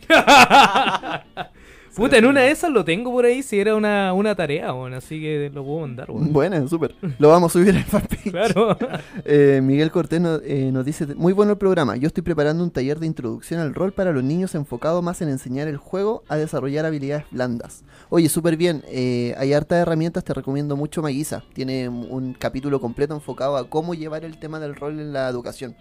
Puta, 1.95 2.17
en 2.17 2.25
una 2.25 2.41
de 2.41 2.51
esas 2.51 2.71
lo 2.71 2.83
tengo 2.83 3.11
por 3.11 3.25
ahí 3.25 3.43
si 3.43 3.59
era 3.59 3.75
una, 3.75 4.13
una 4.13 4.35
tarea, 4.35 4.71
así 4.95 5.21
que 5.21 5.51
lo 5.53 5.63
puedo 5.63 5.81
mandar, 5.81 6.09
weón. 6.09 6.33
Buena, 6.33 6.67
súper. 6.67 6.95
Lo 7.19 7.29
vamos 7.29 7.51
a 7.51 7.59
subir 7.59 7.75
en 7.75 7.83
fanpage. 7.83 8.31
Claro. 8.31 8.77
Eh, 9.25 9.61
Miguel 9.63 9.91
Cortés 9.91 10.21
eh, 10.43 10.69
nos 10.71 10.85
dice, 10.85 11.05
muy 11.15 11.33
bueno 11.33 11.53
el 11.53 11.57
programa, 11.57 11.95
yo 11.95 12.07
estoy 12.07 12.23
preparando 12.23 12.63
un 12.63 12.71
taller 12.71 12.99
de 12.99 13.07
introducción 13.07 13.59
al 13.59 13.73
rol 13.73 13.93
para 13.93 14.11
los 14.11 14.23
niños 14.23 14.53
enfocado 14.55 15.01
más 15.01 15.21
en 15.21 15.29
enseñar 15.29 15.67
el 15.67 15.77
juego 15.77 16.23
a 16.27 16.35
desarrollar 16.35 16.85
habilidades 16.85 17.25
blandas. 17.31 17.83
Oye, 18.09 18.27
súper 18.29 18.57
bien, 18.57 18.83
eh, 18.87 19.33
hay 19.37 19.53
hartas 19.53 19.79
herramientas, 19.79 20.23
te 20.23 20.33
recomiendo 20.33 20.75
mucho 20.75 21.01
Maguisa, 21.01 21.43
tiene 21.53 21.89
un 21.89 22.33
capítulo 22.33 22.81
completo 22.81 23.13
enfocado 23.13 23.55
a 23.57 23.69
cómo 23.69 23.93
llevar 23.93 24.25
el 24.25 24.37
tema 24.39 24.59
del 24.59 24.75
rol 24.75 24.99
en 24.99 25.13
la 25.13 25.29
educación. 25.29 25.75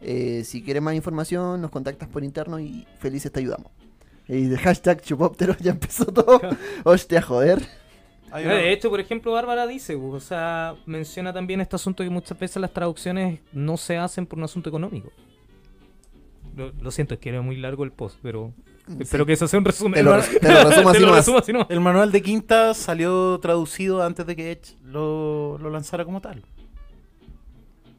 Eh, 0.00 0.42
si 0.44 0.62
quieres 0.62 0.82
más 0.82 0.94
información, 0.94 1.60
nos 1.60 1.70
contactas 1.70 2.08
por 2.08 2.24
interno 2.24 2.60
y 2.60 2.86
felices 2.98 3.32
te 3.32 3.40
ayudamos. 3.40 3.83
Y 4.28 4.44
de 4.46 4.56
hashtag 4.58 5.02
chupóptero 5.02 5.56
ya 5.60 5.72
empezó 5.72 6.06
todo. 6.06 6.40
Hostia, 6.84 7.20
joder. 7.22 7.60
De 8.34 8.72
hecho, 8.72 8.90
por 8.90 8.98
ejemplo, 8.98 9.30
Bárbara 9.32 9.64
dice, 9.66 9.94
o 9.94 10.18
sea, 10.18 10.74
menciona 10.86 11.32
también 11.32 11.60
este 11.60 11.76
asunto 11.76 12.02
que 12.02 12.10
muchas 12.10 12.36
veces 12.36 12.56
las 12.60 12.72
traducciones 12.72 13.38
no 13.52 13.76
se 13.76 13.96
hacen 13.96 14.26
por 14.26 14.38
un 14.40 14.44
asunto 14.44 14.68
económico. 14.68 15.12
Lo, 16.56 16.72
lo 16.80 16.90
siento, 16.90 17.14
es 17.14 17.20
que 17.20 17.28
era 17.28 17.42
muy 17.42 17.56
largo 17.56 17.84
el 17.84 17.92
post, 17.92 18.18
pero 18.22 18.52
espero 18.98 19.24
que 19.24 19.34
eso 19.34 19.46
sea 19.46 19.58
un 19.60 19.64
resumen. 19.64 19.94
Te 19.94 20.02
lo, 20.02 20.16
res- 20.16 20.40
te 20.40 20.48
lo 20.52 20.64
resumo 20.68 20.82
Te 20.84 20.88
así 20.90 21.00
lo 21.00 21.06
nomás. 21.06 21.16
resumo 21.20 21.38
así 21.38 21.52
nomás. 21.52 21.66
El 21.70 21.80
manual 21.80 22.10
de 22.10 22.22
Quinta 22.22 22.74
salió 22.74 23.38
traducido 23.38 24.02
antes 24.02 24.26
de 24.26 24.34
que 24.34 24.50
Edge 24.50 24.74
lo, 24.84 25.56
lo 25.58 25.70
lanzara 25.70 26.04
como 26.04 26.20
tal. 26.20 26.42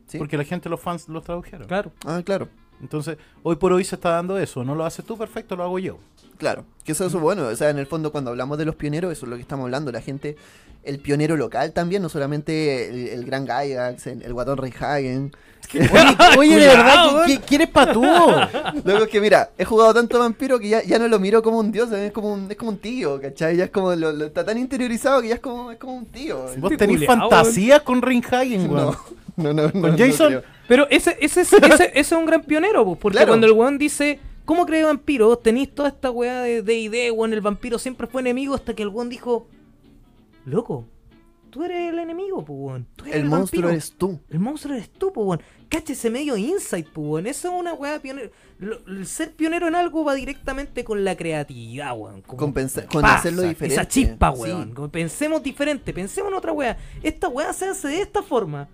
¿Sí? 0.07 0.17
Porque 0.17 0.37
la 0.37 0.43
gente, 0.43 0.69
los 0.69 0.79
fans, 0.81 1.07
los 1.09 1.23
tradujeron. 1.23 1.67
Claro. 1.67 1.91
Ah, 2.05 2.21
claro. 2.25 2.47
Entonces, 2.81 3.17
hoy 3.41 3.55
por 3.55 3.71
hoy 3.73 3.83
se 3.85 3.95
está 3.95 4.09
dando 4.09 4.37
eso. 4.37 4.63
No 4.63 4.75
lo 4.75 4.85
haces 4.85 5.05
tú, 5.05 5.17
perfecto, 5.17 5.55
lo 5.55 5.63
hago 5.63 5.79
yo. 5.79 5.97
Claro, 6.37 6.65
que 6.83 6.91
eso 6.91 7.05
es 7.05 7.13
bueno, 7.13 7.47
o 7.47 7.55
sea, 7.55 7.69
en 7.69 7.77
el 7.79 7.85
fondo 7.87 8.11
cuando 8.11 8.31
hablamos 8.31 8.57
de 8.57 8.65
los 8.65 8.75
pioneros, 8.75 9.11
eso 9.11 9.25
es 9.25 9.29
lo 9.29 9.35
que 9.35 9.41
estamos 9.41 9.65
hablando, 9.65 9.91
la 9.91 10.01
gente, 10.01 10.35
el 10.83 10.99
pionero 10.99 11.35
local 11.37 11.71
también, 11.71 12.01
no 12.01 12.09
solamente 12.09 12.89
el, 12.89 13.07
el 13.09 13.25
gran 13.25 13.45
Gygax, 13.45 14.07
el, 14.07 14.21
el 14.21 14.33
guatón 14.33 14.57
Reinhagen. 14.57 15.31
Oye, 15.73 16.37
oye, 16.37 16.59
de 16.59 16.67
verdad. 16.67 17.25
¿qué, 17.25 17.37
qué- 17.37 17.41
qué 17.41 17.55
eres 17.55 17.69
pa' 17.69 17.91
tú? 17.91 18.03
Luego 18.85 19.05
es 19.05 19.09
que 19.09 19.19
mira, 19.19 19.49
he 19.57 19.65
jugado 19.65 19.95
tanto 19.95 20.19
vampiro 20.19 20.59
que 20.59 20.69
ya, 20.69 20.83
ya 20.83 20.99
no 20.99 21.07
lo 21.07 21.17
miro 21.19 21.41
como 21.41 21.57
un 21.57 21.71
dios, 21.71 21.91
es 21.91 22.11
como 22.11 22.31
un, 22.33 22.51
es 22.51 22.55
como 22.55 22.69
un 22.69 22.77
tío, 22.77 23.19
¿cachai? 23.19 23.57
Ya 23.57 23.63
es 23.63 23.69
como, 23.71 23.95
lo, 23.95 24.11
lo- 24.11 24.25
está 24.25 24.45
tan 24.45 24.59
interiorizado 24.59 25.21
que 25.23 25.29
ya 25.29 25.35
es 25.35 25.39
como, 25.41 25.71
es 25.71 25.79
como 25.79 25.95
un 25.95 26.05
tío. 26.05 26.45
Vos 26.59 26.77
tenés 26.77 26.97
culiao, 26.97 27.17
fantasía 27.17 27.79
con 27.79 28.01
Rinhagen, 28.03 28.69
weón. 28.71 28.95
No, 29.37 29.53
no, 29.53 29.53
no. 29.53 29.63
no, 29.63 29.71
¿Con 29.71 29.81
no 29.91 29.97
Jason? 29.97 30.27
creo. 30.27 30.43
Pero 30.67 30.87
ese, 30.91 31.17
ese, 31.19 31.41
es, 31.41 31.51
ese, 31.53 31.63
ese 31.73 31.91
es 31.95 32.11
un 32.11 32.25
gran 32.27 32.43
pionero, 32.43 32.85
pues, 32.85 32.99
porque 32.99 33.15
Claro. 33.17 33.31
cuando 33.31 33.47
el 33.47 33.53
weón 33.53 33.79
dice, 33.79 34.19
¿cómo 34.45 34.65
cree 34.65 34.83
vampiro? 34.83 35.27
Vos 35.27 35.41
tenéis 35.43 35.73
toda 35.73 35.89
esta 35.89 36.11
weá 36.11 36.41
de 36.41 36.61
D&D, 36.61 37.11
weón, 37.11 37.33
el 37.33 37.41
vampiro 37.41 37.77
siempre 37.79 38.07
fue 38.07 38.21
enemigo 38.21 38.53
hasta 38.55 38.73
que 38.73 38.83
el 38.83 38.89
weón 38.89 39.09
dijo, 39.09 39.47
loco, 40.45 40.85
tú 41.49 41.63
eres 41.63 41.91
el 41.91 41.99
enemigo, 41.99 42.43
pues, 42.43 42.57
weón. 42.59 42.87
Tú 42.95 43.05
eres 43.05 43.15
El 43.17 43.25
monstruo 43.25 43.61
vampiro. 43.61 43.69
eres 43.69 43.93
tú. 43.97 44.19
El 44.29 44.39
monstruo 44.39 44.75
eres 44.75 44.89
tú, 44.91 45.11
pues, 45.13 45.25
weón. 45.27 45.41
Cacha 45.69 45.93
ese 45.93 46.09
medio 46.09 46.35
insight, 46.37 46.87
pues, 46.89 47.07
weón. 47.07 47.27
Eso 47.27 47.47
es 47.47 47.59
una 47.59 47.73
weá 47.73 47.99
pionero. 48.01 48.29
Lo- 48.59 48.85
El 48.87 49.05
ser 49.07 49.33
pionero 49.33 49.67
en 49.67 49.75
algo 49.75 50.03
va 50.03 50.13
directamente 50.15 50.83
con 50.83 51.03
la 51.03 51.15
creatividad, 51.15 51.97
weón. 51.97 52.21
Con, 52.21 52.53
hacerlo 53.05 53.41
diferente. 53.43 53.73
Esa 53.75 53.87
chispa, 53.87 54.31
weón. 54.31 54.73
Pensemos 54.91 55.41
diferente, 55.41 55.93
pensemos 55.93 56.29
en 56.31 56.37
otra 56.37 56.51
weá. 56.51 56.77
Esta 57.01 57.27
weá 57.29 57.51
se 57.53 57.67
hace 57.69 57.87
de 57.87 58.01
esta 58.01 58.21
forma. 58.21 58.67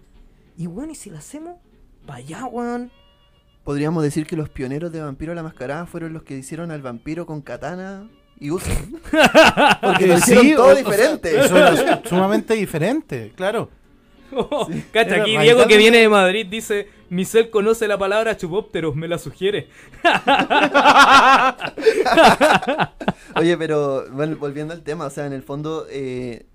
Y 0.58 0.68
weón, 0.68 0.92
y 0.92 0.96
si 0.96 1.10
la 1.10 1.20
hacemos, 1.20 1.58
para 2.06 2.18
allá, 2.20 2.46
weón. 2.46 2.92
Podríamos 3.64 4.04
decir 4.04 4.26
que 4.26 4.36
los 4.36 4.50
pioneros 4.50 4.92
de 4.92 5.02
Vampiro 5.02 5.32
a 5.32 5.36
la 5.36 5.44
Mascarada 5.44 5.86
fueron 5.86 6.14
los 6.14 6.24
que 6.24 6.36
hicieron 6.38 6.72
al 6.72 6.82
vampiro 6.82 7.26
con 7.28 7.42
katana 7.42 8.10
y 8.40 8.50
uso. 8.52 8.72
Porque 9.82 10.08
lo 10.08 10.16
Eh, 10.16 10.18
hicieron 10.18 10.44
sí, 10.46 10.56
todo 10.56 10.68
o- 10.68 10.72
o 10.72 10.76
diferente. 10.76 11.32
sea, 11.32 11.46
eso 11.46 11.58
era 11.58 12.02
sumamente 12.10 12.54
diferente, 12.56 13.32
claro. 13.36 13.70
Cacha, 14.94 15.16
Era 15.16 15.24
aquí 15.24 15.38
Diego 15.38 15.68
que 15.68 15.76
viene 15.78 15.98
de 15.98 16.08
Madrid 16.08 16.48
dice, 16.50 16.88
Michel 17.10 17.50
conoce 17.50 17.86
la 17.88 17.98
palabra 17.98 18.38
chupópteros, 18.38 18.96
me 18.96 19.10
la 19.10 19.18
sugiere. 19.18 19.68
Oye, 23.36 23.58
pero 23.58 24.06
bueno, 24.12 24.38
volviendo 24.38 24.74
al 24.74 24.82
tema, 24.84 25.06
o 25.06 25.10
sea, 25.10 25.26
en 25.26 25.34
el 25.34 25.44
fondo, 25.44 25.86
eh, 25.90 26.46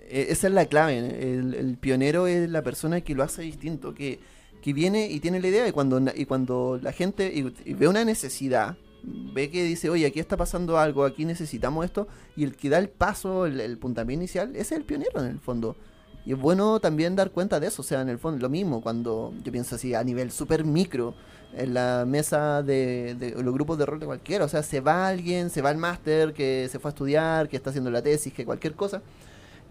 eh, 0.00 0.26
esa 0.30 0.48
es 0.48 0.52
la 0.52 0.66
clave. 0.66 0.98
¿eh? 0.98 1.32
El, 1.38 1.54
el 1.54 1.76
pionero 1.78 2.26
es 2.26 2.48
la 2.50 2.62
persona 2.62 3.00
que 3.02 3.14
lo 3.14 3.22
hace 3.22 3.42
distinto, 3.42 3.94
que, 3.94 4.20
que 4.62 4.72
viene 4.72 5.10
y 5.10 5.20
tiene 5.20 5.40
la 5.40 5.48
idea, 5.48 5.68
y 5.68 5.72
cuando, 5.72 6.00
y 6.14 6.24
cuando 6.24 6.78
la 6.80 6.92
gente 6.92 7.32
y- 7.34 7.74
ve 7.74 7.88
una 7.88 8.04
necesidad, 8.04 8.76
ve 9.02 9.50
que 9.50 9.64
dice, 9.64 9.90
oye, 9.90 10.06
aquí 10.06 10.20
está 10.20 10.36
pasando 10.36 10.78
algo, 10.78 11.04
aquí 11.04 11.24
necesitamos 11.24 11.84
esto, 11.84 12.06
y 12.36 12.44
el 12.44 12.56
que 12.56 12.70
da 12.70 12.78
el 12.78 12.88
paso, 12.88 13.46
el, 13.46 13.60
el 13.60 13.76
puntapié 13.76 14.14
inicial, 14.14 14.54
es 14.56 14.72
el 14.72 14.84
pionero 14.84 15.20
en 15.20 15.26
el 15.26 15.40
fondo. 15.40 15.76
Y 16.24 16.32
es 16.32 16.38
bueno 16.38 16.78
también 16.78 17.16
dar 17.16 17.32
cuenta 17.32 17.58
de 17.58 17.66
eso, 17.66 17.82
o 17.82 17.84
sea, 17.84 18.00
en 18.00 18.08
el 18.08 18.18
fondo, 18.18 18.40
lo 18.40 18.48
mismo, 18.48 18.80
cuando 18.80 19.34
yo 19.42 19.50
pienso 19.50 19.74
así 19.74 19.92
a 19.94 20.04
nivel 20.04 20.30
súper 20.30 20.64
micro, 20.64 21.14
en 21.54 21.74
la 21.74 22.04
mesa 22.06 22.62
de, 22.62 23.14
de 23.18 23.42
los 23.42 23.52
grupos 23.52 23.76
de 23.76 23.84
rol 23.84 23.98
de 23.98 24.06
cualquiera, 24.06 24.44
o 24.44 24.48
sea, 24.48 24.62
se 24.62 24.80
va 24.80 25.08
alguien, 25.08 25.50
se 25.50 25.60
va 25.60 25.70
el 25.72 25.76
máster, 25.78 26.32
que 26.32 26.68
se 26.70 26.78
fue 26.78 26.90
a 26.90 26.92
estudiar, 26.92 27.48
que 27.48 27.56
está 27.56 27.70
haciendo 27.70 27.90
la 27.90 28.00
tesis, 28.00 28.32
que 28.32 28.46
cualquier 28.46 28.74
cosa, 28.74 29.02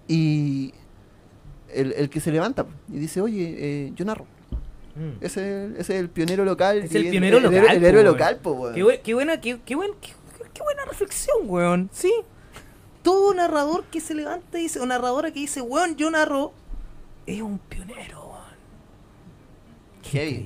y 0.07 0.73
el, 1.73 1.93
el 1.93 2.09
que 2.09 2.19
se 2.19 2.31
levanta 2.31 2.65
y 2.91 2.99
dice, 2.99 3.21
oye, 3.21 3.55
eh, 3.57 3.93
yo 3.95 4.03
narro. 4.03 4.27
Mm. 5.01 5.23
Ese, 5.25 5.65
ese 5.77 5.79
es 5.79 5.89
el 6.01 6.09
pionero 6.09 6.45
local. 6.45 6.77
Es 6.79 6.93
el 6.93 7.09
pionero 7.09 7.37
el, 7.37 7.43
local, 7.43 7.75
El, 7.77 7.83
héroe 7.85 8.03
po, 8.03 8.09
local, 8.11 8.35
po, 8.37 8.51
weón. 8.51 8.75
Qué, 8.75 9.01
qué 9.03 9.13
buena, 9.13 9.41
qué, 9.41 9.59
qué 9.65 9.75
buen- 9.75 9.93
qué- 10.01 10.13
qué 10.53 10.61
buena 10.63 10.85
reflexión, 10.85 11.37
weón. 11.45 11.89
Sí. 11.91 12.13
Todo 13.01 13.33
narrador 13.33 13.83
que 13.85 13.99
se 13.99 14.13
levanta 14.13 14.59
y 14.59 14.63
dice, 14.63 14.79
o 14.79 14.85
narradora 14.85 15.31
que 15.31 15.39
dice, 15.39 15.61
weón, 15.61 15.95
yo 15.95 16.11
narro, 16.11 16.53
es 17.25 17.41
un 17.41 17.57
pionero, 17.57 18.19
weón. 18.27 18.41
Qué. 20.11 20.45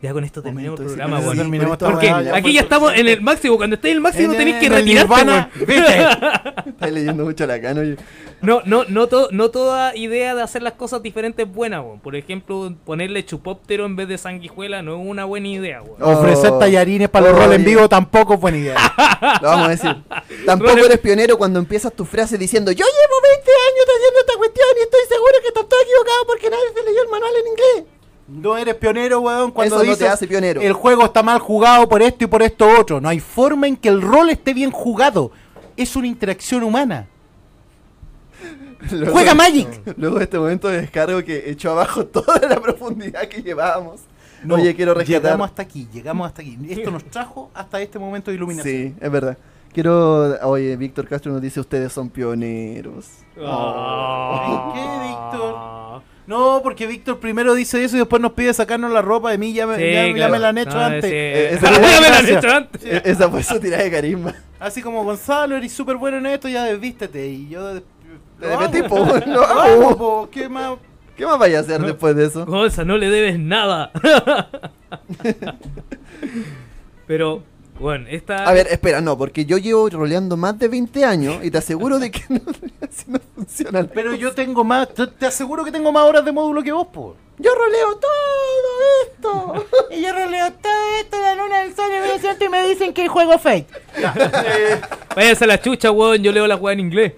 Ya 0.00 0.12
con 0.12 0.22
esto 0.22 0.40
terminamos 0.42 0.78
el 0.78 0.86
programa, 0.86 1.20
terminamos 1.34 1.72
esta 1.72 1.90
Porque 1.90 2.06
ya 2.06 2.18
aquí 2.34 2.42
fue 2.42 2.52
ya 2.52 2.60
estamos 2.60 2.92
en 2.94 3.08
el 3.08 3.20
máximo. 3.20 3.56
Cuando 3.56 3.74
estés 3.74 3.90
en 3.90 3.96
el 3.96 4.00
máximo 4.00 4.32
En- 4.32 4.38
tenéis 4.38 4.56
que 4.58 4.68
retirarte. 4.68 5.48
Estás 6.68 6.92
leyendo 6.92 7.24
mucho 7.24 7.46
la 7.46 7.60
cano. 7.60 7.80
oye. 7.80 7.96
No, 8.40 8.62
no, 8.64 8.84
no, 8.84 9.08
to- 9.08 9.28
no 9.32 9.50
toda 9.50 9.96
idea 9.96 10.36
de 10.36 10.42
hacer 10.42 10.62
las 10.62 10.74
cosas 10.74 11.02
diferentes 11.02 11.44
es 11.44 11.52
buena, 11.52 11.80
weón. 11.82 11.98
Por 11.98 12.14
ejemplo, 12.14 12.72
ponerle 12.84 13.24
chupóptero 13.24 13.84
en 13.86 13.96
vez 13.96 14.06
de 14.06 14.16
sanguijuela 14.18 14.82
no 14.82 14.94
es 14.94 15.00
una 15.04 15.24
buena 15.24 15.48
idea, 15.48 15.82
weón. 15.82 16.00
Ofrecer 16.00 16.50
Oh. 16.52 16.58
tallarines 16.60 17.08
para 17.08 17.30
los 17.30 17.36
roles 17.38 17.58
en 17.58 17.64
vivo 17.64 17.88
tampoco 17.88 18.34
es 18.34 18.40
buena 18.40 18.58
idea. 18.58 18.76
Lo 19.42 19.48
vamos 19.48 19.66
a 19.66 19.70
decir. 19.70 19.96
Tampoco 20.46 20.78
eres 20.78 20.98
pionero 21.00 21.36
cuando 21.36 21.58
empiezas 21.58 21.92
tu 21.92 22.04
frase 22.04 22.38
diciendo 22.38 22.70
Yo 22.70 22.84
llevo 22.84 23.16
20 23.34 23.50
años 23.50 23.86
haciendo 23.96 24.20
esta 24.20 24.34
cuestión 24.38 24.68
y 24.78 24.82
estoy 24.82 25.00
seguro 25.08 25.32
que 25.42 25.48
están 25.48 25.68
todos 25.68 25.82
equivocados 25.82 26.24
porque 26.28 26.50
nadie 26.50 26.64
se 26.72 26.84
leyó 26.88 27.02
el 27.02 27.08
manual 27.08 27.32
en 27.40 27.46
inglés. 27.48 27.97
No 28.28 28.56
eres 28.58 28.74
pionero, 28.74 29.20
weón, 29.20 29.50
cuando 29.50 29.76
Eso 29.80 29.84
no 29.90 29.96
te 29.96 30.06
hace 30.06 30.26
pionero. 30.26 30.60
el 30.60 30.72
juego 30.74 31.06
está 31.06 31.22
mal 31.22 31.38
jugado 31.38 31.88
por 31.88 32.02
esto 32.02 32.24
y 32.24 32.26
por 32.26 32.42
esto 32.42 32.68
otro. 32.78 33.00
No 33.00 33.08
hay 33.08 33.20
forma 33.20 33.66
en 33.66 33.76
que 33.76 33.88
el 33.88 34.02
rol 34.02 34.28
esté 34.28 34.52
bien 34.52 34.70
jugado. 34.70 35.30
Es 35.76 35.96
una 35.96 36.06
interacción 36.08 36.62
humana. 36.62 37.06
Luego- 38.92 39.12
¡Juega 39.12 39.34
Magic! 39.34 39.68
Luego 39.96 40.18
de 40.18 40.24
este 40.24 40.38
momento 40.38 40.68
de 40.68 40.82
descargo 40.82 41.22
que 41.24 41.50
echó 41.50 41.72
abajo 41.72 42.06
toda 42.06 42.38
la 42.48 42.60
profundidad 42.60 43.22
que 43.28 43.42
llevábamos. 43.42 44.00
No, 44.44 44.54
Oye, 44.54 44.74
quiero 44.76 44.94
rescatar. 44.94 45.22
Llegamos 45.22 45.48
hasta 45.48 45.62
aquí, 45.62 45.88
llegamos 45.92 46.26
hasta 46.28 46.42
aquí. 46.42 46.56
Esto 46.68 46.90
nos 46.92 47.04
trajo 47.04 47.50
hasta 47.54 47.80
este 47.80 47.98
momento 47.98 48.30
de 48.30 48.36
iluminación. 48.36 48.74
Sí, 48.74 48.94
es 49.00 49.10
verdad. 49.10 49.36
Quiero. 49.72 50.36
Oye, 50.48 50.76
Víctor 50.76 51.08
Castro 51.08 51.32
nos 51.32 51.42
dice: 51.42 51.58
Ustedes 51.60 51.92
son 51.92 52.08
pioneros. 52.08 53.06
Ah. 53.44 54.70
¿Qué, 54.74 55.08
Víctor? 55.08 56.02
No, 56.28 56.60
porque 56.62 56.86
Víctor 56.86 57.18
primero 57.18 57.54
dice 57.54 57.82
eso 57.82 57.96
y 57.96 58.00
después 58.00 58.20
nos 58.22 58.32
pide 58.34 58.52
sacarnos 58.54 58.92
la 58.92 59.00
ropa. 59.02 59.30
De 59.30 59.38
mí 59.38 59.52
ya 59.54 59.66
me, 59.66 59.76
Sí, 59.76 59.82
ya- 59.92 60.06
ya 60.08 60.14
claro. 60.14 60.32
me 60.34 60.38
la 60.38 60.48
han 60.50 60.58
hecho 60.58 60.74
No, 60.74 60.80
antes. 60.84 61.04
sí. 61.04 61.10
Eh, 61.16 61.54
esa- 61.54 61.72
Ya 61.72 62.00
me 62.00 62.08
la 62.10 62.18
han 62.18 62.28
hecho 62.28 62.48
antes. 62.50 62.84
Esa 62.84 63.28
fue 63.30 63.42
su 63.42 63.58
tirada 63.58 63.82
de 63.82 63.90
carisma. 63.90 64.34
Así 64.60 64.82
como 64.82 65.02
Gonzalo, 65.04 65.56
eres 65.56 65.72
súper 65.72 65.96
bueno 65.96 66.18
en 66.18 66.26
esto, 66.26 66.46
ya 66.48 66.64
desvístete. 66.64 67.26
Y 67.26 67.48
yo 67.48 67.74
de- 67.74 67.82
Te 68.40 68.56
metí, 68.56 68.82
po, 68.86 68.98
lo 68.98 69.26
Lo 69.26 69.42
hago. 69.42 69.60
hago, 69.60 69.96
po, 69.98 70.28
¿Qué 70.30 70.48
más? 70.48 70.74
¿Qué 71.16 71.26
más 71.26 71.38
vaya 71.38 71.58
a 71.58 71.60
hacer 71.62 71.80
después 71.80 72.14
de 72.14 72.26
eso? 72.26 72.46
Gonza, 72.46 72.84
no 72.84 72.96
le 72.98 73.08
debes 73.10 73.38
nada. 73.40 73.90
Pero, 77.06 77.42
bueno, 77.78 78.06
esta. 78.08 78.44
A 78.48 78.52
ver, 78.52 78.66
espera, 78.70 79.00
no, 79.00 79.16
porque 79.16 79.44
yo 79.44 79.58
llevo 79.58 79.88
roleando 79.88 80.36
más 80.36 80.58
de 80.58 80.68
20 80.68 81.04
años 81.04 81.36
y 81.44 81.50
te 81.50 81.58
aseguro 81.58 81.98
de 81.98 82.10
que 82.10 82.22
no, 82.28 82.40
así 82.82 83.04
no 83.06 83.18
funciona. 83.34 83.82
la 83.82 83.88
Pero 83.88 84.10
cosa. 84.10 84.20
yo 84.22 84.32
tengo 84.34 84.64
más, 84.64 84.88
te, 84.94 85.06
te 85.06 85.26
aseguro 85.26 85.64
que 85.64 85.72
tengo 85.72 85.92
más 85.92 86.04
horas 86.04 86.24
de 86.24 86.32
módulo 86.32 86.62
que 86.62 86.72
vos, 86.72 86.86
po. 86.88 87.16
Yo 87.40 87.54
roleo 87.54 87.96
todo 87.98 88.10
esto. 89.06 89.66
Y 89.90 90.02
yo 90.02 90.12
roleo 90.12 90.52
todo 90.52 90.72
esto 91.00 91.16
de 91.16 91.22
la 91.22 91.34
luna 91.36 91.58
del 91.60 91.74
sol 91.74 91.86
y 91.96 92.00
me 92.12 92.18
siento 92.18 92.44
y 92.44 92.48
me 92.48 92.68
dicen 92.68 92.92
que 92.92 93.08
juego 93.08 93.38
Fate. 93.38 93.66
Váyase 95.16 95.44
a 95.44 95.46
la 95.46 95.60
chucha, 95.60 95.90
weón. 95.90 96.22
Yo 96.22 96.32
leo 96.32 96.46
la 96.46 96.56
weá 96.56 96.72
en 96.74 96.80
inglés. 96.80 97.12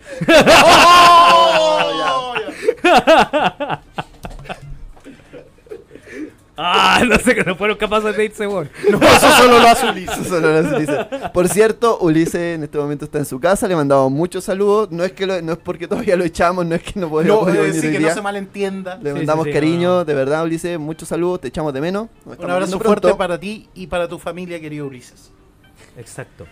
Ah, 6.63 7.03
no 7.09 7.17
sé 7.19 7.35
que 7.35 7.43
no 7.45 7.57
fueron 7.57 7.77
capaces 7.77 8.17
de 8.17 8.25
irse, 8.25 8.47
weón. 8.47 8.69
No, 8.91 8.99
eso 9.01 9.31
solo 9.39 9.59
lo 9.59 9.67
hace 9.69 9.89
Ulises. 9.91 10.19
Eso 10.19 10.25
solo 10.29 10.53
lo 10.53 10.59
hace 10.69 10.77
Ulises. 10.77 11.07
Por 11.33 11.49
cierto, 11.49 11.99
Ulises 12.01 12.35
en 12.57 12.63
este 12.65 12.79
momento 12.79 13.05
está 13.07 13.19
en 13.19 13.25
su 13.25 13.41
casa, 13.41 13.67
le 13.67 13.75
mandamos 13.77 14.11
muchos 14.13 14.45
saludos. 14.45 14.91
No 14.91 15.03
es 15.05 15.13
que 15.13 15.27
lo- 15.27 15.41
no 15.43 15.53
es 15.53 15.59
porque 15.59 15.89
todavía 15.89 16.17
lo 16.17 16.25
echamos, 16.25 16.67
no 16.67 16.75
es 16.75 16.83
que 16.83 16.99
no 17.01 17.09
podemos 17.09 17.41
No, 17.41 17.45
venir 17.47 17.61
hoy 17.63 17.73
sí, 17.73 17.81
que 17.81 17.99
día. 17.99 18.09
no 18.09 18.15
se 18.15 18.23
malentienda. 18.23 18.97
Le 18.97 19.11
Sí, 19.11 19.17
mandamos 19.17 19.45
sí, 19.45 19.51
sí, 19.51 19.55
cariño, 19.55 19.89
no. 19.89 20.05
de 20.05 20.15
verdad, 20.15 20.45
Ulises, 20.45 20.79
muchos 20.79 21.09
saludos, 21.09 21.41
te 21.41 21.49
echamos 21.49 21.73
de 21.73 21.81
menos. 21.81 22.09
Nos 22.19 22.27
Un 22.27 22.33
estamos 22.33 22.53
abrazo 22.55 22.79
fuerte 22.79 23.01
pronto. 23.03 23.17
para 23.19 23.39
ti 23.41 23.69
y 23.75 23.87
para 23.87 24.07
tu 24.09 24.19
familia, 24.19 24.61
querido 24.61 24.87
Ulises. 24.87 25.31
Exacto. 25.97 26.47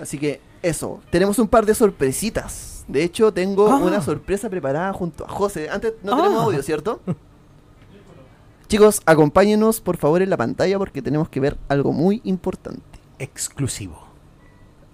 Así 0.00 0.18
que 0.18 0.40
eso, 0.62 1.00
tenemos 1.10 1.38
un 1.38 1.48
par 1.48 1.66
de 1.66 1.74
sorpresitas. 1.74 2.84
De 2.88 3.04
hecho, 3.04 3.32
tengo 3.32 3.70
Ah. 3.70 3.76
una 3.76 4.00
sorpresa 4.02 4.48
preparada 4.50 4.92
junto 4.92 5.24
a 5.24 5.28
José. 5.28 5.68
Antes 5.70 5.92
no 6.02 6.16
tenemos 6.16 6.40
Ah. 6.40 6.44
audio, 6.44 6.62
¿cierto? 6.62 7.00
Chicos, 8.70 9.02
acompáñenos 9.04 9.80
por 9.80 9.96
favor 9.96 10.22
en 10.22 10.30
la 10.30 10.36
pantalla 10.36 10.78
porque 10.78 11.02
tenemos 11.02 11.28
que 11.28 11.40
ver 11.40 11.58
algo 11.68 11.92
muy 11.92 12.20
importante. 12.22 12.80
Exclusivo. 13.18 14.00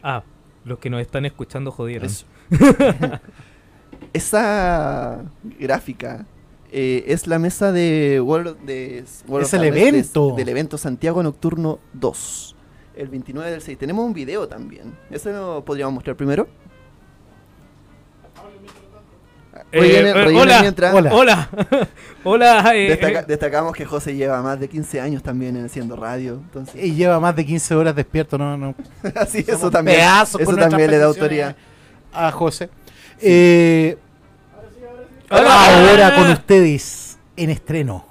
Ah, 0.03 0.23
los 0.65 0.79
que 0.79 0.89
nos 0.89 1.03
están 1.03 1.27
escuchando 1.27 1.71
jodieron. 1.71 2.07
Eso. 2.07 2.25
Esa 4.15 5.25
gráfica 5.59 6.25
eh, 6.73 7.05
es 7.07 7.27
la 7.27 7.39
mesa 7.39 7.71
de 7.71 8.19
World, 8.21 8.57
de 8.65 9.05
World 9.29 9.47
Es 9.47 9.53
of 9.55 9.61
el 9.63 9.73
de- 9.75 9.89
evento. 9.89 10.35
del 10.35 10.49
evento 10.49 10.79
Santiago 10.79 11.23
Nocturno 11.23 11.79
2. 11.93 12.57
El 12.97 13.09
29 13.09 13.51
del 13.51 13.61
6. 13.61 13.77
Tenemos 13.77 14.07
un 14.07 14.15
video 14.15 14.49
también. 14.49 14.95
¿Eso 15.11 15.31
lo 15.31 15.65
podríamos 15.67 15.93
mostrar 15.95 16.17
primero? 16.17 16.49
Rellenen- 19.83 20.07
eh, 20.07 20.13
rellenen 20.15 20.43
hola, 20.43 20.61
mientras- 20.63 20.95
hola, 20.95 21.15
hola, 21.15 21.49
hola. 22.25 22.77
eh, 22.77 22.89
Destaca- 22.91 23.21
eh, 23.21 23.25
destacamos 23.29 23.73
que 23.75 23.85
José 23.85 24.15
lleva 24.15 24.43
más 24.43 24.59
de 24.61 24.69
15 24.69 25.01
años 25.01 25.23
también 25.23 25.57
en 25.57 25.67
haciendo 25.67 25.97
radio. 25.97 26.35
Entonces, 26.35 26.83
Y 26.85 26.95
lleva 26.95 27.19
más 27.21 27.35
de 27.37 27.45
15 27.47 27.75
horas 27.75 27.95
despierto, 27.95 28.37
no, 28.39 28.57
no. 28.57 28.75
así 29.17 29.45
eso 29.47 29.71
también, 29.71 30.01
eso 30.23 30.39
también 30.57 30.91
le 30.91 30.99
da 30.99 31.07
autoridad. 31.07 31.57
A 32.13 32.31
José. 32.33 32.71
Eh, 33.21 33.97
Hola. 35.31 35.89
ahora 35.91 36.15
con 36.17 36.31
ustedes 36.31 37.19
en 37.37 37.51
estreno. 37.51 38.05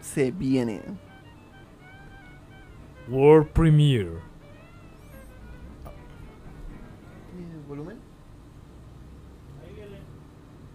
Se 0.00 0.30
viene. 0.30 0.80
World 3.08 3.48
Premiere. 3.50 4.10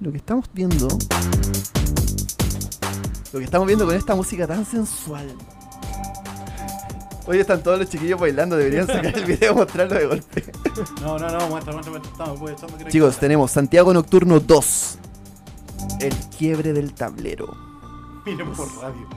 Lo 0.02 0.12
que 0.12 0.18
estamos 0.18 0.50
viendo. 0.52 0.88
Lo 3.32 3.38
que 3.38 3.46
estamos 3.46 3.68
viendo 3.68 3.86
con 3.86 3.96
esta 3.96 4.16
música 4.16 4.48
tan 4.48 4.66
sensual. 4.66 5.28
Hoy 7.28 7.38
están 7.38 7.62
todos 7.62 7.78
los 7.78 7.88
chiquillos 7.88 8.20
bailando, 8.20 8.58
deberían 8.58 8.88
sacar 8.88 9.16
el 9.16 9.26
video 9.26 9.52
y 9.52 9.56
mostrarlo 9.56 9.96
de 9.96 10.08
golpe. 10.08 10.44
No, 11.02 11.20
no, 11.20 11.30
no, 11.30 11.48
muestra, 11.50 11.72
muestra, 11.72 11.92
muestra. 11.92 12.12
Estamos, 12.12 12.40
pues, 12.40 12.56
estamos, 12.56 12.88
Chicos, 12.88 13.20
tenemos 13.20 13.52
Santiago 13.52 13.94
Nocturno 13.94 14.40
2. 14.40 14.98
El 16.00 16.16
quiebre 16.36 16.74
del 16.74 16.94
tablero. 16.94 17.56
Miren 18.26 18.52
por 18.54 18.68
radio. 18.82 19.08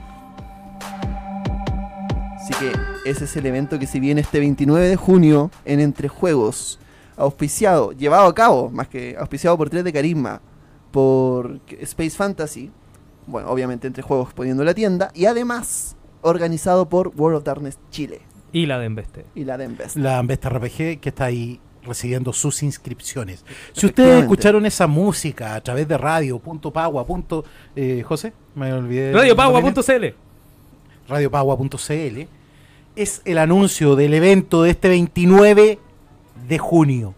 Así 2.35 2.53
que 2.59 2.73
ese 3.09 3.25
es 3.25 3.35
el 3.35 3.47
evento 3.47 3.79
que 3.79 3.87
se 3.87 3.99
viene 3.99 4.21
este 4.21 4.39
29 4.39 4.87
de 4.87 4.95
junio 4.97 5.49
en 5.65 5.79
Entre 5.79 6.09
Juegos. 6.09 6.77
Auspiciado, 7.17 7.91
llevado 7.91 8.27
a 8.27 8.35
cabo, 8.35 8.69
más 8.69 8.87
que 8.87 9.15
auspiciado 9.17 9.57
por 9.57 9.71
3 9.71 9.83
de 9.83 9.91
Carisma, 9.91 10.41
por 10.95 11.59
Space 11.81 12.11
Fantasy. 12.11 12.71
Bueno, 13.27 13.49
obviamente 13.49 13.85
Entre 13.85 14.01
Juegos 14.01 14.33
poniendo 14.33 14.63
la 14.63 14.73
tienda. 14.73 15.11
Y 15.13 15.25
además 15.25 15.97
organizado 16.21 16.87
por 16.87 17.09
World 17.17 17.39
of 17.39 17.43
Darkness 17.43 17.77
Chile 17.91 18.21
Y 18.53 18.65
la 18.65 18.79
de 18.79 18.85
Embeste. 18.85 19.25
y 19.35 19.43
la 19.43 19.57
de 19.57 19.65
Invest. 19.65 19.97
La 19.97 20.19
Ambesta 20.19 20.47
RPG 20.47 21.01
que 21.01 21.09
está 21.09 21.25
ahí 21.25 21.59
recibiendo 21.83 22.31
sus 22.31 22.63
inscripciones. 22.63 23.43
Si 23.73 23.85
ustedes 23.85 24.21
escucharon 24.21 24.65
esa 24.65 24.87
música 24.87 25.55
a 25.55 25.61
través 25.61 25.85
de 25.85 25.97
radio, 25.97 26.39
punto 26.39 26.71
pagua, 26.71 27.05
punto, 27.05 27.43
eh, 27.75 28.01
José, 28.07 28.31
me 28.55 28.71
olvidé. 28.71 29.11
Radiopagua.cl 29.11 30.05
radiopagua.cl 31.09 32.27
es 32.95 33.21
el 33.25 33.37
anuncio 33.37 33.97
del 33.97 34.13
evento 34.13 34.63
de 34.63 34.69
este 34.71 34.87
29 34.87 35.77
de 36.47 36.57
junio 36.57 37.13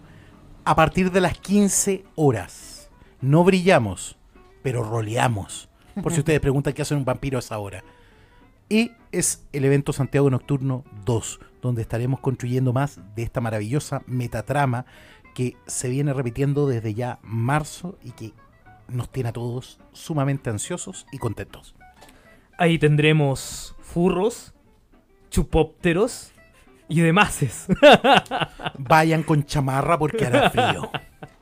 a 0.65 0.75
partir 0.75 1.11
de 1.11 1.21
las 1.21 1.37
15 1.37 2.03
horas. 2.15 2.66
No 3.21 3.43
brillamos, 3.43 4.17
pero 4.63 4.83
roleamos. 4.83 5.69
Por 6.01 6.13
si 6.13 6.19
ustedes 6.19 6.39
preguntan 6.41 6.73
qué 6.73 6.81
hace 6.81 6.95
un 6.95 7.05
vampiro 7.05 7.37
a 7.37 7.39
esa 7.39 7.57
hora. 7.57 7.83
Y 8.69 8.91
es 9.11 9.47
el 9.53 9.65
evento 9.65 9.93
Santiago 9.93 10.29
Nocturno 10.29 10.83
2, 11.05 11.39
donde 11.61 11.81
estaremos 11.81 12.19
construyendo 12.19 12.73
más 12.73 12.99
de 13.15 13.23
esta 13.23 13.39
maravillosa 13.39 14.01
metatrama 14.05 14.85
que 15.33 15.55
se 15.67 15.87
viene 15.89 16.13
repitiendo 16.13 16.67
desde 16.67 16.93
ya 16.93 17.19
marzo 17.21 17.97
y 18.03 18.11
que 18.11 18.33
nos 18.87 19.09
tiene 19.09 19.29
a 19.29 19.33
todos 19.33 19.79
sumamente 19.93 20.49
ansiosos 20.49 21.05
y 21.11 21.17
contentos. 21.17 21.75
Ahí 22.57 22.79
tendremos 22.79 23.75
furros, 23.79 24.53
chupópteros 25.29 26.31
y 26.89 27.01
demases. 27.01 27.67
Vayan 28.77 29.23
con 29.23 29.45
chamarra 29.45 29.99
porque 29.99 30.25
hará 30.25 30.49
frío. 30.49 30.89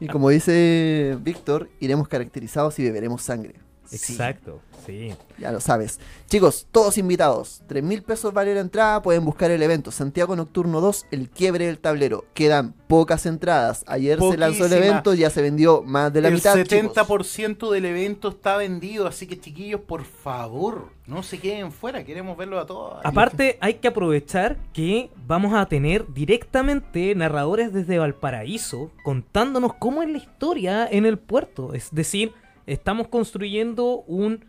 Y 0.06 0.08
como 0.08 0.30
dice 0.30 1.18
Víctor, 1.20 1.68
iremos 1.80 2.08
caracterizados 2.08 2.78
y 2.78 2.84
beberemos 2.84 3.24
sangre. 3.24 3.56
Exacto, 3.92 4.62
sí. 4.86 5.14
Ya 5.38 5.52
lo 5.52 5.60
sabes. 5.60 6.00
Chicos, 6.28 6.68
todos 6.72 6.98
invitados. 6.98 7.62
3 7.68 7.84
mil 7.84 8.04
pesos 8.04 8.34
vale 8.34 8.54
la 8.54 8.62
entrada. 8.62 9.02
Pueden 9.02 9.26
buscar 9.26 9.52
el 9.52 9.62
evento. 9.62 9.92
Santiago 9.92 10.36
Nocturno 10.36 10.82
2, 10.82 11.08
el 11.12 11.30
quiebre 11.30 11.68
del 11.68 11.80
tablero. 11.80 12.26
Quedan 12.34 12.74
pocas 12.88 13.26
entradas. 13.26 13.84
Ayer 13.88 14.20
se 14.20 14.38
lanzó 14.38 14.66
el 14.66 14.74
evento, 14.74 15.14
ya 15.14 15.30
se 15.30 15.42
vendió 15.42 15.82
más 15.82 16.14
de 16.14 16.22
la 16.22 16.30
el 16.30 16.36
mitad. 16.36 16.56
chicos. 16.64 16.96
70% 16.96 17.72
del 17.72 17.86
evento 17.86 18.30
está 18.30 18.58
vendido, 18.58 19.08
así 19.08 19.28
que 19.28 19.40
chiquillos, 19.40 19.82
por 19.82 20.04
favor, 20.04 20.90
no 21.08 21.24
se 21.24 21.40
queden 21.40 21.72
fuera, 21.72 22.04
queremos 22.04 22.38
verlo 22.38 22.60
a 22.60 22.66
todos. 22.66 23.00
Aparte, 23.04 23.58
hay 23.62 23.76
que 23.76 23.88
aprovechar 23.88 24.58
que 24.74 25.10
vamos 25.28 25.54
a 25.54 25.66
tener 25.68 26.06
directamente 26.14 27.14
narradores 27.16 27.74
desde 27.74 28.00
Valparaíso 28.00 28.92
contándonos 29.04 29.74
cómo 29.76 30.02
es 30.02 30.10
la 30.10 30.18
historia 30.18 30.88
en 30.90 31.06
el 31.06 31.18
puerto. 31.18 31.74
Es 31.74 31.90
decir, 31.92 32.34
estamos 32.68 33.08
construyendo 33.08 34.04
un 34.08 34.46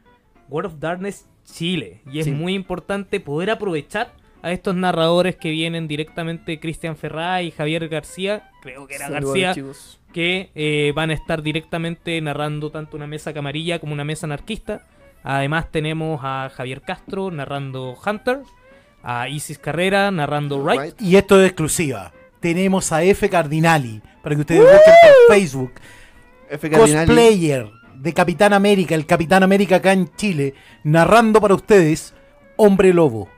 World 0.49 0.73
of 0.75 0.81
Darkness 0.81 1.27
Chile. 1.45 2.03
Y 2.11 2.19
es 2.21 2.25
Sí. 2.27 2.31
muy 2.33 2.55
importante 2.55 3.21
poder 3.21 3.51
aprovechar 3.51 4.13
a 4.43 4.53
estos 4.53 4.75
narradores 4.77 5.37
que 5.37 5.51
vienen 5.51 5.89
directamente, 5.89 6.61
Cristian 6.61 6.97
Ferray 6.97 7.49
y 7.49 7.51
Javier 7.51 7.89
García, 7.89 8.51
creo 8.63 8.87
que 8.87 8.95
era 8.95 9.07
Saludos, 9.09 9.25
García, 9.35 9.55
chicos. 9.55 10.01
que 10.13 10.51
eh, 10.55 10.93
van 10.95 11.11
a 11.11 11.15
estar 11.15 11.43
directamente 11.43 12.21
narrando 12.21 12.71
tanto 12.71 12.97
una 12.97 13.07
mesa 13.07 13.33
camarilla 13.33 13.79
como 13.81 13.93
una 13.93 14.05
mesa 14.05 14.27
anarquista. 14.27 14.83
Además 15.25 15.71
tenemos 15.73 16.21
a 16.23 16.51
Javier 16.55 16.83
Castro 16.83 17.31
narrando 17.33 17.97
Hunter, 18.07 18.41
a 19.03 19.29
Isis 19.29 19.59
Carrera 19.59 20.11
narrando 20.13 20.65
Right. 20.67 20.81
Right. 20.81 21.03
Y 21.03 21.17
esto 21.17 21.41
es 21.41 21.47
exclusiva. 21.49 22.13
Tenemos 22.41 22.93
a 22.93 23.03
F 23.03 23.29
Cardinali, 23.29 24.01
para 24.23 24.35
que 24.37 24.41
ustedes 24.43 24.61
busquen 24.63 24.95
por 25.03 25.35
Facebook, 25.37 25.73
F. 26.51 26.71
Cardinali. 26.71 27.07
cosplayer 27.07 27.71
de 28.01 28.15
Capitán 28.15 28.53
América, 28.53 28.95
el 28.95 29.07
Capitán 29.07 29.43
América 29.43 29.77
acá 29.77 29.93
en 29.93 30.11
Chile, 30.17 30.55
narrando 30.85 31.41
para 31.41 31.55
ustedes 31.55 32.15
Hombre 32.57 32.93
Lobo. 32.93 33.29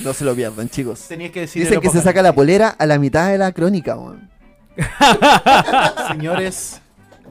No 0.00 0.12
se 0.12 0.24
lo 0.24 0.34
pierdan, 0.34 0.68
chicos. 0.68 1.06
Tenías 1.08 1.30
que 1.30 1.40
decir 1.40 1.62
Dicen 1.62 1.80
que 1.80 1.90
se 1.90 2.00
saca 2.00 2.22
la 2.22 2.34
polera 2.34 2.68
a 2.68 2.86
la 2.86 2.98
mitad 2.98 3.30
de 3.30 3.38
la 3.38 3.52
crónica, 3.52 3.96
weón. 3.96 4.30
Señores, 6.08 6.80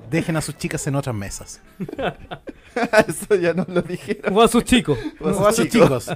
Dejen 0.10 0.36
a 0.38 0.42
sus 0.42 0.58
chicas 0.58 0.86
en 0.88 0.96
otras 0.96 1.16
mesas. 1.16 1.62
Eso 3.08 3.36
ya 3.36 3.54
no 3.54 3.66
lo 3.68 3.82
dijeron. 3.82 4.36
O 4.36 4.42
a 4.42 4.48
sus 4.48 4.64
chicos. 4.64 4.98
O 5.20 5.46
a 5.46 5.54
sus 5.54 5.70
chicos. 5.70 6.10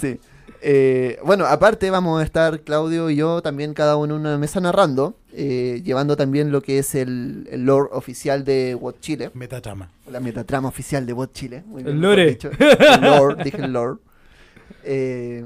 Sí. 0.00 0.18
Eh, 0.66 1.18
bueno, 1.24 1.44
aparte 1.46 1.90
vamos 1.90 2.20
a 2.20 2.24
estar 2.24 2.60
Claudio 2.60 3.10
y 3.10 3.16
yo 3.16 3.42
también 3.42 3.74
cada 3.74 3.96
uno 3.96 4.14
en 4.14 4.20
una 4.22 4.38
mesa 4.38 4.60
narrando, 4.60 5.14
eh, 5.32 5.82
llevando 5.84 6.16
también 6.16 6.52
lo 6.52 6.62
que 6.62 6.78
es 6.78 6.94
el, 6.94 7.46
el 7.50 7.64
lore 7.66 7.90
oficial 7.92 8.44
de 8.44 8.74
WOT 8.74 9.00
Chile, 9.00 9.30
Metatrama. 9.34 9.90
la 10.10 10.20
metatrama 10.20 10.68
oficial 10.68 11.04
de 11.04 11.12
WOT 11.12 11.32
Chile. 11.34 11.62
Muy 11.66 11.82
El 11.82 12.00
lore. 12.00 12.30
dicho. 12.30 12.50
El 12.58 13.00
lore, 13.02 13.44
dije 13.44 13.58
el 13.62 13.72
lore. 13.72 13.98
Eh, 14.86 15.44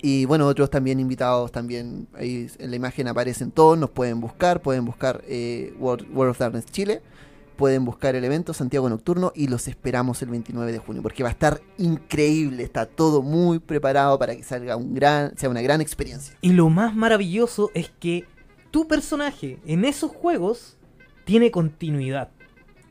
y 0.00 0.24
bueno, 0.24 0.46
otros 0.46 0.70
también 0.70 0.98
invitados 1.00 1.52
también, 1.52 2.06
ahí 2.14 2.48
en 2.58 2.70
la 2.70 2.76
imagen 2.76 3.08
aparecen 3.08 3.50
todos, 3.50 3.76
nos 3.78 3.90
pueden 3.90 4.20
buscar, 4.20 4.60
pueden 4.62 4.84
buscar 4.86 5.22
eh, 5.26 5.74
World, 5.78 6.06
World 6.14 6.30
of 6.30 6.38
Darkness 6.38 6.64
Chile, 6.66 7.02
pueden 7.56 7.84
buscar 7.84 8.14
el 8.14 8.24
evento 8.24 8.52
Santiago 8.52 8.88
Nocturno 8.88 9.32
y 9.34 9.48
los 9.48 9.68
esperamos 9.68 10.22
el 10.22 10.30
29 10.30 10.72
de 10.72 10.78
junio, 10.78 11.02
porque 11.02 11.22
va 11.22 11.28
a 11.28 11.32
estar 11.32 11.60
increíble, 11.78 12.62
está 12.62 12.86
todo 12.86 13.22
muy 13.22 13.58
preparado 13.58 14.18
para 14.18 14.36
que 14.36 14.42
salga 14.42 14.76
un 14.76 14.94
gran, 14.94 15.36
sea 15.36 15.48
una 15.48 15.62
gran 15.62 15.80
experiencia. 15.80 16.36
Y 16.40 16.52
lo 16.52 16.68
más 16.68 16.94
maravilloso 16.94 17.70
es 17.74 17.90
que 17.98 18.24
tu 18.70 18.88
personaje 18.88 19.58
en 19.66 19.84
esos 19.84 20.10
juegos 20.10 20.76
tiene 21.24 21.50
continuidad. 21.50 22.30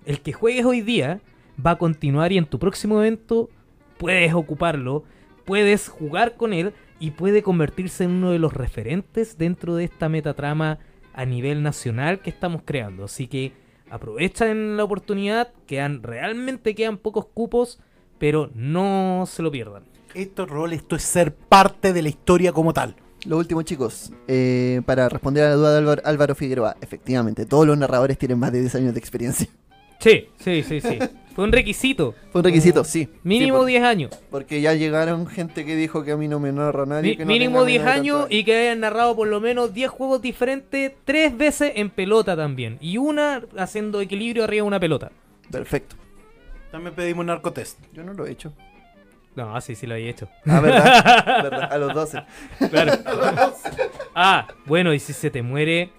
El 0.05 0.21
que 0.21 0.33
juegues 0.33 0.65
hoy 0.65 0.81
día 0.81 1.21
va 1.63 1.71
a 1.71 1.77
continuar 1.77 2.31
y 2.31 2.37
en 2.37 2.45
tu 2.45 2.59
próximo 2.59 2.99
evento 2.99 3.49
puedes 3.97 4.33
ocuparlo, 4.33 5.03
puedes 5.45 5.87
jugar 5.87 6.35
con 6.35 6.53
él 6.53 6.73
y 6.99 7.11
puede 7.11 7.43
convertirse 7.43 8.05
en 8.05 8.11
uno 8.11 8.31
de 8.31 8.39
los 8.39 8.53
referentes 8.53 9.37
dentro 9.37 9.75
de 9.75 9.83
esta 9.83 10.09
metatrama 10.09 10.79
a 11.13 11.25
nivel 11.25 11.61
nacional 11.63 12.21
que 12.21 12.29
estamos 12.29 12.61
creando. 12.65 13.05
Así 13.05 13.27
que 13.27 13.62
aprovechen 13.93 14.75
la 14.75 14.83
oportunidad, 14.83 15.53
quedan 15.67 16.01
realmente 16.01 16.73
quedan 16.73 16.97
pocos 16.97 17.27
cupos, 17.27 17.79
pero 18.17 18.49
no 18.55 19.25
se 19.27 19.43
lo 19.43 19.51
pierdan. 19.51 19.83
Esto, 20.15 20.45
rol, 20.45 20.73
esto 20.73 20.95
es 20.95 21.03
ser 21.03 21.33
parte 21.33 21.93
de 21.93 22.01
la 22.01 22.09
historia 22.09 22.51
como 22.51 22.73
tal. 22.73 22.95
Lo 23.25 23.37
último, 23.37 23.61
chicos, 23.61 24.11
eh, 24.27 24.81
para 24.85 25.09
responder 25.09 25.45
a 25.45 25.49
la 25.49 25.55
duda 25.55 25.71
de 25.71 25.77
Álvaro, 25.77 26.01
Álvaro 26.05 26.35
Figueroa, 26.35 26.75
efectivamente, 26.81 27.45
todos 27.45 27.65
los 27.65 27.77
narradores 27.77 28.17
tienen 28.17 28.39
más 28.39 28.51
de 28.51 28.61
10 28.61 28.75
años 28.75 28.93
de 28.93 28.99
experiencia. 28.99 29.47
Sí, 30.03 30.27
sí, 30.39 30.63
sí, 30.63 30.81
sí. 30.81 30.99
Fue 31.35 31.45
un 31.45 31.51
requisito. 31.51 32.13
Fue 32.31 32.41
un 32.41 32.45
requisito, 32.45 32.83
sí. 32.83 33.09
Mínimo 33.23 33.55
Sí, 33.55 33.59
por- 33.61 33.65
10 33.67 33.83
años. 33.83 34.11
Porque 34.29 34.61
ya 34.61 34.75
llegaron 34.75 35.25
gente 35.25 35.65
que 35.65 35.75
dijo 35.75 36.03
que 36.03 36.11
a 36.11 36.17
mí 36.17 36.27
no 36.27 36.39
me 36.39 36.51
narra 36.51 36.85
nadie. 36.85 37.11
Mi- 37.11 37.17
que 37.17 37.25
no 37.25 37.31
mínimo 37.31 37.59
tenga 37.65 37.65
10 37.69 37.81
menos 37.81 37.93
de 37.95 37.99
años 37.99 38.27
y 38.29 38.43
que 38.43 38.55
hayan 38.55 38.81
narrado 38.81 39.15
por 39.15 39.27
lo 39.27 39.41
menos 39.41 39.73
10 39.73 39.89
juegos 39.89 40.21
diferentes, 40.21 40.91
tres 41.05 41.35
veces 41.35 41.71
en 41.75 41.89
pelota 41.89 42.35
también. 42.35 42.77
Y 42.81 42.97
una 42.99 43.41
haciendo 43.57 43.99
equilibrio 44.01 44.43
arriba 44.43 44.63
de 44.63 44.67
una 44.67 44.79
pelota. 44.79 45.11
Perfecto. 45.49 45.95
También 46.71 46.93
pedimos 46.93 47.25
narcotest. 47.25 47.79
Yo 47.93 48.03
no 48.03 48.13
lo 48.13 48.27
he 48.27 48.31
hecho. 48.31 48.53
No, 49.35 49.59
sí, 49.61 49.73
sí 49.73 49.87
lo 49.87 49.95
había 49.95 50.11
hecho. 50.11 50.27
Ah, 50.45 50.59
¿verdad? 50.59 51.25
¿Verdad? 51.43 51.73
A 51.73 51.77
los 51.79 51.93
12. 51.95 52.21
Claro. 52.69 52.93
ah, 54.15 54.47
bueno, 54.65 54.93
y 54.93 54.99
si 54.99 55.13
se 55.13 55.31
te 55.31 55.41
muere. 55.41 55.89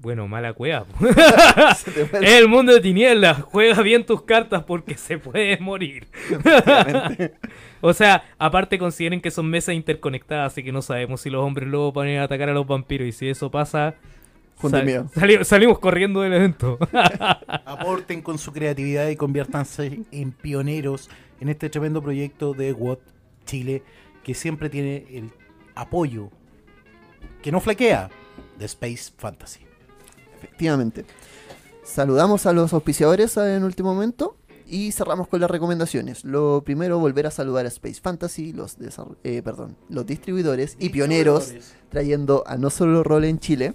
Bueno, 0.00 0.26
mala 0.28 0.54
cueva. 0.54 0.86
Es 2.22 2.32
el 2.32 2.48
mundo 2.48 2.72
de 2.72 2.80
tinieblas. 2.80 3.42
Juega 3.42 3.82
bien 3.82 4.04
tus 4.06 4.22
cartas 4.22 4.64
porque 4.64 4.94
se 4.96 5.18
puede 5.18 5.58
morir. 5.58 6.06
o 7.82 7.92
sea, 7.92 8.24
aparte 8.38 8.78
consideren 8.78 9.20
que 9.20 9.30
son 9.30 9.48
mesas 9.50 9.74
interconectadas, 9.74 10.52
así 10.52 10.62
que 10.62 10.72
no 10.72 10.80
sabemos 10.82 11.20
si 11.20 11.28
los 11.30 11.44
hombres 11.44 11.68
lobos 11.68 11.92
van 11.94 12.08
a 12.08 12.12
ir 12.12 12.18
a 12.18 12.24
atacar 12.24 12.48
a 12.48 12.54
los 12.54 12.66
vampiros. 12.66 13.06
Y 13.08 13.12
si 13.12 13.28
eso 13.28 13.50
pasa, 13.50 13.94
Junten 14.56 14.78
sal- 14.80 14.86
miedo. 14.86 15.10
sali- 15.14 15.44
salimos 15.44 15.78
corriendo 15.78 16.22
del 16.22 16.32
evento. 16.32 16.78
Aporten 17.66 18.22
con 18.22 18.38
su 18.38 18.52
creatividad 18.52 19.08
y 19.08 19.16
conviértanse 19.16 20.00
en 20.12 20.32
pioneros 20.32 21.10
en 21.40 21.50
este 21.50 21.68
tremendo 21.68 22.02
proyecto 22.02 22.54
de 22.54 22.72
WOT 22.72 23.00
Chile 23.44 23.82
que 24.24 24.32
siempre 24.34 24.70
tiene 24.70 25.04
el 25.10 25.30
apoyo 25.74 26.30
que 27.42 27.52
no 27.52 27.60
flaquea 27.60 28.08
de 28.58 28.64
Space 28.66 29.12
Fantasy. 29.16 29.60
Efectivamente. 30.42 31.04
Saludamos 31.84 32.46
a 32.46 32.52
los 32.52 32.72
auspiciadores 32.72 33.36
en 33.36 33.64
último 33.64 33.94
momento 33.94 34.36
y 34.66 34.92
cerramos 34.92 35.28
con 35.28 35.40
las 35.40 35.50
recomendaciones. 35.50 36.24
Lo 36.24 36.62
primero, 36.64 36.98
volver 36.98 37.26
a 37.26 37.30
saludar 37.30 37.66
a 37.66 37.68
Space 37.68 38.00
Fantasy, 38.00 38.52
los, 38.52 38.76
eh, 39.24 39.42
perdón, 39.42 39.76
los 39.88 40.06
distribuidores 40.06 40.76
y 40.78 40.90
pioneros 40.90 41.52
trayendo 41.88 42.44
a 42.46 42.56
no 42.56 42.70
solo 42.70 43.02
rol 43.02 43.24
en 43.24 43.40
Chile. 43.40 43.74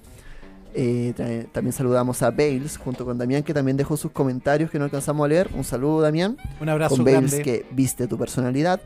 Eh, 0.74 1.14
también 1.54 1.72
saludamos 1.72 2.22
a 2.22 2.32
Bales 2.32 2.78
junto 2.78 3.06
con 3.06 3.18
Damián 3.18 3.44
que 3.44 3.54
también 3.54 3.78
dejó 3.78 3.96
sus 3.96 4.12
comentarios 4.12 4.70
que 4.72 4.80
no 4.80 4.86
alcanzamos 4.86 5.26
a 5.26 5.28
leer. 5.28 5.50
Un 5.54 5.64
saludo 5.64 6.02
Damián. 6.02 6.38
Un 6.60 6.70
abrazo 6.70 6.96
con 6.96 7.06
Bales 7.06 7.32
grande. 7.32 7.44
que 7.44 7.66
viste 7.72 8.08
tu 8.08 8.18
personalidad. 8.18 8.82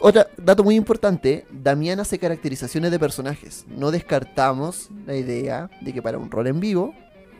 Otro 0.00 0.26
dato 0.36 0.64
muy 0.64 0.74
importante, 0.74 1.46
Damián 1.50 2.00
hace 2.00 2.18
caracterizaciones 2.18 2.90
de 2.90 2.98
personajes. 2.98 3.64
No 3.68 3.92
descartamos 3.92 4.90
la 5.06 5.14
idea 5.14 5.70
de 5.80 5.92
que 5.92 6.02
para 6.02 6.18
un 6.18 6.30
rol 6.30 6.48
en 6.48 6.60
vivo, 6.60 6.92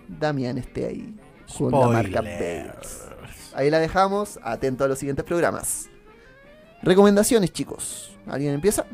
Damián 0.08 0.58
esté 0.58 0.86
ahí 0.86 1.14
con 1.58 1.72
la 1.72 1.88
marca. 1.88 2.22
Ahí 3.54 3.70
la 3.70 3.78
dejamos, 3.78 4.40
atento 4.42 4.84
a 4.84 4.88
los 4.88 4.98
siguientes 4.98 5.24
programas. 5.24 5.88
Recomendaciones, 6.82 7.52
chicos. 7.52 8.16
¿Alguien 8.26 8.54
empieza? 8.54 8.86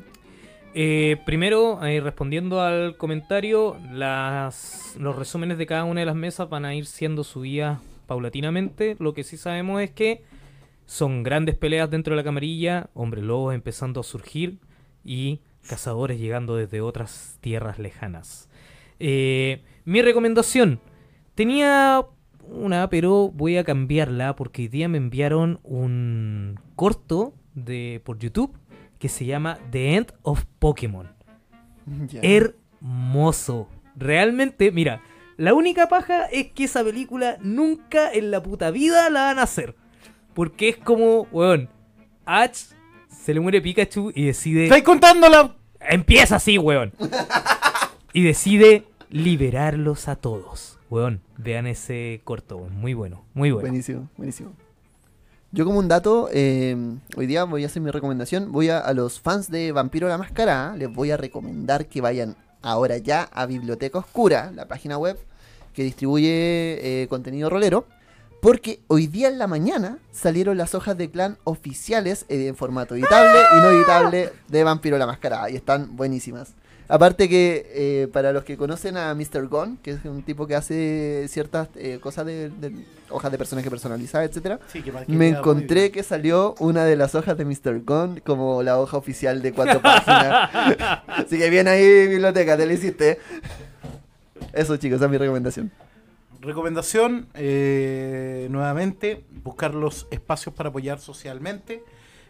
Eh, 0.75 1.17
primero, 1.27 1.85
eh, 1.85 2.01
respondiendo 2.01 2.61
al 2.61 2.97
comentario, 2.97 3.77
las, 3.91 4.95
los 4.99 5.17
resúmenes 5.17 5.59
de 5.59 5.67
cada 5.67 5.85
una 5.85 6.01
de 6.01 6.07
las 6.07 6.15
mesas 6.15 6.49
van 6.49 6.65
a 6.65 6.75
ir 6.75 6.87
siendo 6.87 7.25
subidas 7.25 7.81
paulatinamente. 8.07 8.97
Lo 8.99 9.15
que 9.15 9.25
sí 9.25 9.37
sabemos 9.37 9.83
es 9.83 9.91
que 9.91 10.23
son 10.87 11.23
grandes 11.23 11.57
peleas 11.57 11.91
dentro 11.91 12.13
de 12.13 12.17
la 12.17 12.25
camarilla, 12.25 12.91
hombres 12.95 13.25
lobos 13.25 13.55
empezando 13.55 14.01
a 14.01 14.05
surgir 14.05 14.59
y 15.05 15.41
cazadores 15.69 16.19
llegando 16.19 16.57
desde 16.57 16.81
otras 16.81 17.39
tierras 17.41 17.79
lejanas. 17.79 18.49
Eh, 18.99 19.63
mi 19.85 20.03
recomendación, 20.03 20.81
tenía 21.41 22.05
una, 22.51 22.91
pero 22.91 23.31
voy 23.31 23.57
a 23.57 23.65
cambiarla 23.65 24.37
porque 24.37 24.61
hoy 24.61 24.69
día 24.69 24.91
me 24.91 24.99
enviaron 24.99 25.59
un 25.63 26.61
corto 26.77 27.33
de, 27.55 28.03
por 28.05 28.19
YouTube 28.19 28.55
que 28.99 29.09
se 29.09 29.25
llama 29.25 29.59
The 29.71 29.97
End 29.97 30.13
of 30.21 30.45
Pokémon. 30.59 31.09
Hermoso. 32.21 33.69
Realmente, 33.97 34.71
mira, 34.71 35.01
la 35.39 35.55
única 35.55 35.89
paja 35.89 36.27
es 36.27 36.53
que 36.53 36.65
esa 36.65 36.85
película 36.85 37.39
nunca 37.41 38.13
en 38.13 38.31
la 38.31 38.43
puta 38.43 38.71
vida 38.71 39.09
la 39.09 39.23
van 39.23 39.39
a 39.39 39.45
hacer. 39.45 39.75
Porque 40.35 40.69
es 40.69 40.77
como, 40.77 41.23
weón, 41.33 41.71
Ash 42.27 42.65
se 43.09 43.33
le 43.33 43.41
muere 43.41 43.63
Pikachu 43.63 44.13
y 44.15 44.27
decide... 44.27 44.65
¿Estáis 44.65 44.85
contándola? 44.85 45.57
Empieza 45.81 46.37
así, 46.37 46.59
weón. 46.59 46.93
Y 48.13 48.25
decide 48.25 48.85
liberarlos 49.09 50.07
a 50.07 50.17
todos. 50.17 50.80
Weón, 50.91 51.21
vean 51.39 51.67
ese 51.67 52.21
corto. 52.25 52.59
Muy 52.59 52.95
bueno, 52.95 53.25
muy 53.33 53.53
bueno. 53.53 53.69
Buenísimo, 53.69 54.09
buenísimo. 54.17 54.53
Yo 55.53 55.65
como 55.65 55.79
un 55.79 55.89
dato, 55.89 56.29
eh, 56.33 56.77
hoy 57.17 57.27
día 57.27 57.45
voy 57.45 57.63
a 57.65 57.67
hacer 57.67 57.81
mi 57.81 57.91
recomendación. 57.91 58.53
Voy 58.53 58.69
a, 58.69 58.79
a 58.79 58.93
los 58.93 59.21
fans 59.21 59.51
de 59.51 59.73
Vampiro 59.73 60.09
la 60.09 60.19
Máscara, 60.19 60.75
les 60.77 60.93
voy 60.93 61.11
a 61.11 61.17
recomendar 61.17 61.87
que 61.87 62.01
vayan 62.01 62.37
ahora 62.63 62.99
ya 62.99 63.23
a 63.33 63.47
Biblioteca 63.47 63.99
Oscura, 63.99 64.53
la 64.55 64.67
página 64.67 64.99
web 64.99 65.19
que 65.75 65.85
distribuye 65.85 67.03
eh, 67.03 67.09
contenido 67.09 67.49
rolero. 67.51 67.87
Porque 68.43 68.81
hoy 68.87 69.07
día 69.07 69.29
en 69.29 69.39
la 69.39 69.47
mañana 69.47 69.99
salieron 70.13 70.57
las 70.57 70.75
hojas 70.75 70.97
de 70.97 71.11
clan 71.11 71.37
oficiales 71.45 72.25
eh, 72.31 72.47
en 72.47 72.57
formato 72.57 72.95
editable 72.95 73.39
y 73.53 73.61
no 73.61 73.71
editable 73.71 74.31
de 74.49 74.65
Vampiro 74.65 74.97
la 74.97 75.07
Máscara. 75.07 75.51
Y 75.51 75.57
están 75.57 75.95
buenísimas. 75.95 76.55
Aparte 76.91 77.29
que 77.29 77.71
eh, 77.73 78.09
para 78.13 78.33
los 78.33 78.43
que 78.43 78.57
conocen 78.57 78.97
a 78.97 79.15
Mr. 79.15 79.47
Gon, 79.47 79.77
que 79.77 79.93
es 79.93 80.05
un 80.05 80.23
tipo 80.23 80.47
que 80.47 80.57
hace 80.57 81.27
ciertas 81.29 81.69
eh, 81.77 81.99
cosas 82.01 82.27
de, 82.27 82.51
de 82.51 82.73
hojas 83.11 83.31
de 83.31 83.39
personaje 83.39 83.71
personalizadas, 83.71 84.29
etcétera, 84.29 84.59
Sí, 84.67 84.83
me 85.07 85.29
encontré 85.29 85.93
que 85.93 86.03
salió 86.03 86.55
una 86.59 86.85
de 86.85 86.97
las 86.97 87.15
hojas 87.15 87.39
de 87.39 87.45
Mr. 87.45 87.85
Gon 87.85 88.21
como 88.27 88.63
la 88.65 88.81
hoja 88.81 88.97
oficial 88.97 89.41
de 89.41 89.53
cuatro 89.53 89.81
páginas. 89.81 90.51
Así 91.07 91.39
que 91.39 91.49
bien 91.49 91.69
ahí, 91.69 92.09
biblioteca, 92.09 92.57
te 92.57 92.67
lo 92.67 92.73
hiciste. 92.73 93.19
Eso, 94.53 94.77
chicos, 94.77 94.97
esa 94.97 95.05
es 95.05 95.11
mi 95.11 95.19
recomendación. 95.19 95.71
Recomendación, 96.41 97.29
eh, 97.35 98.49
nuevamente, 98.51 99.25
buscar 99.45 99.75
los 99.75 100.09
espacios 100.11 100.55
para 100.55 100.71
apoyar 100.71 100.99
socialmente. 100.99 101.85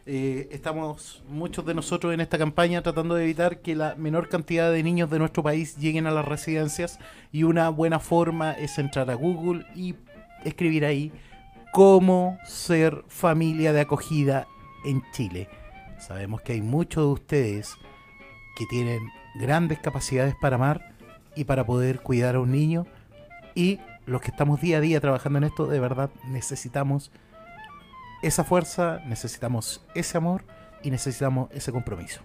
Eh, 0.07 0.49
estamos 0.51 1.23
muchos 1.29 1.67
de 1.67 1.75
nosotros 1.75 2.15
en 2.15 2.21
esta 2.21 2.39
campaña 2.39 2.83
tratando 2.83 3.15
de 3.15 3.25
evitar 3.25 3.61
que 3.61 3.75
la 3.75 3.95
menor 3.97 4.29
cantidad 4.29 4.73
de 4.73 4.83
niños 4.83 5.11
de 5.11 5.19
nuestro 5.19 5.43
país 5.43 5.77
lleguen 5.77 6.07
a 6.07 6.11
las 6.11 6.25
residencias 6.25 6.99
y 7.33 7.43
una 7.43 7.69
buena 7.69 7.99
forma 7.99 8.53
es 8.53 8.79
entrar 8.79 9.11
a 9.11 9.15
Google 9.15 9.67
y 9.75 9.95
escribir 10.45 10.85
ahí 10.85 11.13
cómo 11.73 12.39
ser 12.45 13.05
familia 13.09 13.73
de 13.73 13.83
acogida 13.83 14.47
en 14.85 15.03
Chile. 15.13 15.49
Sabemos 15.99 16.41
que 16.41 16.55
hay 16.55 16.63
muchos 16.63 17.05
de 17.05 17.13
ustedes 17.13 17.75
que 18.57 18.65
tienen 18.67 19.01
grandes 19.39 19.79
capacidades 19.79 20.35
para 20.41 20.57
amar 20.57 20.97
y 21.37 21.45
para 21.45 21.65
poder 21.65 22.01
cuidar 22.01 22.37
a 22.37 22.41
un 22.41 22.53
niño 22.53 22.87
y 23.55 23.79
los 24.07 24.23
que 24.23 24.31
estamos 24.31 24.61
día 24.61 24.79
a 24.79 24.81
día 24.81 25.01
trabajando 25.01 25.39
en 25.39 25.45
esto, 25.45 25.67
de 25.67 25.79
verdad 25.79 26.11
necesitamos 26.27 27.13
esa 28.23 28.45
fuerza, 28.45 29.01
necesitamos 29.07 29.85
ese 29.95 30.17
amor 30.19 30.45
y 30.83 30.91
necesitamos 30.91 31.49
ese 31.53 31.73
compromiso. 31.73 32.21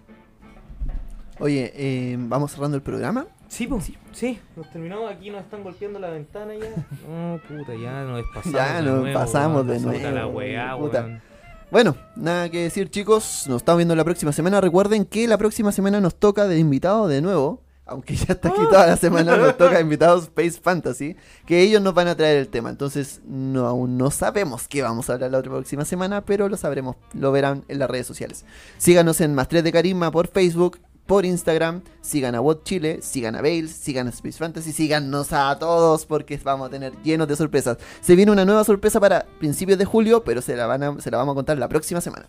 Oye, 1.38 1.72
eh, 1.74 2.16
vamos 2.18 2.52
cerrando 2.52 2.76
el 2.76 2.82
programa. 2.82 3.26
Sí, 3.48 3.66
pues. 3.66 3.92
Sí, 4.12 4.40
nos 4.56 4.70
terminamos 4.70 5.10
aquí, 5.10 5.30
nos 5.30 5.42
están 5.42 5.62
golpeando 5.62 5.98
la 5.98 6.08
ventana 6.10 6.54
ya. 6.54 6.68
No, 7.08 7.38
puta, 7.46 7.74
ya 7.74 8.02
nos 8.04 8.22
pasamos. 8.34 8.52
Ya 8.52 8.76
de 8.76 8.82
nos 8.82 9.00
nuevo, 9.02 9.18
pasamos 9.18 9.66
de 9.66 9.78
puta 9.78 9.98
la 9.98 10.10
nuevo, 10.22 10.30
weá, 10.30 10.76
puta. 10.78 11.00
weón. 11.04 11.22
Bueno, 11.70 11.96
nada 12.14 12.48
que 12.48 12.62
decir 12.62 12.90
chicos, 12.90 13.44
nos 13.48 13.56
estamos 13.58 13.78
viendo 13.78 13.94
la 13.96 14.04
próxima 14.04 14.32
semana. 14.32 14.60
Recuerden 14.60 15.04
que 15.04 15.26
la 15.26 15.36
próxima 15.36 15.72
semana 15.72 16.00
nos 16.00 16.14
toca 16.14 16.46
de 16.46 16.58
invitado 16.58 17.08
de 17.08 17.20
nuevo, 17.20 17.60
aunque 17.86 18.14
ya 18.16 18.34
está 18.34 18.48
aquí 18.48 18.60
toda 18.68 18.86
la 18.86 18.96
semana, 18.96 19.36
nos 19.36 19.56
toca 19.58 19.80
invitados 19.80 20.24
Space 20.24 20.58
Fantasy, 20.60 21.16
que 21.46 21.60
ellos 21.62 21.80
nos 21.80 21.94
van 21.94 22.08
a 22.08 22.16
traer 22.16 22.36
el 22.38 22.48
tema. 22.48 22.68
Entonces, 22.70 23.20
no, 23.26 23.66
aún 23.66 23.96
no 23.96 24.10
sabemos 24.10 24.66
qué 24.68 24.82
vamos 24.82 25.08
a 25.08 25.14
hablar 25.14 25.30
la 25.30 25.38
otra 25.38 25.52
próxima 25.52 25.84
semana, 25.84 26.24
pero 26.24 26.48
lo 26.48 26.56
sabremos, 26.56 26.96
lo 27.14 27.32
verán 27.32 27.64
en 27.68 27.78
las 27.78 27.88
redes 27.88 28.06
sociales. 28.06 28.44
Síganos 28.78 29.20
en 29.20 29.34
Más 29.34 29.48
3 29.48 29.62
de 29.64 29.72
Carisma 29.72 30.10
por 30.10 30.28
Facebook, 30.28 30.78
por 31.06 31.24
Instagram, 31.24 31.82
sigan 32.00 32.34
a 32.34 32.40
What 32.40 32.64
Chile, 32.64 32.98
sigan 33.00 33.36
a 33.36 33.40
Bales, 33.40 33.70
sigan 33.70 34.08
a 34.08 34.10
Space 34.10 34.38
Fantasy, 34.38 34.72
síganos 34.72 35.32
a 35.32 35.56
todos 35.56 36.04
porque 36.04 36.36
vamos 36.42 36.66
a 36.66 36.70
tener 36.70 36.92
llenos 37.04 37.28
de 37.28 37.36
sorpresas. 37.36 37.78
Se 38.00 38.16
viene 38.16 38.32
una 38.32 38.44
nueva 38.44 38.64
sorpresa 38.64 38.98
para 38.98 39.24
principios 39.38 39.78
de 39.78 39.84
julio, 39.84 40.24
pero 40.24 40.42
se 40.42 40.56
la, 40.56 40.66
van 40.66 40.82
a- 40.82 41.00
se 41.00 41.08
la 41.12 41.18
vamos 41.18 41.34
a 41.34 41.36
contar 41.36 41.58
la 41.58 41.68
próxima 41.68 42.00
semana. 42.00 42.28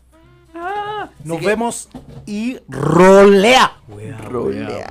Nos 1.23 1.39
que- 1.39 1.45
vemos 1.47 1.89
y 2.25 2.57
rolea. 2.67 3.77
Rolea. 4.29 4.87